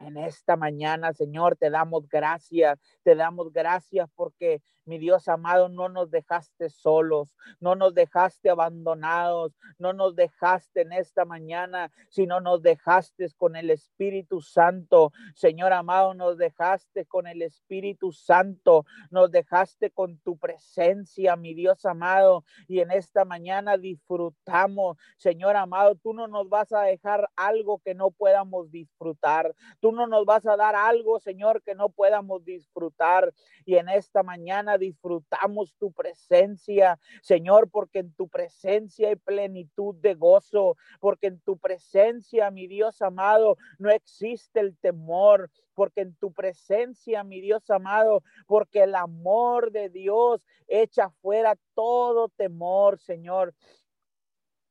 En 0.00 0.16
esta 0.16 0.56
mañana, 0.56 1.12
Señor, 1.12 1.56
te 1.56 1.68
damos 1.68 2.08
gracias, 2.08 2.78
te 3.02 3.14
damos 3.14 3.52
gracias 3.52 4.08
porque 4.16 4.62
mi 4.86 4.98
Dios 4.98 5.28
amado, 5.28 5.68
no 5.68 5.88
nos 5.88 6.10
dejaste 6.10 6.68
solos, 6.68 7.36
no 7.60 7.76
nos 7.76 7.94
dejaste 7.94 8.50
abandonados, 8.50 9.52
no 9.78 9.92
nos 9.92 10.16
dejaste 10.16 10.80
en 10.80 10.92
esta 10.92 11.24
mañana, 11.24 11.92
sino 12.08 12.40
nos 12.40 12.62
dejaste 12.62 13.28
con 13.36 13.54
el 13.56 13.70
Espíritu 13.70 14.40
Santo. 14.40 15.12
Señor 15.34 15.72
amado, 15.72 16.14
nos 16.14 16.38
dejaste 16.38 17.06
con 17.06 17.26
el 17.26 17.42
Espíritu 17.42 18.10
Santo, 18.10 18.84
nos 19.10 19.30
dejaste 19.30 19.90
con 19.90 20.18
tu 20.18 20.38
presencia, 20.38 21.36
mi 21.36 21.54
Dios 21.54 21.84
amado, 21.84 22.42
y 22.66 22.80
en 22.80 22.90
esta 22.90 23.24
mañana 23.24 23.76
disfrutamos. 23.76 24.96
Señor 25.18 25.56
amado, 25.56 25.94
tú 25.94 26.14
no 26.14 26.26
nos 26.26 26.48
vas 26.48 26.72
a 26.72 26.82
dejar 26.82 27.28
algo 27.36 27.80
que 27.84 27.94
no 27.94 28.10
podamos 28.10 28.70
disfrutar. 28.72 29.54
No 29.92 30.06
nos 30.06 30.24
vas 30.24 30.46
a 30.46 30.56
dar 30.56 30.74
algo, 30.74 31.18
Señor, 31.18 31.62
que 31.62 31.74
no 31.74 31.88
podamos 31.88 32.44
disfrutar. 32.44 33.32
Y 33.64 33.76
en 33.76 33.88
esta 33.88 34.22
mañana 34.22 34.78
disfrutamos 34.78 35.74
tu 35.78 35.92
presencia, 35.92 36.98
Señor, 37.22 37.70
porque 37.70 38.00
en 38.00 38.12
tu 38.14 38.28
presencia 38.28 39.08
hay 39.08 39.16
plenitud 39.16 39.94
de 39.96 40.14
gozo, 40.14 40.76
porque 41.00 41.28
en 41.28 41.40
tu 41.40 41.58
presencia, 41.58 42.50
mi 42.50 42.66
Dios 42.66 43.02
amado, 43.02 43.56
no 43.78 43.90
existe 43.90 44.60
el 44.60 44.76
temor, 44.78 45.50
porque 45.74 46.02
en 46.02 46.14
tu 46.16 46.32
presencia, 46.32 47.24
mi 47.24 47.40
Dios 47.40 47.70
amado, 47.70 48.22
porque 48.46 48.82
el 48.82 48.94
amor 48.94 49.70
de 49.72 49.88
Dios 49.88 50.44
echa 50.68 51.10
fuera 51.22 51.56
todo 51.74 52.28
temor, 52.28 52.98
Señor. 52.98 53.54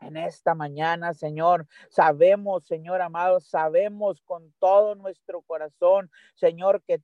En 0.02 0.16
esta 0.18 0.56
mañana, 0.56 1.14
Señor, 1.14 1.68
sabemos, 1.90 2.66
Señor 2.66 3.02
amado, 3.02 3.40
sabemos 3.40 4.22
con 4.22 4.54
todo 4.60 4.96
nuestro 4.96 5.42
corazón, 5.42 6.10
Señor, 6.36 6.82
que 6.84 7.02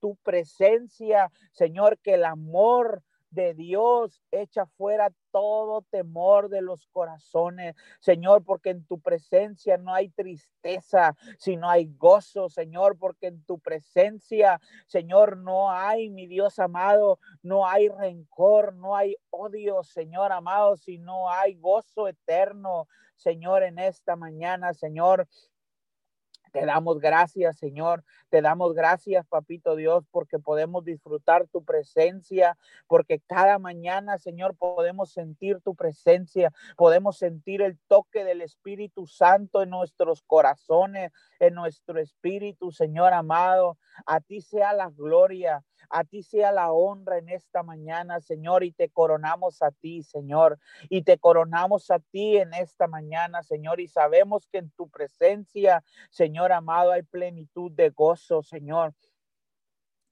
tu 0.00 0.16
presencia, 0.16 1.32
Señor, 1.52 1.98
que 1.98 2.14
el 2.14 2.24
amor 2.24 3.02
de 3.30 3.54
Dios 3.54 4.22
echa 4.30 4.66
fuera 4.66 5.12
todo 5.30 5.82
temor 5.90 6.48
de 6.48 6.62
los 6.62 6.86
corazones, 6.88 7.74
Señor, 8.00 8.44
porque 8.44 8.70
en 8.70 8.84
tu 8.86 9.00
presencia 9.00 9.76
no 9.76 9.92
hay 9.92 10.08
tristeza, 10.08 11.14
sino 11.38 11.68
hay 11.68 11.86
gozo, 11.96 12.48
Señor, 12.48 12.96
porque 12.98 13.26
en 13.28 13.44
tu 13.44 13.58
presencia, 13.58 14.60
Señor, 14.86 15.36
no 15.36 15.70
hay, 15.70 16.08
mi 16.10 16.26
Dios 16.26 16.58
amado, 16.58 17.18
no 17.42 17.66
hay 17.66 17.88
rencor, 17.88 18.74
no 18.74 18.96
hay 18.96 19.16
odio, 19.30 19.82
Señor 19.82 20.32
amado, 20.32 20.76
sino 20.76 21.30
hay 21.30 21.54
gozo 21.54 22.08
eterno, 22.08 22.88
Señor, 23.16 23.62
en 23.62 23.78
esta 23.78 24.16
mañana, 24.16 24.74
Señor. 24.74 25.26
Te 26.58 26.64
damos 26.64 27.00
gracias, 27.00 27.58
Señor. 27.58 28.02
Te 28.30 28.40
damos 28.40 28.72
gracias, 28.72 29.26
Papito 29.26 29.76
Dios, 29.76 30.04
porque 30.10 30.38
podemos 30.38 30.86
disfrutar 30.86 31.46
tu 31.48 31.62
presencia, 31.62 32.56
porque 32.86 33.20
cada 33.20 33.58
mañana, 33.58 34.16
Señor, 34.16 34.56
podemos 34.56 35.12
sentir 35.12 35.60
tu 35.60 35.74
presencia, 35.74 36.54
podemos 36.78 37.18
sentir 37.18 37.60
el 37.60 37.78
toque 37.88 38.24
del 38.24 38.40
Espíritu 38.40 39.06
Santo 39.06 39.60
en 39.60 39.68
nuestros 39.68 40.22
corazones, 40.22 41.12
en 41.40 41.52
nuestro 41.52 42.00
espíritu, 42.00 42.72
Señor 42.72 43.12
amado. 43.12 43.76
A 44.06 44.20
ti 44.20 44.40
sea 44.40 44.72
la 44.72 44.88
gloria, 44.88 45.62
a 45.90 46.04
ti 46.04 46.22
sea 46.22 46.52
la 46.52 46.72
honra 46.72 47.18
en 47.18 47.28
esta 47.28 47.62
mañana, 47.62 48.20
Señor, 48.20 48.64
y 48.64 48.72
te 48.72 48.88
coronamos 48.88 49.62
a 49.62 49.70
ti, 49.70 50.02
Señor, 50.02 50.58
y 50.88 51.02
te 51.02 51.18
coronamos 51.18 51.90
a 51.90 51.98
ti 51.98 52.38
en 52.38 52.54
esta 52.54 52.86
mañana, 52.86 53.42
Señor, 53.42 53.80
y 53.80 53.88
sabemos 53.88 54.46
que 54.46 54.58
en 54.58 54.70
tu 54.70 54.88
presencia, 54.88 55.84
Señor 56.10 56.45
amado, 56.52 56.92
hay 56.92 57.02
plenitud 57.02 57.70
de 57.72 57.90
gozo, 57.90 58.42
Señor. 58.42 58.94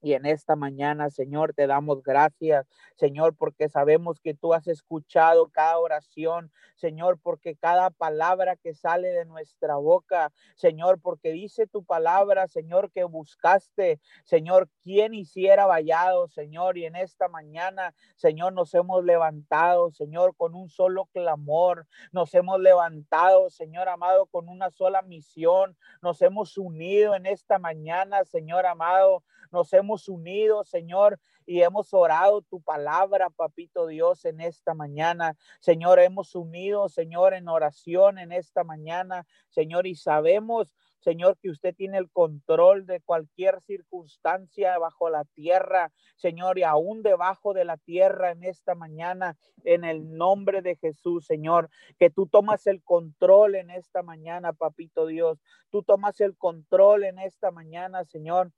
Y 0.05 0.13
en 0.13 0.27
esta 0.27 0.55
mañana, 0.55 1.09
Señor, 1.09 1.55
te 1.55 1.65
damos 1.65 2.03
gracias, 2.03 2.67
Señor, 2.95 3.35
porque 3.35 3.69
sabemos 3.69 4.19
que 4.19 4.35
tú 4.35 4.53
has 4.53 4.67
escuchado 4.67 5.49
cada 5.49 5.79
oración, 5.79 6.51
Señor, 6.75 7.17
porque 7.23 7.55
cada 7.55 7.89
palabra 7.89 8.55
que 8.55 8.75
sale 8.75 9.07
de 9.07 9.25
nuestra 9.25 9.77
boca, 9.77 10.31
Señor, 10.57 11.01
porque 11.01 11.31
dice 11.31 11.65
tu 11.65 11.83
palabra, 11.83 12.47
Señor, 12.47 12.91
que 12.91 13.03
buscaste, 13.03 13.99
Señor, 14.25 14.69
quien 14.83 15.15
hiciera 15.15 15.65
vallado, 15.65 16.27
Señor, 16.27 16.77
y 16.77 16.85
en 16.85 16.97
esta 16.97 17.27
mañana, 17.27 17.95
Señor, 18.15 18.53
nos 18.53 18.75
hemos 18.75 19.03
levantado, 19.03 19.89
Señor, 19.89 20.35
con 20.35 20.53
un 20.53 20.69
solo 20.69 21.05
clamor, 21.13 21.87
nos 22.11 22.31
hemos 22.35 22.59
levantado, 22.59 23.49
Señor 23.49 23.89
amado, 23.89 24.27
con 24.27 24.49
una 24.49 24.69
sola 24.69 25.01
misión, 25.01 25.75
nos 26.03 26.21
hemos 26.21 26.59
unido 26.59 27.15
en 27.15 27.25
esta 27.25 27.57
mañana, 27.57 28.23
Señor 28.23 28.67
amado, 28.67 29.23
nos 29.51 29.73
hemos 29.73 30.09
unido, 30.09 30.63
Señor, 30.63 31.19
y 31.45 31.61
hemos 31.61 31.93
orado 31.93 32.41
tu 32.41 32.61
palabra, 32.61 33.29
papito 33.29 33.87
Dios, 33.87 34.25
en 34.25 34.41
esta 34.41 34.73
mañana. 34.73 35.35
Señor, 35.59 35.99
hemos 35.99 36.35
unido, 36.35 36.89
Señor, 36.89 37.33
en 37.33 37.47
oración 37.47 38.17
en 38.17 38.31
esta 38.31 38.63
mañana, 38.63 39.25
Señor, 39.49 39.87
y 39.87 39.95
sabemos, 39.95 40.73
Señor, 40.99 41.37
que 41.37 41.49
usted 41.49 41.75
tiene 41.75 41.99
el 41.99 42.09
control 42.09 42.87
de 42.87 42.99
cualquier 42.99 43.61
circunstancia 43.61 44.77
bajo 44.79 45.09
la 45.11 45.23
tierra, 45.23 45.91
Señor, 46.15 46.57
y 46.57 46.63
aún 46.63 47.03
debajo 47.03 47.53
de 47.53 47.63
la 47.63 47.77
tierra 47.77 48.31
en 48.31 48.43
esta 48.43 48.73
mañana, 48.73 49.37
en 49.63 49.83
el 49.83 50.17
nombre 50.17 50.63
de 50.63 50.75
Jesús, 50.75 51.25
Señor, 51.27 51.69
que 51.99 52.09
tú 52.09 52.25
tomas 52.25 52.65
el 52.65 52.81
control 52.83 53.55
en 53.55 53.69
esta 53.69 54.01
mañana, 54.01 54.53
papito 54.53 55.05
Dios. 55.05 55.39
Tú 55.69 55.83
tomas 55.83 56.19
el 56.21 56.35
control 56.37 57.03
en 57.03 57.19
esta 57.19 57.51
mañana, 57.51 58.03
Señor. 58.05 58.51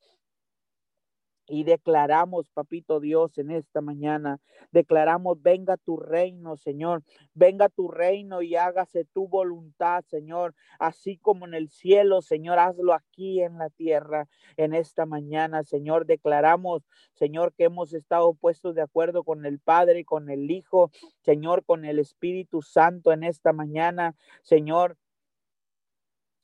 Y 1.49 1.63
declaramos, 1.63 2.49
papito 2.49 2.99
Dios, 2.99 3.37
en 3.37 3.51
esta 3.51 3.79
mañana, 3.79 4.39
declaramos, 4.71 5.41
venga 5.41 5.77
tu 5.77 5.95
reino, 5.95 6.57
Señor, 6.57 7.03
venga 7.33 7.69
tu 7.69 7.87
reino 7.87 8.41
y 8.41 8.57
hágase 8.57 9.05
tu 9.05 9.29
voluntad, 9.29 10.03
Señor, 10.09 10.55
así 10.77 11.17
como 11.17 11.45
en 11.45 11.53
el 11.53 11.69
cielo, 11.69 12.21
Señor, 12.21 12.59
hazlo 12.59 12.93
aquí 12.93 13.41
en 13.41 13.57
la 13.57 13.69
tierra, 13.69 14.27
en 14.57 14.73
esta 14.73 15.05
mañana, 15.05 15.63
Señor, 15.63 16.05
declaramos, 16.05 16.83
Señor, 17.13 17.53
que 17.53 17.63
hemos 17.63 17.93
estado 17.93 18.33
puestos 18.33 18.75
de 18.75 18.81
acuerdo 18.81 19.23
con 19.23 19.45
el 19.45 19.59
Padre, 19.59 20.03
con 20.03 20.29
el 20.29 20.51
Hijo, 20.51 20.91
Señor, 21.21 21.63
con 21.63 21.85
el 21.85 21.99
Espíritu 21.99 22.61
Santo 22.61 23.13
en 23.13 23.23
esta 23.23 23.53
mañana, 23.53 24.15
Señor. 24.43 24.97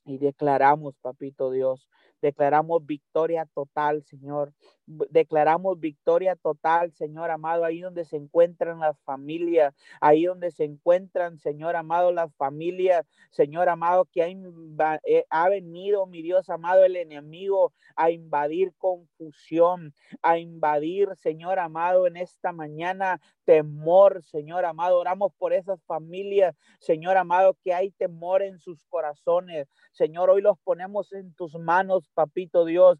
Y 0.06 0.18
declaramos, 0.18 0.96
papito 0.98 1.50
Dios, 1.50 1.88
Declaramos 2.24 2.86
victoria 2.86 3.44
total, 3.54 4.02
Señor. 4.02 4.54
Declaramos 4.86 5.80
victoria 5.80 6.36
total, 6.36 6.92
Señor 6.92 7.30
amado, 7.30 7.64
ahí 7.64 7.80
donde 7.80 8.04
se 8.04 8.16
encuentran 8.16 8.80
las 8.80 9.00
familias, 9.00 9.74
ahí 10.00 10.24
donde 10.24 10.50
se 10.50 10.64
encuentran, 10.64 11.38
Señor 11.38 11.76
amado, 11.76 12.12
las 12.12 12.34
familias, 12.36 13.06
Señor 13.30 13.68
amado, 13.68 14.04
que 14.04 14.22
ha, 14.22 15.00
eh, 15.04 15.24
ha 15.30 15.48
venido, 15.48 16.06
mi 16.06 16.22
Dios 16.22 16.50
amado, 16.50 16.84
el 16.84 16.96
enemigo 16.96 17.72
a 17.96 18.10
invadir 18.10 18.74
confusión, 18.76 19.94
a 20.22 20.38
invadir, 20.38 21.08
Señor 21.16 21.58
amado, 21.58 22.06
en 22.06 22.16
esta 22.16 22.52
mañana 22.52 23.20
temor, 23.44 24.22
Señor 24.22 24.64
amado. 24.64 24.98
Oramos 24.98 25.32
por 25.38 25.52
esas 25.52 25.82
familias, 25.84 26.54
Señor 26.78 27.16
amado, 27.16 27.56
que 27.62 27.72
hay 27.72 27.90
temor 27.90 28.42
en 28.42 28.58
sus 28.58 28.84
corazones. 28.86 29.68
Señor, 29.92 30.30
hoy 30.30 30.42
los 30.42 30.58
ponemos 30.58 31.12
en 31.12 31.34
tus 31.34 31.54
manos, 31.54 32.08
papito 32.14 32.64
Dios. 32.64 32.98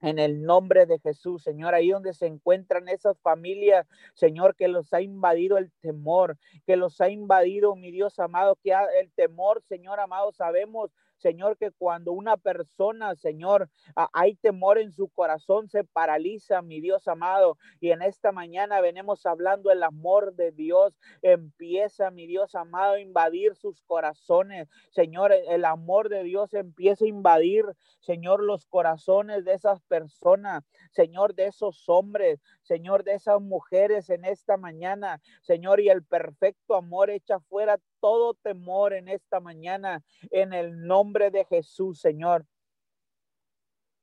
En 0.00 0.18
el 0.18 0.42
nombre 0.42 0.86
de 0.86 0.98
Jesús, 1.00 1.42
Señor, 1.42 1.74
ahí 1.74 1.90
donde 1.90 2.14
se 2.14 2.26
encuentran 2.26 2.88
esas 2.88 3.18
familias, 3.20 3.86
Señor, 4.14 4.54
que 4.54 4.68
los 4.68 4.92
ha 4.92 5.00
invadido 5.00 5.58
el 5.58 5.72
temor, 5.80 6.36
que 6.66 6.76
los 6.76 7.00
ha 7.00 7.08
invadido, 7.10 7.74
mi 7.74 7.90
Dios 7.90 8.18
amado, 8.18 8.56
que 8.62 8.72
el 9.00 9.10
temor, 9.12 9.62
Señor 9.62 9.98
amado, 9.98 10.30
sabemos 10.32 10.92
Señor, 11.18 11.56
que 11.56 11.70
cuando 11.72 12.12
una 12.12 12.36
persona, 12.36 13.14
Señor, 13.14 13.68
hay 14.12 14.36
temor 14.36 14.78
en 14.78 14.92
su 14.92 15.08
corazón, 15.08 15.68
se 15.68 15.84
paraliza, 15.84 16.62
mi 16.62 16.80
Dios 16.80 17.06
amado. 17.08 17.58
Y 17.80 17.90
en 17.90 18.02
esta 18.02 18.32
mañana 18.32 18.80
venimos 18.80 19.26
hablando 19.26 19.70
el 19.70 19.82
amor 19.82 20.34
de 20.34 20.52
Dios. 20.52 20.98
Empieza, 21.22 22.10
mi 22.10 22.26
Dios 22.26 22.54
amado, 22.54 22.94
a 22.94 23.00
invadir 23.00 23.54
sus 23.56 23.82
corazones. 23.82 24.68
Señor, 24.90 25.32
el 25.32 25.64
amor 25.64 26.08
de 26.08 26.22
Dios 26.22 26.54
empieza 26.54 27.04
a 27.04 27.08
invadir, 27.08 27.64
Señor, 28.00 28.42
los 28.42 28.66
corazones 28.66 29.44
de 29.44 29.54
esas 29.54 29.80
personas, 29.82 30.64
Señor, 30.90 31.34
de 31.34 31.46
esos 31.46 31.88
hombres, 31.88 32.40
Señor, 32.68 33.02
de 33.02 33.14
esas 33.14 33.40
mujeres 33.40 34.10
en 34.10 34.26
esta 34.26 34.58
mañana, 34.58 35.22
Señor, 35.40 35.80
y 35.80 35.88
el 35.88 36.04
perfecto 36.04 36.76
amor 36.76 37.08
echa 37.08 37.40
fuera 37.40 37.80
todo 37.98 38.34
temor 38.34 38.92
en 38.92 39.08
esta 39.08 39.40
mañana, 39.40 40.04
en 40.30 40.52
el 40.52 40.86
nombre 40.86 41.30
de 41.30 41.46
Jesús, 41.46 41.98
Señor. 41.98 42.44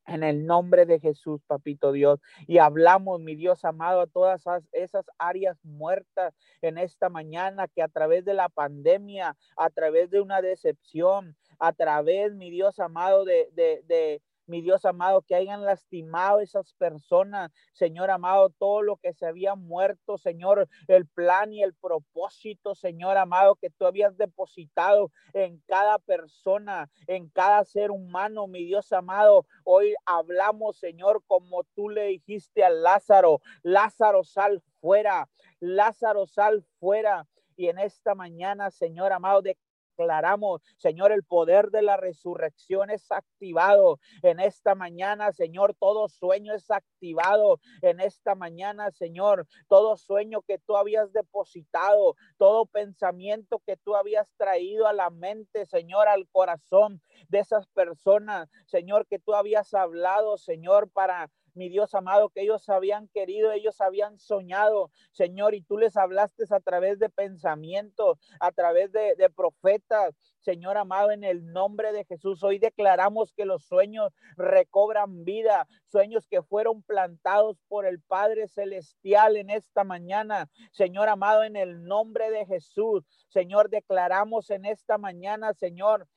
En 0.07 0.23
el 0.23 0.45
nombre 0.47 0.87
de 0.87 0.99
Jesús, 0.99 1.41
papito 1.45 1.91
Dios. 1.91 2.19
Y 2.47 2.57
hablamos, 2.57 3.19
mi 3.19 3.35
Dios 3.35 3.65
amado, 3.65 4.01
a 4.01 4.07
todas 4.07 4.43
esas, 4.71 5.05
áreas 5.19 5.57
muertas 5.63 6.33
en 6.61 6.79
esta 6.79 7.09
mañana 7.09 7.67
que 7.67 7.83
a 7.83 7.87
través 7.87 8.25
de 8.25 8.33
la 8.33 8.49
pandemia, 8.49 9.37
a 9.57 9.69
través 9.69 10.09
de 10.09 10.21
una 10.21 10.41
decepción, 10.41 11.35
a 11.59 11.71
través, 11.71 12.33
mi 12.33 12.49
Dios 12.49 12.79
amado, 12.79 13.25
de, 13.25 13.49
de, 13.53 13.83
de 13.85 14.21
mi 14.47 14.61
Dios 14.61 14.85
amado, 14.85 15.21
que 15.21 15.35
hayan 15.35 15.63
lastimado 15.63 16.39
esas 16.39 16.73
personas, 16.73 17.51
Señor 17.73 18.11
amado, 18.11 18.49
todo 18.49 18.81
lo 18.81 18.97
que 18.97 19.13
se 19.13 19.25
había 19.25 19.55
muerto, 19.55 20.17
Señor, 20.17 20.67
el 20.87 21.07
plan 21.07 21.53
y 21.53 21.63
el 21.63 21.73
propósito, 21.73 22.75
Señor 22.75 23.17
amado, 23.17 23.55
que 23.55 23.69
tú 23.69 23.85
habías 23.85 24.17
depositado 24.17 25.11
en 25.33 25.61
cada 25.67 25.99
persona, 25.99 26.89
en 27.07 27.29
cada 27.29 27.63
ser 27.65 27.91
humano, 27.91 28.47
mi 28.47 28.65
Dios 28.65 28.91
amado. 28.93 29.45
Hoy 29.63 29.93
hablamos, 30.05 30.77
Señor, 30.77 31.23
como 31.27 31.63
tú 31.75 31.89
le 31.89 32.07
dijiste 32.07 32.63
a 32.63 32.69
Lázaro, 32.69 33.41
Lázaro, 33.63 34.23
sal 34.23 34.61
fuera, 34.79 35.29
Lázaro, 35.59 36.27
sal 36.27 36.63
fuera. 36.79 37.27
Y 37.57 37.69
en 37.69 37.79
esta 37.79 38.15
mañana, 38.15 38.69
Señor 38.69 39.13
amado, 39.13 39.41
de 39.41 39.57
declaramos, 39.95 40.61
Señor, 40.77 41.11
el 41.11 41.23
poder 41.23 41.71
de 41.71 41.81
la 41.81 41.97
resurrección 41.97 42.89
es 42.89 43.11
activado 43.11 43.99
en 44.21 44.39
esta 44.39 44.75
mañana, 44.75 45.31
Señor. 45.31 45.73
Todo 45.79 46.09
sueño 46.09 46.53
es 46.53 46.69
activado 46.69 47.59
en 47.81 48.01
esta 48.01 48.35
mañana, 48.35 48.91
Señor. 48.91 49.47
Todo 49.67 49.95
sueño 49.95 50.41
que 50.41 50.59
tú 50.59 50.75
habías 50.75 51.13
depositado, 51.13 52.15
todo 52.37 52.65
pensamiento 52.65 53.61
que 53.65 53.77
tú 53.77 53.95
habías 53.95 54.33
traído 54.35 54.87
a 54.87 54.93
la 54.93 55.09
mente, 55.09 55.65
Señor, 55.65 56.07
al 56.07 56.27
corazón 56.29 57.01
de 57.29 57.39
esas 57.39 57.67
personas, 57.67 58.49
Señor, 58.65 59.07
que 59.07 59.19
tú 59.19 59.33
habías 59.33 59.73
hablado, 59.73 60.37
Señor, 60.37 60.89
para 60.89 61.29
mi 61.55 61.69
Dios 61.69 61.93
amado, 61.95 62.29
que 62.29 62.41
ellos 62.41 62.67
habían 62.69 63.07
querido, 63.07 63.51
ellos 63.51 63.81
habían 63.81 64.19
soñado, 64.19 64.91
Señor, 65.11 65.55
y 65.55 65.61
tú 65.61 65.77
les 65.77 65.97
hablaste 65.97 66.43
a 66.49 66.59
través 66.59 66.99
de 66.99 67.09
pensamientos, 67.09 68.19
a 68.39 68.51
través 68.51 68.91
de, 68.91 69.15
de 69.15 69.29
profetas, 69.29 70.15
Señor 70.39 70.77
amado, 70.77 71.09
en 71.09 71.23
el 71.23 71.51
nombre 71.51 71.91
de 71.91 72.05
Jesús, 72.05 72.43
hoy 72.43 72.59
declaramos 72.59 73.33
que 73.33 73.45
los 73.45 73.63
sueños 73.63 74.13
recobran 74.37 75.25
vida, 75.25 75.67
sueños 75.85 76.27
que 76.27 76.43
fueron 76.43 76.83
plantados 76.83 77.57
por 77.67 77.87
el 77.87 77.99
Padre 77.99 78.47
Celestial 78.47 79.37
en 79.37 79.49
esta 79.49 79.83
mañana. 79.83 80.47
Señor 80.71 81.09
amado, 81.09 81.43
en 81.43 81.55
el 81.55 81.83
nombre 81.83 82.29
de 82.29 82.45
Jesús, 82.45 83.03
Señor, 83.27 83.69
declaramos 83.69 84.51
en 84.51 84.65
esta 84.65 84.99
mañana, 84.99 85.53
Señor, 85.53 86.07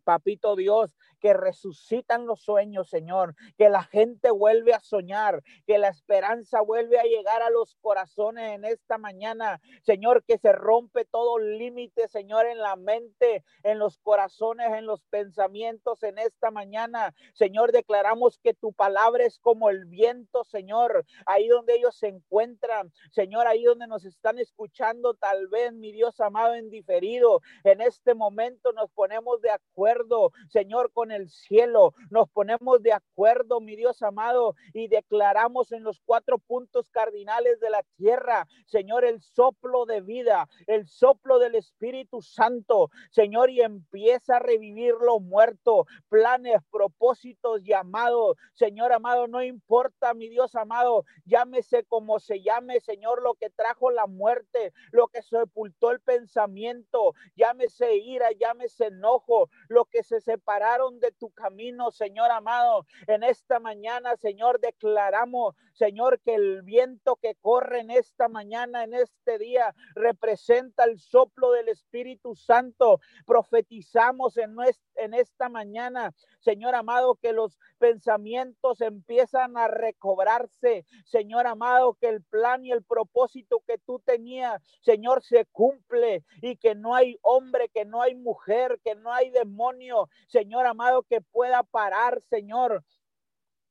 papito 0.00 0.56
Dios, 0.56 0.96
que 1.20 1.34
resucitan 1.34 2.26
los 2.26 2.42
sueños, 2.42 2.88
Señor, 2.88 3.34
que 3.56 3.68
la 3.68 3.84
gente 3.84 4.30
vuelve 4.30 4.74
a 4.74 4.80
soñar, 4.80 5.42
que 5.66 5.78
la 5.78 5.88
esperanza 5.88 6.60
vuelve 6.60 6.98
a 6.98 7.04
llegar 7.04 7.42
a 7.42 7.50
los 7.50 7.76
corazones 7.76 8.52
en 8.52 8.64
esta 8.64 8.98
mañana, 8.98 9.60
Señor, 9.82 10.24
que 10.24 10.38
se 10.38 10.52
rompe 10.52 11.04
todo 11.04 11.38
límite, 11.38 12.08
Señor, 12.08 12.46
en 12.46 12.58
la 12.58 12.76
mente, 12.76 13.44
en 13.62 13.78
los 13.78 13.98
corazones, 13.98 14.72
en 14.72 14.86
los 14.86 15.02
pensamientos 15.04 16.02
en 16.02 16.18
esta 16.18 16.50
mañana. 16.50 17.14
Señor, 17.34 17.72
declaramos 17.72 18.38
que 18.38 18.54
tu 18.54 18.72
palabra 18.72 19.24
es 19.24 19.38
como 19.38 19.70
el 19.70 19.84
viento, 19.84 20.44
Señor, 20.44 21.04
ahí 21.26 21.48
donde 21.48 21.74
ellos 21.74 21.96
se 21.96 22.08
encuentran, 22.08 22.92
Señor, 23.10 23.46
ahí 23.46 23.64
donde 23.64 23.86
nos 23.86 24.04
están 24.04 24.38
escuchando, 24.38 25.14
tal 25.14 25.48
vez, 25.48 25.72
mi 25.72 25.92
Dios 25.92 26.20
amado, 26.20 26.54
en 26.54 26.70
diferido, 26.70 27.40
en 27.64 27.80
este 27.80 28.14
momento 28.14 28.72
nos 28.72 28.90
ponemos 28.90 29.40
de 29.40 29.50
acuerdo, 29.50 30.32
Señor, 30.48 30.92
con 30.92 31.09
el 31.10 31.28
cielo. 31.28 31.94
Nos 32.10 32.28
ponemos 32.30 32.82
de 32.82 32.92
acuerdo, 32.92 33.60
mi 33.60 33.76
Dios 33.76 34.02
amado, 34.02 34.54
y 34.72 34.88
declaramos 34.88 35.72
en 35.72 35.82
los 35.82 36.00
cuatro 36.04 36.38
puntos 36.38 36.90
cardinales 36.90 37.60
de 37.60 37.70
la 37.70 37.82
tierra, 37.96 38.46
Señor, 38.66 39.04
el 39.04 39.20
soplo 39.20 39.86
de 39.86 40.00
vida, 40.00 40.48
el 40.66 40.86
soplo 40.86 41.38
del 41.38 41.54
Espíritu 41.54 42.22
Santo, 42.22 42.90
Señor, 43.10 43.50
y 43.50 43.60
empieza 43.60 44.36
a 44.36 44.40
revivir 44.40 44.94
lo 45.00 45.20
muerto, 45.20 45.86
planes, 46.08 46.60
propósitos, 46.70 47.62
llamados, 47.62 48.36
Señor 48.54 48.92
amado, 48.92 49.26
no 49.26 49.42
importa, 49.42 50.14
mi 50.14 50.28
Dios 50.28 50.54
amado, 50.54 51.04
llámese 51.24 51.84
como 51.84 52.20
se 52.20 52.42
llame, 52.42 52.80
Señor, 52.80 53.22
lo 53.22 53.34
que 53.34 53.50
trajo 53.50 53.90
la 53.90 54.06
muerte, 54.06 54.72
lo 54.92 55.08
que 55.08 55.22
sepultó 55.22 55.90
el 55.90 56.00
pensamiento, 56.00 57.14
llámese 57.36 57.96
ira, 57.96 58.30
llámese 58.32 58.86
enojo, 58.86 59.48
lo 59.68 59.84
que 59.86 60.02
se 60.02 60.20
separaron 60.20 60.99
de 61.00 61.12
tu 61.12 61.30
camino, 61.30 61.90
Señor 61.90 62.30
amado. 62.30 62.86
En 63.06 63.22
esta 63.22 63.58
mañana, 63.58 64.16
Señor, 64.16 64.60
declaramos, 64.60 65.54
Señor, 65.80 66.20
que 66.20 66.34
el 66.34 66.60
viento 66.60 67.16
que 67.16 67.36
corre 67.36 67.80
en 67.80 67.90
esta 67.90 68.28
mañana, 68.28 68.84
en 68.84 68.92
este 68.92 69.38
día, 69.38 69.74
representa 69.94 70.84
el 70.84 70.98
soplo 70.98 71.52
del 71.52 71.68
Espíritu 71.68 72.34
Santo. 72.34 73.00
Profetizamos 73.24 74.36
en, 74.36 74.56
en 74.96 75.14
esta 75.14 75.48
mañana, 75.48 76.12
Señor 76.40 76.74
amado, 76.74 77.14
que 77.14 77.32
los 77.32 77.58
pensamientos 77.78 78.82
empiezan 78.82 79.56
a 79.56 79.68
recobrarse. 79.68 80.84
Señor 81.06 81.46
amado, 81.46 81.94
que 81.94 82.08
el 82.08 82.22
plan 82.24 82.62
y 82.62 82.72
el 82.72 82.82
propósito 82.84 83.62
que 83.66 83.78
tú 83.78 84.00
tenías, 84.00 84.60
Señor, 84.82 85.22
se 85.22 85.46
cumple 85.46 86.26
y 86.42 86.56
que 86.56 86.74
no 86.74 86.94
hay 86.94 87.16
hombre, 87.22 87.70
que 87.70 87.86
no 87.86 88.02
hay 88.02 88.14
mujer, 88.14 88.78
que 88.84 88.96
no 88.96 89.14
hay 89.14 89.30
demonio, 89.30 90.10
Señor 90.28 90.66
amado, 90.66 91.04
que 91.04 91.22
pueda 91.22 91.62
parar, 91.62 92.20
Señor, 92.28 92.84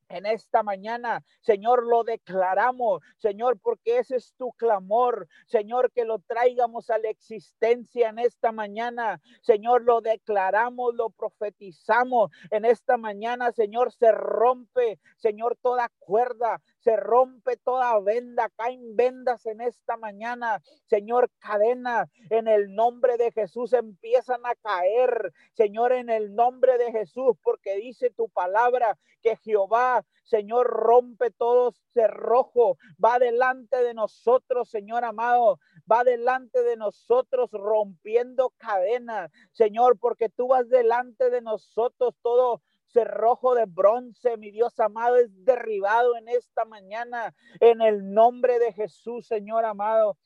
en 0.10 0.26
esta 0.26 0.64
mañana, 0.64 1.24
Señor, 1.42 1.86
lo 1.86 2.04
declaramos, 2.04 3.02
Señor, 3.18 3.60
porque 3.60 4.00
ese 4.00 4.18
es 4.18 4.34
tu 4.38 4.52
clamor, 4.54 5.28
Señor, 5.46 5.92
que 5.92 6.04
lo 6.04 6.20
traigamos 6.20 6.90
a 6.90 6.98
la 6.98 7.10
existencia 7.10 8.10
en 8.10 8.20
esta 8.20 8.52
mañana, 8.52 9.22
Señor, 9.42 9.84
lo 9.84 10.02
declaramos, 10.02 10.96
lo 10.96 11.12
profetizamos. 11.12 12.32
En 12.50 12.66
esta 12.66 12.98
mañana, 12.98 13.52
Señor, 13.52 13.92
se 13.92 14.12
rompe, 14.12 15.00
Señor, 15.18 15.58
toda 15.62 15.90
cuerda, 16.00 16.62
se 16.80 16.96
rompe 16.96 17.58
toda 17.58 18.00
venda, 18.00 18.50
caen 18.56 18.96
vendas 18.96 19.46
en 19.46 19.62
esta 19.62 19.98
mañana, 19.98 20.62
Señor, 20.88 21.30
cadena 21.40 22.10
en 22.30 22.48
el 22.48 22.74
nombre 22.74 23.18
de 23.18 23.32
Jesús 23.32 23.74
empiezan 23.74 24.46
a 24.46 24.56
caer, 24.56 25.34
Señor, 25.54 25.92
en 25.92 26.10
el 26.10 26.36
nombre 26.36 26.78
de 26.78 26.92
Jesús, 26.92 27.36
porque 27.44 27.76
dice 27.76 28.10
tu 28.12 28.30
palabra 28.30 28.98
que 29.22 29.36
Jehová, 29.38 30.06
Señor, 30.24 30.68
rompe 30.68 31.32
todo 31.32 31.74
cerrojo, 31.94 32.78
va 33.04 33.20
delante 33.20 33.84
de 33.84 33.94
nosotros, 33.94 34.70
Señor 34.70 35.04
amado, 35.04 35.60
va 35.92 36.04
delante 36.04 36.64
de 36.64 36.78
nosotros 36.78 37.50
rompiendo 37.52 38.54
cadenas, 38.58 39.32
Señor, 39.52 39.98
porque 40.00 40.30
tú 40.30 40.50
vas 40.50 40.70
delante 40.70 41.30
de 41.30 41.42
nosotros 41.42 42.16
todo 42.22 42.62
cerrojo 42.92 43.56
de 43.56 43.66
bronce, 43.66 44.38
mi 44.38 44.52
Dios 44.52 44.80
amado, 44.80 45.18
es 45.18 45.46
derribado 45.46 46.16
en 46.18 46.28
esta 46.28 46.66
mañana 46.66 47.34
en 47.60 47.82
el 47.82 48.14
nombre 48.14 48.60
de 48.60 48.74
Jesús, 48.74 49.28
Señor 49.28 49.66
amado. 49.66 50.18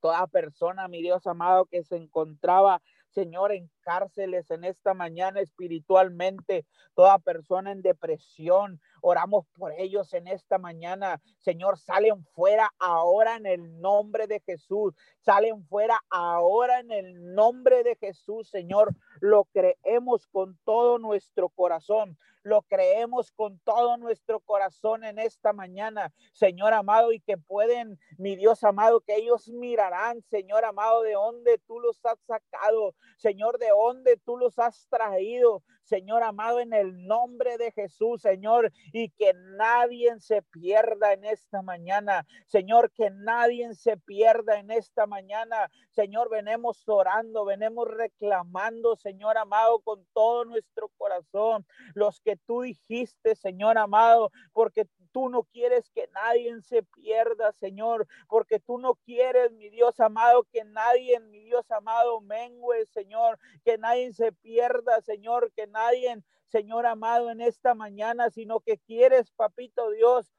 Toda 0.00 0.26
persona, 0.26 0.88
mi 0.88 1.00
Dios 1.00 1.26
amado, 1.26 1.66
que 1.66 1.84
se 1.84 1.96
encontraba, 1.96 2.82
Señor, 3.10 3.52
en 3.52 3.70
cárceles 3.82 4.50
en 4.50 4.64
esta 4.64 4.94
mañana 4.94 5.40
espiritualmente, 5.40 6.64
toda 6.94 7.18
persona 7.18 7.72
en 7.72 7.82
depresión, 7.82 8.80
Oramos 9.04 9.46
por 9.58 9.72
ellos 9.72 10.14
en 10.14 10.28
esta 10.28 10.58
mañana. 10.58 11.20
Señor, 11.40 11.76
salen 11.76 12.24
fuera 12.24 12.72
ahora 12.78 13.34
en 13.34 13.46
el 13.46 13.80
nombre 13.80 14.28
de 14.28 14.38
Jesús. 14.38 14.94
Salen 15.18 15.66
fuera 15.66 16.00
ahora 16.08 16.78
en 16.78 16.92
el 16.92 17.34
nombre 17.34 17.82
de 17.82 17.96
Jesús, 17.96 18.48
Señor. 18.48 18.94
Lo 19.20 19.44
creemos 19.46 20.28
con 20.28 20.56
todo 20.64 21.00
nuestro 21.00 21.48
corazón. 21.48 22.16
Lo 22.44 22.62
creemos 22.62 23.32
con 23.32 23.58
todo 23.60 23.96
nuestro 23.96 24.40
corazón 24.40 25.04
en 25.04 25.20
esta 25.20 25.52
mañana, 25.52 26.12
Señor 26.32 26.72
amado, 26.72 27.12
y 27.12 27.20
que 27.20 27.38
pueden, 27.38 28.00
mi 28.18 28.34
Dios 28.34 28.64
amado, 28.64 29.00
que 29.00 29.14
ellos 29.14 29.48
mirarán, 29.48 30.22
Señor 30.22 30.64
amado, 30.64 31.02
de 31.02 31.12
dónde 31.12 31.58
tú 31.68 31.78
los 31.78 32.04
has 32.04 32.18
sacado, 32.26 32.96
Señor, 33.16 33.58
de 33.58 33.70
dónde 33.72 34.16
tú 34.18 34.36
los 34.36 34.58
has 34.58 34.86
traído, 34.88 35.62
Señor 35.82 36.22
amado, 36.22 36.60
en 36.60 36.72
el 36.72 37.06
nombre 37.06 37.58
de 37.58 37.72
Jesús, 37.72 38.22
Señor, 38.22 38.72
y 38.92 39.10
que 39.10 39.32
nadie 39.56 40.18
se 40.20 40.42
pierda 40.42 41.12
en 41.12 41.24
esta 41.24 41.62
mañana, 41.62 42.26
Señor, 42.46 42.92
que 42.92 43.10
nadie 43.10 43.74
se 43.74 43.96
pierda 43.96 44.58
en 44.58 44.70
esta 44.70 45.06
mañana, 45.06 45.70
Señor, 45.90 46.30
venemos 46.30 46.88
orando, 46.88 47.44
venemos 47.44 47.88
reclamando, 47.88 48.96
Señor 48.96 49.36
amado, 49.36 49.80
con 49.80 50.06
todo 50.12 50.44
nuestro 50.44 50.88
corazón, 50.96 51.66
los 51.94 52.20
que 52.20 52.36
tú 52.36 52.62
dijiste, 52.62 53.34
Señor 53.34 53.78
amado, 53.78 54.30
porque 54.52 54.86
tú 55.12 55.28
no 55.28 55.44
quieres 55.44 55.88
que 55.90 56.08
nadie 56.08 56.60
se 56.62 56.82
pierda, 56.82 57.52
Señor, 57.52 58.06
porque 58.28 58.58
tú 58.58 58.78
no 58.78 58.94
quieres, 58.94 59.52
mi 59.52 59.68
Dios 59.68 60.00
amado, 60.00 60.44
que 60.44 60.64
nadie, 60.64 61.20
mi 61.20 61.40
Dios 61.40 61.70
amado, 61.70 62.20
mengue, 62.20 62.86
Señor, 62.86 63.38
que 63.64 63.78
nadie 63.78 64.12
se 64.12 64.32
pierda, 64.32 65.00
Señor, 65.02 65.52
que 65.52 65.66
nadie, 65.66 66.22
Señor 66.48 66.86
amado, 66.86 67.30
en 67.30 67.40
esta 67.40 67.74
mañana, 67.74 68.30
sino 68.30 68.60
que 68.60 68.78
quieres, 68.78 69.30
papito 69.30 69.90
Dios, 69.90 70.34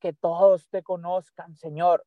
que 0.00 0.12
todos 0.12 0.68
te 0.68 0.82
conozcan, 0.82 1.56
Señor 1.56 2.04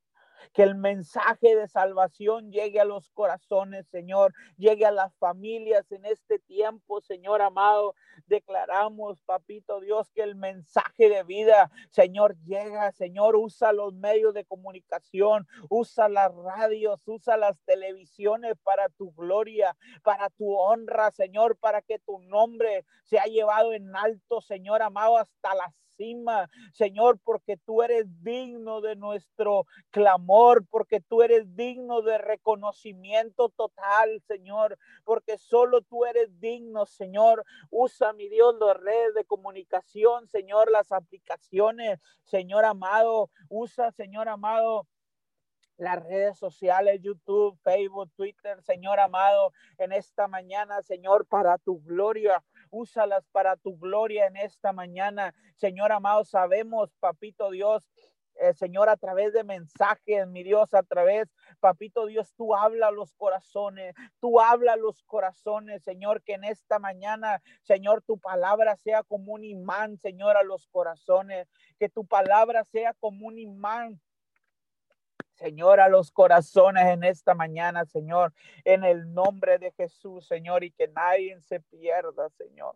que 0.53 0.63
el 0.63 0.75
mensaje 0.75 1.55
de 1.55 1.67
salvación 1.67 2.51
llegue 2.51 2.79
a 2.79 2.85
los 2.85 3.09
corazones, 3.11 3.87
Señor, 3.87 4.33
llegue 4.57 4.85
a 4.85 4.91
las 4.91 5.15
familias 5.17 5.91
en 5.91 6.05
este 6.05 6.39
tiempo, 6.39 7.01
Señor 7.01 7.41
amado. 7.41 7.95
Declaramos, 8.25 9.21
papito 9.23 9.79
Dios, 9.79 10.09
que 10.13 10.23
el 10.23 10.35
mensaje 10.35 11.09
de 11.09 11.23
vida, 11.23 11.71
Señor, 11.91 12.35
llega, 12.43 12.91
Señor, 12.91 13.35
usa 13.35 13.71
los 13.71 13.93
medios 13.93 14.33
de 14.33 14.45
comunicación, 14.45 15.47
usa 15.69 16.09
las 16.09 16.33
radios, 16.35 17.01
usa 17.05 17.37
las 17.37 17.57
televisiones 17.65 18.55
para 18.63 18.89
tu 18.89 19.11
gloria, 19.13 19.75
para 20.03 20.29
tu 20.29 20.55
honra, 20.55 21.11
Señor, 21.11 21.57
para 21.57 21.81
que 21.81 21.99
tu 21.99 22.19
nombre 22.19 22.85
sea 23.03 23.25
llevado 23.25 23.73
en 23.73 23.95
alto, 23.95 24.41
Señor 24.41 24.81
amado, 24.81 25.17
hasta 25.17 25.55
las 25.55 25.73
Señor, 26.73 27.19
porque 27.23 27.57
tú 27.57 27.81
eres 27.81 28.05
digno 28.23 28.81
de 28.81 28.95
nuestro 28.95 29.65
clamor, 29.89 30.65
porque 30.69 31.01
tú 31.01 31.23
eres 31.23 31.55
digno 31.55 32.01
de 32.01 32.17
reconocimiento 32.17 33.49
total, 33.49 34.21
Señor, 34.27 34.77
porque 35.03 35.37
solo 35.37 35.81
tú 35.81 36.05
eres 36.05 36.39
digno, 36.39 36.85
Señor. 36.85 37.43
Usa, 37.71 38.13
mi 38.13 38.29
Dios, 38.29 38.55
las 38.59 38.77
redes 38.77 39.13
de 39.15 39.25
comunicación, 39.25 40.27
Señor, 40.27 40.69
las 40.71 40.91
aplicaciones, 40.91 41.99
Señor 42.23 42.65
amado. 42.65 43.29
Usa, 43.49 43.91
Señor 43.91 44.29
amado 44.29 44.87
las 45.77 46.03
redes 46.03 46.37
sociales, 46.37 47.01
YouTube, 47.01 47.57
Facebook, 47.63 48.11
Twitter, 48.15 48.61
Señor 48.63 48.99
amado, 48.99 49.53
en 49.77 49.91
esta 49.91 50.27
mañana, 50.27 50.81
Señor, 50.81 51.25
para 51.27 51.57
tu 51.59 51.81
gloria. 51.83 52.43
Úsalas 52.71 53.27
para 53.31 53.55
tu 53.57 53.77
gloria 53.77 54.27
en 54.27 54.37
esta 54.37 54.73
mañana. 54.73 55.33
Señor 55.55 55.91
amado, 55.91 56.23
sabemos, 56.23 56.93
papito 56.99 57.51
Dios, 57.51 57.83
eh, 58.39 58.53
Señor, 58.53 58.89
a 58.89 58.97
través 58.97 59.33
de 59.33 59.43
mensajes, 59.43 60.27
mi 60.27 60.43
Dios, 60.43 60.73
a 60.73 60.83
través, 60.83 61.27
papito 61.59 62.05
Dios, 62.05 62.33
tú 62.35 62.55
habla 62.55 62.91
los 62.91 63.13
corazones, 63.15 63.95
tú 64.19 64.39
habla 64.39 64.75
los 64.75 65.01
corazones, 65.03 65.83
Señor, 65.83 66.21
que 66.21 66.33
en 66.33 66.43
esta 66.43 66.77
mañana, 66.77 67.41
Señor, 67.63 68.03
tu 68.03 68.19
palabra 68.19 68.75
sea 68.75 69.03
como 69.03 69.33
un 69.33 69.43
imán, 69.43 69.97
Señor, 69.97 70.37
a 70.37 70.43
los 70.43 70.67
corazones, 70.67 71.47
que 71.79 71.89
tu 71.89 72.05
palabra 72.05 72.63
sea 72.63 72.93
como 72.93 73.27
un 73.27 73.39
imán 73.39 73.99
Señor, 75.37 75.79
a 75.79 75.89
los 75.89 76.11
corazones 76.11 76.85
en 76.87 77.03
esta 77.03 77.33
mañana, 77.33 77.85
Señor, 77.85 78.33
en 78.65 78.83
el 78.83 79.13
nombre 79.13 79.57
de 79.59 79.71
Jesús, 79.71 80.27
Señor, 80.27 80.63
y 80.63 80.71
que 80.71 80.87
nadie 80.87 81.39
se 81.41 81.59
pierda, 81.59 82.29
Señor 82.29 82.75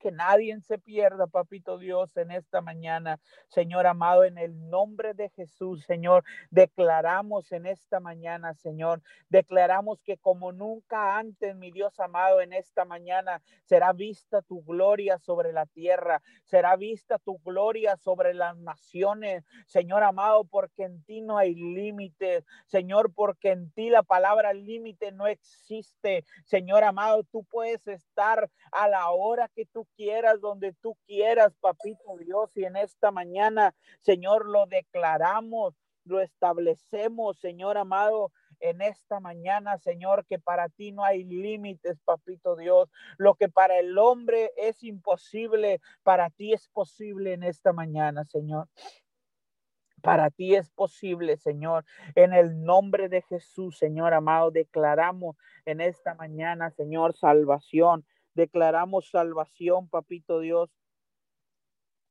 que 0.00 0.10
nadie 0.10 0.58
se 0.62 0.78
pierda, 0.78 1.26
papito 1.26 1.78
Dios, 1.78 2.16
en 2.16 2.30
esta 2.32 2.60
mañana. 2.60 3.20
Señor 3.48 3.86
amado, 3.86 4.24
en 4.24 4.38
el 4.38 4.68
nombre 4.68 5.14
de 5.14 5.28
Jesús, 5.28 5.84
Señor, 5.84 6.24
declaramos 6.50 7.52
en 7.52 7.66
esta 7.66 8.00
mañana, 8.00 8.54
Señor, 8.54 9.02
declaramos 9.28 10.00
que 10.02 10.16
como 10.16 10.52
nunca 10.52 11.18
antes, 11.18 11.54
mi 11.54 11.70
Dios 11.70 12.00
amado, 12.00 12.40
en 12.40 12.52
esta 12.52 12.84
mañana 12.84 13.42
será 13.64 13.92
vista 13.92 14.42
tu 14.42 14.62
gloria 14.64 15.18
sobre 15.18 15.52
la 15.52 15.66
tierra, 15.66 16.22
será 16.44 16.76
vista 16.76 17.18
tu 17.18 17.38
gloria 17.38 17.96
sobre 17.98 18.34
las 18.34 18.56
naciones, 18.56 19.44
Señor 19.66 20.02
amado, 20.02 20.44
porque 20.44 20.84
en 20.84 21.02
ti 21.04 21.20
no 21.20 21.36
hay 21.36 21.54
límite, 21.54 22.44
Señor, 22.66 23.12
porque 23.14 23.50
en 23.50 23.70
ti 23.72 23.90
la 23.90 24.02
palabra 24.02 24.54
límite 24.54 25.12
no 25.12 25.26
existe, 25.26 26.24
Señor 26.44 26.84
amado, 26.84 27.22
tú 27.24 27.44
puedes 27.44 27.86
estar 27.86 28.50
a 28.72 28.88
la 28.88 29.10
hora 29.10 29.48
que 29.54 29.66
tú 29.66 29.86
quieras, 29.96 30.40
donde 30.40 30.74
tú 30.80 30.96
quieras, 31.06 31.54
papito 31.60 32.16
Dios. 32.18 32.50
Y 32.54 32.64
en 32.64 32.76
esta 32.76 33.10
mañana, 33.10 33.74
Señor, 34.00 34.46
lo 34.46 34.66
declaramos, 34.66 35.74
lo 36.04 36.20
establecemos, 36.20 37.38
Señor 37.38 37.76
amado, 37.78 38.32
en 38.60 38.82
esta 38.82 39.20
mañana, 39.20 39.78
Señor, 39.78 40.26
que 40.26 40.38
para 40.38 40.68
ti 40.68 40.92
no 40.92 41.04
hay 41.04 41.24
límites, 41.24 41.98
papito 42.04 42.56
Dios. 42.56 42.90
Lo 43.16 43.34
que 43.34 43.48
para 43.48 43.78
el 43.78 43.96
hombre 43.98 44.52
es 44.56 44.82
imposible, 44.82 45.80
para 46.02 46.30
ti 46.30 46.52
es 46.52 46.68
posible 46.68 47.32
en 47.32 47.42
esta 47.42 47.72
mañana, 47.72 48.24
Señor. 48.24 48.68
Para 50.02 50.30
ti 50.30 50.54
es 50.54 50.70
posible, 50.70 51.36
Señor. 51.36 51.84
En 52.14 52.32
el 52.32 52.62
nombre 52.62 53.08
de 53.08 53.22
Jesús, 53.22 53.78
Señor 53.78 54.14
amado, 54.14 54.50
declaramos 54.50 55.36
en 55.66 55.80
esta 55.80 56.14
mañana, 56.14 56.70
Señor, 56.70 57.14
salvación. 57.14 58.04
Declaramos 58.34 59.10
salvación, 59.10 59.88
papito 59.88 60.40
Dios, 60.40 60.70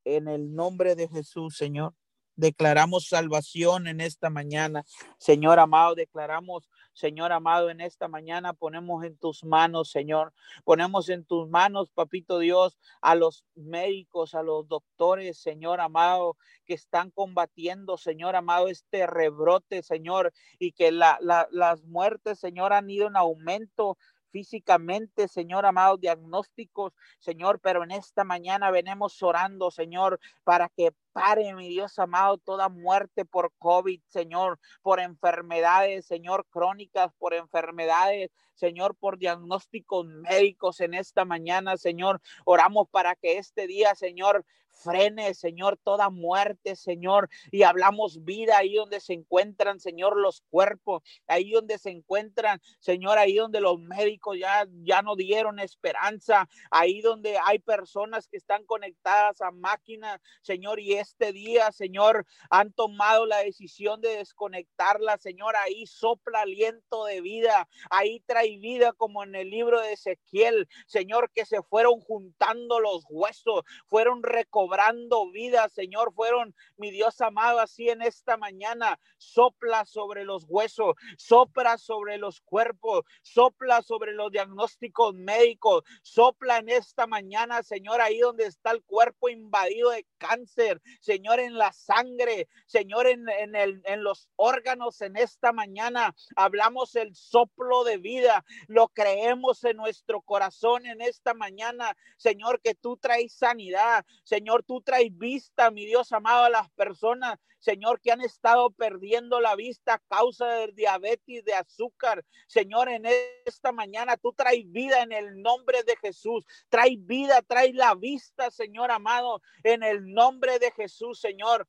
en 0.04 0.28
el 0.28 0.54
nombre 0.54 0.94
de 0.94 1.08
Jesús, 1.08 1.56
Señor. 1.56 1.94
Declaramos 2.36 3.08
salvación 3.08 3.86
en 3.86 4.00
esta 4.00 4.30
mañana. 4.30 4.86
Señor 5.18 5.58
amado, 5.58 5.94
declaramos, 5.94 6.70
Señor 6.94 7.32
amado, 7.32 7.68
en 7.68 7.82
esta 7.82 8.08
mañana 8.08 8.54
ponemos 8.54 9.04
en 9.04 9.18
tus 9.18 9.44
manos, 9.44 9.90
Señor. 9.90 10.32
Ponemos 10.64 11.10
en 11.10 11.26
tus 11.26 11.50
manos, 11.50 11.90
papito 11.90 12.38
Dios, 12.38 12.78
a 13.02 13.14
los 13.14 13.44
médicos, 13.54 14.34
a 14.34 14.42
los 14.42 14.66
doctores, 14.68 15.36
Señor 15.38 15.80
amado, 15.80 16.38
que 16.64 16.72
están 16.72 17.10
combatiendo, 17.10 17.98
Señor 17.98 18.36
amado, 18.36 18.68
este 18.68 19.06
rebrote, 19.06 19.82
Señor, 19.82 20.32
y 20.58 20.72
que 20.72 20.92
las 20.92 21.84
muertes, 21.84 22.38
Señor, 22.38 22.72
han 22.72 22.88
ido 22.88 23.08
en 23.08 23.16
aumento 23.16 23.98
físicamente, 24.30 25.28
Señor 25.28 25.66
amado, 25.66 25.96
diagnósticos, 25.96 26.92
Señor, 27.18 27.60
pero 27.60 27.84
en 27.84 27.90
esta 27.90 28.24
mañana 28.24 28.70
venimos 28.70 29.22
orando, 29.22 29.70
Señor, 29.70 30.18
para 30.44 30.68
que 30.68 30.92
pare, 31.12 31.54
mi 31.54 31.68
Dios 31.68 31.98
amado, 31.98 32.38
toda 32.38 32.68
muerte 32.68 33.24
por 33.24 33.52
COVID, 33.58 34.00
Señor, 34.06 34.58
por 34.82 35.00
enfermedades, 35.00 36.06
Señor, 36.06 36.46
crónicas, 36.50 37.12
por 37.18 37.34
enfermedades, 37.34 38.30
Señor, 38.54 38.94
por 38.96 39.18
diagnósticos 39.18 40.06
médicos 40.06 40.80
en 40.80 40.94
esta 40.94 41.24
mañana, 41.24 41.76
Señor. 41.76 42.20
Oramos 42.44 42.88
para 42.90 43.16
que 43.16 43.38
este 43.38 43.66
día, 43.66 43.94
Señor, 43.94 44.44
frene, 44.82 45.34
Señor, 45.34 45.78
toda 45.82 46.10
muerte, 46.10 46.76
Señor, 46.76 47.28
y 47.50 47.62
hablamos 47.62 48.24
vida 48.24 48.58
ahí 48.58 48.74
donde 48.74 49.00
se 49.00 49.12
encuentran, 49.12 49.80
Señor, 49.80 50.16
los 50.16 50.42
cuerpos, 50.50 51.02
ahí 51.26 51.50
donde 51.50 51.78
se 51.78 51.90
encuentran, 51.90 52.60
Señor, 52.78 53.18
ahí 53.18 53.34
donde 53.34 53.60
los 53.60 53.78
médicos 53.78 54.38
ya, 54.38 54.66
ya 54.82 55.02
no 55.02 55.16
dieron 55.16 55.58
esperanza, 55.58 56.48
ahí 56.70 57.00
donde 57.00 57.38
hay 57.44 57.58
personas 57.58 58.26
que 58.26 58.36
están 58.36 58.64
conectadas 58.64 59.40
a 59.40 59.50
máquinas, 59.50 60.20
Señor, 60.42 60.80
y 60.80 60.94
este 60.94 61.32
día, 61.32 61.70
Señor, 61.72 62.26
han 62.48 62.72
tomado 62.72 63.26
la 63.26 63.38
decisión 63.38 64.00
de 64.00 64.16
desconectarla, 64.16 65.18
Señor, 65.18 65.54
ahí 65.56 65.86
sopla 65.86 66.42
aliento 66.42 67.04
de 67.04 67.20
vida, 67.20 67.68
ahí 67.90 68.20
trae 68.26 68.56
vida 68.58 68.92
como 68.92 69.22
en 69.24 69.34
el 69.34 69.50
libro 69.50 69.80
de 69.80 69.92
Ezequiel, 69.92 70.68
Señor, 70.86 71.30
que 71.34 71.44
se 71.44 71.62
fueron 71.62 72.00
juntando 72.00 72.80
los 72.80 73.04
huesos, 73.08 73.62
fueron 73.86 74.22
recobrando 74.22 74.69
cobrando 74.70 75.28
vida, 75.32 75.68
Señor, 75.68 76.12
fueron, 76.14 76.54
mi 76.76 76.92
Dios 76.92 77.20
amado, 77.20 77.58
así 77.58 77.88
en 77.88 78.02
esta 78.02 78.36
mañana, 78.36 79.00
sopla 79.18 79.84
sobre 79.84 80.24
los 80.24 80.44
huesos, 80.48 80.94
sopla 81.18 81.76
sobre 81.76 82.18
los 82.18 82.40
cuerpos, 82.40 83.02
sopla 83.22 83.82
sobre 83.82 84.12
los 84.12 84.30
diagnósticos 84.30 85.12
médicos, 85.14 85.82
sopla 86.02 86.58
en 86.58 86.68
esta 86.68 87.08
mañana, 87.08 87.64
Señor, 87.64 88.00
ahí 88.00 88.20
donde 88.20 88.44
está 88.44 88.70
el 88.70 88.84
cuerpo 88.84 89.28
invadido 89.28 89.90
de 89.90 90.06
cáncer, 90.18 90.80
Señor, 91.00 91.40
en 91.40 91.58
la 91.58 91.72
sangre, 91.72 92.46
Señor, 92.66 93.08
en, 93.08 93.28
en, 93.28 93.56
el, 93.56 93.82
en 93.86 94.04
los 94.04 94.28
órganos 94.36 95.00
en 95.00 95.16
esta 95.16 95.52
mañana, 95.52 96.14
hablamos 96.36 96.94
el 96.94 97.16
soplo 97.16 97.82
de 97.82 97.96
vida, 97.96 98.44
lo 98.68 98.86
creemos 98.86 99.64
en 99.64 99.78
nuestro 99.78 100.20
corazón 100.20 100.86
en 100.86 101.00
esta 101.00 101.34
mañana, 101.34 101.96
Señor, 102.18 102.60
que 102.60 102.76
tú 102.76 102.96
traes 102.96 103.32
sanidad, 103.32 104.04
Señor, 104.22 104.59
tú 104.62 104.80
traes 104.82 105.16
vista, 105.16 105.70
mi 105.70 105.84
Dios 105.86 106.12
amado, 106.12 106.44
a 106.44 106.50
las 106.50 106.70
personas, 106.70 107.38
Señor, 107.58 108.00
que 108.00 108.10
han 108.10 108.20
estado 108.20 108.70
perdiendo 108.70 109.40
la 109.40 109.54
vista 109.54 109.94
a 109.94 109.98
causa 109.98 110.46
del 110.46 110.74
diabetes, 110.74 111.44
de 111.44 111.54
azúcar. 111.54 112.24
Señor, 112.46 112.88
en 112.88 113.04
esta 113.44 113.72
mañana 113.72 114.16
tú 114.16 114.32
traes 114.32 114.70
vida 114.70 115.02
en 115.02 115.12
el 115.12 115.40
nombre 115.42 115.82
de 115.84 115.96
Jesús. 115.96 116.44
Trae 116.68 116.96
vida, 116.98 117.42
trae 117.42 117.72
la 117.72 117.94
vista, 117.94 118.50
Señor 118.50 118.90
amado, 118.90 119.42
en 119.62 119.82
el 119.82 120.12
nombre 120.12 120.58
de 120.58 120.70
Jesús, 120.72 121.20
Señor. 121.20 121.66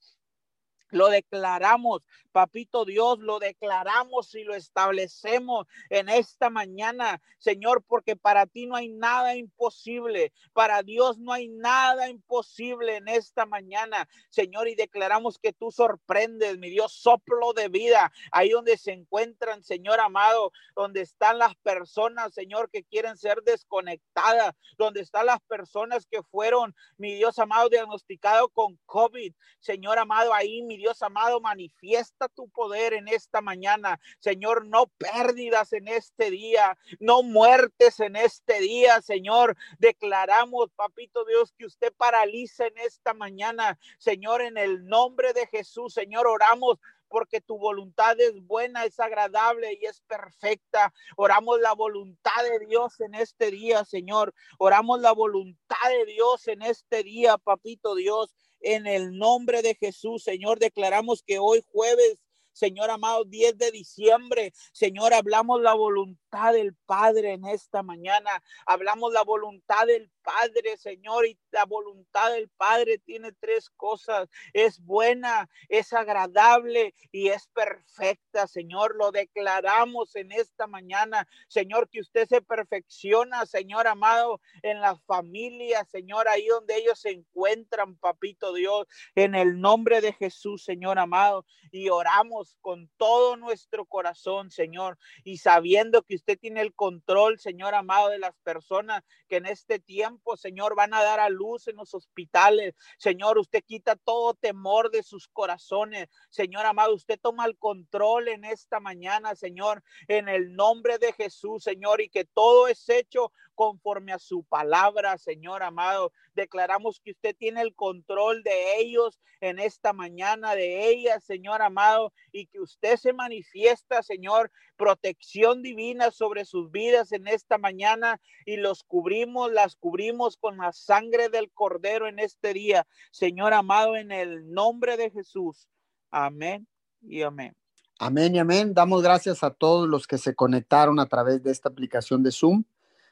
Lo 0.91 1.09
declaramos, 1.09 2.01
papito 2.31 2.85
Dios, 2.85 3.19
lo 3.19 3.39
declaramos 3.39 4.35
y 4.35 4.43
lo 4.43 4.55
establecemos 4.55 5.67
en 5.89 6.09
esta 6.09 6.49
mañana, 6.49 7.21
Señor, 7.39 7.83
porque 7.87 8.15
para 8.15 8.45
ti 8.45 8.67
no 8.67 8.75
hay 8.75 8.89
nada 8.89 9.35
imposible, 9.35 10.33
para 10.53 10.83
Dios 10.83 11.17
no 11.17 11.33
hay 11.33 11.47
nada 11.47 12.09
imposible 12.09 12.97
en 12.97 13.07
esta 13.07 13.45
mañana, 13.45 14.07
Señor, 14.29 14.67
y 14.67 14.75
declaramos 14.75 15.39
que 15.39 15.53
tú 15.53 15.71
sorprendes, 15.71 16.57
mi 16.57 16.69
Dios, 16.69 16.91
soplo 16.93 17.53
de 17.53 17.69
vida, 17.69 18.11
ahí 18.31 18.49
donde 18.49 18.77
se 18.77 18.91
encuentran, 18.91 19.63
Señor 19.63 19.99
amado, 19.99 20.51
donde 20.75 21.01
están 21.01 21.37
las 21.37 21.55
personas, 21.55 22.33
Señor, 22.33 22.69
que 22.69 22.83
quieren 22.83 23.17
ser 23.17 23.41
desconectadas, 23.43 24.55
donde 24.77 25.01
están 25.01 25.25
las 25.25 25.39
personas 25.41 26.05
que 26.05 26.21
fueron, 26.23 26.75
mi 26.97 27.15
Dios 27.15 27.39
amado, 27.39 27.69
diagnosticado 27.69 28.49
con 28.49 28.77
COVID, 28.85 29.33
Señor 29.59 29.99
amado, 29.99 30.33
ahí, 30.33 30.61
mi 30.63 30.77
Dios 30.81 31.01
amado, 31.03 31.39
manifiesta 31.39 32.27
tu 32.27 32.49
poder 32.49 32.93
en 32.93 33.07
esta 33.07 33.39
mañana. 33.39 33.99
Señor, 34.19 34.65
no 34.65 34.87
pérdidas 34.97 35.73
en 35.73 35.87
este 35.87 36.31
día, 36.31 36.75
no 36.99 37.21
muertes 37.21 37.99
en 37.99 38.15
este 38.15 38.59
día, 38.59 38.99
Señor. 39.01 39.55
Declaramos, 39.77 40.71
papito 40.75 41.23
Dios, 41.25 41.53
que 41.55 41.65
usted 41.65 41.93
paraliza 41.95 42.65
en 42.65 42.77
esta 42.79 43.13
mañana, 43.13 43.77
Señor, 43.99 44.41
en 44.41 44.57
el 44.57 44.85
nombre 44.87 45.33
de 45.33 45.45
Jesús, 45.47 45.93
Señor, 45.93 46.25
oramos 46.25 46.79
porque 47.11 47.41
tu 47.41 47.59
voluntad 47.59 48.19
es 48.19 48.41
buena, 48.47 48.85
es 48.85 48.99
agradable 48.99 49.77
y 49.79 49.85
es 49.85 50.01
perfecta. 50.07 50.93
Oramos 51.17 51.59
la 51.59 51.73
voluntad 51.73 52.43
de 52.49 52.65
Dios 52.65 52.99
en 53.01 53.13
este 53.13 53.51
día, 53.51 53.83
Señor. 53.83 54.33
Oramos 54.57 55.01
la 55.01 55.11
voluntad 55.11 55.89
de 55.89 56.05
Dios 56.05 56.47
en 56.47 56.61
este 56.61 57.03
día, 57.03 57.37
papito 57.37 57.95
Dios. 57.95 58.33
En 58.61 58.87
el 58.87 59.17
nombre 59.17 59.61
de 59.61 59.75
Jesús, 59.75 60.23
Señor, 60.23 60.59
declaramos 60.59 61.23
que 61.23 61.39
hoy 61.39 61.63
jueves 61.71 62.19
Señor 62.53 62.89
amado, 62.89 63.23
10 63.23 63.57
de 63.57 63.71
diciembre. 63.71 64.53
Señor, 64.73 65.13
hablamos 65.13 65.61
la 65.61 65.73
voluntad 65.73 66.20
del 66.31 66.73
Padre 66.85 67.33
en 67.33 67.45
esta 67.45 67.83
mañana. 67.83 68.41
Hablamos 68.65 69.11
la 69.11 69.23
voluntad 69.23 69.85
del 69.85 70.09
Padre, 70.23 70.77
Señor, 70.77 71.25
y 71.25 71.37
la 71.51 71.65
voluntad 71.65 72.31
del 72.31 72.47
Padre 72.49 72.99
tiene 72.99 73.33
tres 73.33 73.69
cosas. 73.71 74.29
Es 74.53 74.79
buena, 74.79 75.49
es 75.67 75.91
agradable 75.91 76.95
y 77.11 77.27
es 77.27 77.47
perfecta, 77.47 78.47
Señor. 78.47 78.95
Lo 78.95 79.11
declaramos 79.11 80.15
en 80.15 80.31
esta 80.31 80.67
mañana, 80.67 81.27
Señor, 81.49 81.89
que 81.89 81.99
usted 81.99 82.27
se 82.27 82.41
perfecciona, 82.41 83.45
Señor 83.45 83.87
amado, 83.87 84.39
en 84.61 84.79
la 84.79 84.95
familia, 84.95 85.83
Señor, 85.85 86.29
ahí 86.29 86.47
donde 86.47 86.77
ellos 86.77 86.99
se 86.99 87.09
encuentran, 87.09 87.97
papito 87.97 88.53
Dios, 88.53 88.87
en 89.15 89.35
el 89.35 89.59
nombre 89.59 89.99
de 89.99 90.13
Jesús, 90.13 90.63
Señor 90.63 90.97
amado. 90.97 91.45
Y 91.71 91.89
oramos 91.89 92.55
con 92.61 92.89
todo 92.95 93.35
nuestro 93.35 93.85
corazón, 93.85 94.49
Señor, 94.49 94.97
y 95.25 95.37
sabiendo 95.37 96.03
que 96.03 96.20
usted 96.21 96.39
tiene 96.39 96.61
el 96.61 96.73
control, 96.73 97.39
Señor 97.39 97.73
amado, 97.75 98.09
de 98.09 98.19
las 98.19 98.35
personas 98.43 99.03
que 99.27 99.37
en 99.37 99.45
este 99.45 99.79
tiempo 99.79 100.21
Señor, 100.37 100.75
van 100.75 100.93
a 100.93 101.03
dar 101.03 101.19
a 101.19 101.29
luz 101.29 101.67
en 101.67 101.75
los 101.75 101.93
hospitales. 101.93 102.75
Señor, 102.97 103.37
usted 103.37 103.63
quita 103.63 103.95
todo 103.95 104.33
temor 104.33 104.91
de 104.91 105.03
sus 105.03 105.27
corazones. 105.27 106.09
Señor 106.29 106.65
amado, 106.65 106.93
usted 106.93 107.19
toma 107.21 107.45
el 107.45 107.57
control 107.57 108.27
en 108.27 108.45
esta 108.45 108.79
mañana, 108.79 109.35
Señor, 109.35 109.83
en 110.07 110.29
el 110.29 110.55
nombre 110.55 110.97
de 110.97 111.13
Jesús, 111.13 111.63
Señor, 111.63 112.01
y 112.01 112.09
que 112.09 112.25
todo 112.25 112.67
es 112.67 112.87
hecho 112.89 113.31
conforme 113.55 114.13
a 114.13 114.19
su 114.19 114.43
palabra, 114.43 115.17
Señor 115.17 115.63
amado. 115.63 116.11
Declaramos 116.33 116.99
que 117.03 117.11
usted 117.11 117.35
tiene 117.37 117.61
el 117.61 117.75
control 117.75 118.43
de 118.43 118.77
ellos 118.79 119.19
en 119.41 119.59
esta 119.59 119.93
mañana, 119.93 120.55
de 120.55 120.89
ellas, 120.89 121.23
Señor 121.23 121.61
amado, 121.61 122.13
y 122.31 122.47
que 122.47 122.59
usted 122.59 122.97
se 122.97 123.13
manifiesta, 123.13 124.03
Señor, 124.03 124.51
protección 124.77 125.61
divina 125.61 126.11
sobre 126.11 126.45
sus 126.45 126.71
vidas 126.71 127.11
en 127.11 127.27
esta 127.27 127.57
mañana 127.57 128.19
y 128.45 128.57
los 128.57 128.83
cubrimos, 128.83 129.51
las 129.51 129.75
cubrimos 129.75 130.37
con 130.37 130.57
la 130.57 130.71
sangre 130.73 131.29
del 131.29 131.51
cordero 131.51 132.07
en 132.07 132.19
este 132.19 132.53
día, 132.53 132.87
Señor 133.11 133.53
amado, 133.53 133.95
en 133.95 134.11
el 134.11 134.51
nombre 134.51 134.97
de 134.97 135.09
Jesús. 135.09 135.67
Amén 136.09 136.67
y 137.01 137.21
amén. 137.21 137.55
Amén 137.99 138.35
y 138.35 138.39
amén. 138.39 138.73
Damos 138.73 139.03
gracias 139.03 139.43
a 139.43 139.51
todos 139.51 139.87
los 139.87 140.07
que 140.07 140.17
se 140.17 140.33
conectaron 140.33 140.99
a 140.99 141.05
través 141.05 141.43
de 141.43 141.51
esta 141.51 141.69
aplicación 141.69 142.23
de 142.23 142.31
Zoom 142.31 142.63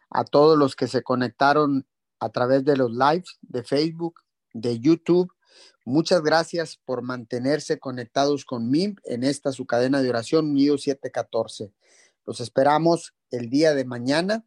a 0.09 0.23
todos 0.23 0.57
los 0.57 0.75
que 0.75 0.87
se 0.87 1.03
conectaron 1.03 1.85
a 2.19 2.29
través 2.29 2.65
de 2.65 2.77
los 2.77 2.91
lives 2.91 3.37
de 3.41 3.63
Facebook, 3.63 4.21
de 4.53 4.79
YouTube. 4.79 5.31
Muchas 5.85 6.21
gracias 6.21 6.77
por 6.85 7.01
mantenerse 7.01 7.79
conectados 7.79 8.45
con 8.45 8.69
MIM 8.69 8.95
en 9.05 9.23
esta 9.23 9.51
su 9.51 9.65
cadena 9.65 10.01
de 10.01 10.09
oración 10.09 10.51
Unido 10.51 10.77
714. 10.77 11.73
Los 12.25 12.41
esperamos 12.41 13.13
el 13.31 13.49
día 13.49 13.73
de 13.73 13.85
mañana 13.85 14.45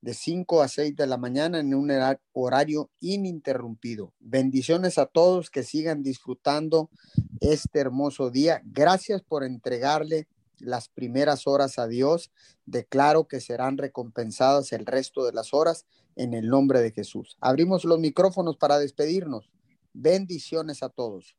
de 0.00 0.14
5 0.14 0.62
a 0.62 0.68
6 0.68 0.96
de 0.96 1.06
la 1.06 1.16
mañana 1.16 1.58
en 1.58 1.74
un 1.74 1.90
horario 2.32 2.90
ininterrumpido. 3.00 4.14
Bendiciones 4.20 4.98
a 4.98 5.06
todos 5.06 5.50
que 5.50 5.64
sigan 5.64 6.02
disfrutando 6.02 6.90
este 7.40 7.80
hermoso 7.80 8.30
día. 8.30 8.62
Gracias 8.64 9.22
por 9.22 9.44
entregarle 9.44 10.28
las 10.60 10.88
primeras 10.88 11.46
horas 11.46 11.78
a 11.78 11.86
Dios, 11.86 12.30
declaro 12.66 13.28
que 13.28 13.40
serán 13.40 13.78
recompensadas 13.78 14.72
el 14.72 14.86
resto 14.86 15.24
de 15.24 15.32
las 15.32 15.54
horas 15.54 15.86
en 16.16 16.34
el 16.34 16.48
nombre 16.48 16.80
de 16.80 16.90
Jesús. 16.90 17.36
Abrimos 17.40 17.84
los 17.84 17.98
micrófonos 17.98 18.56
para 18.56 18.78
despedirnos. 18.78 19.50
Bendiciones 19.92 20.82
a 20.82 20.88
todos. 20.88 21.36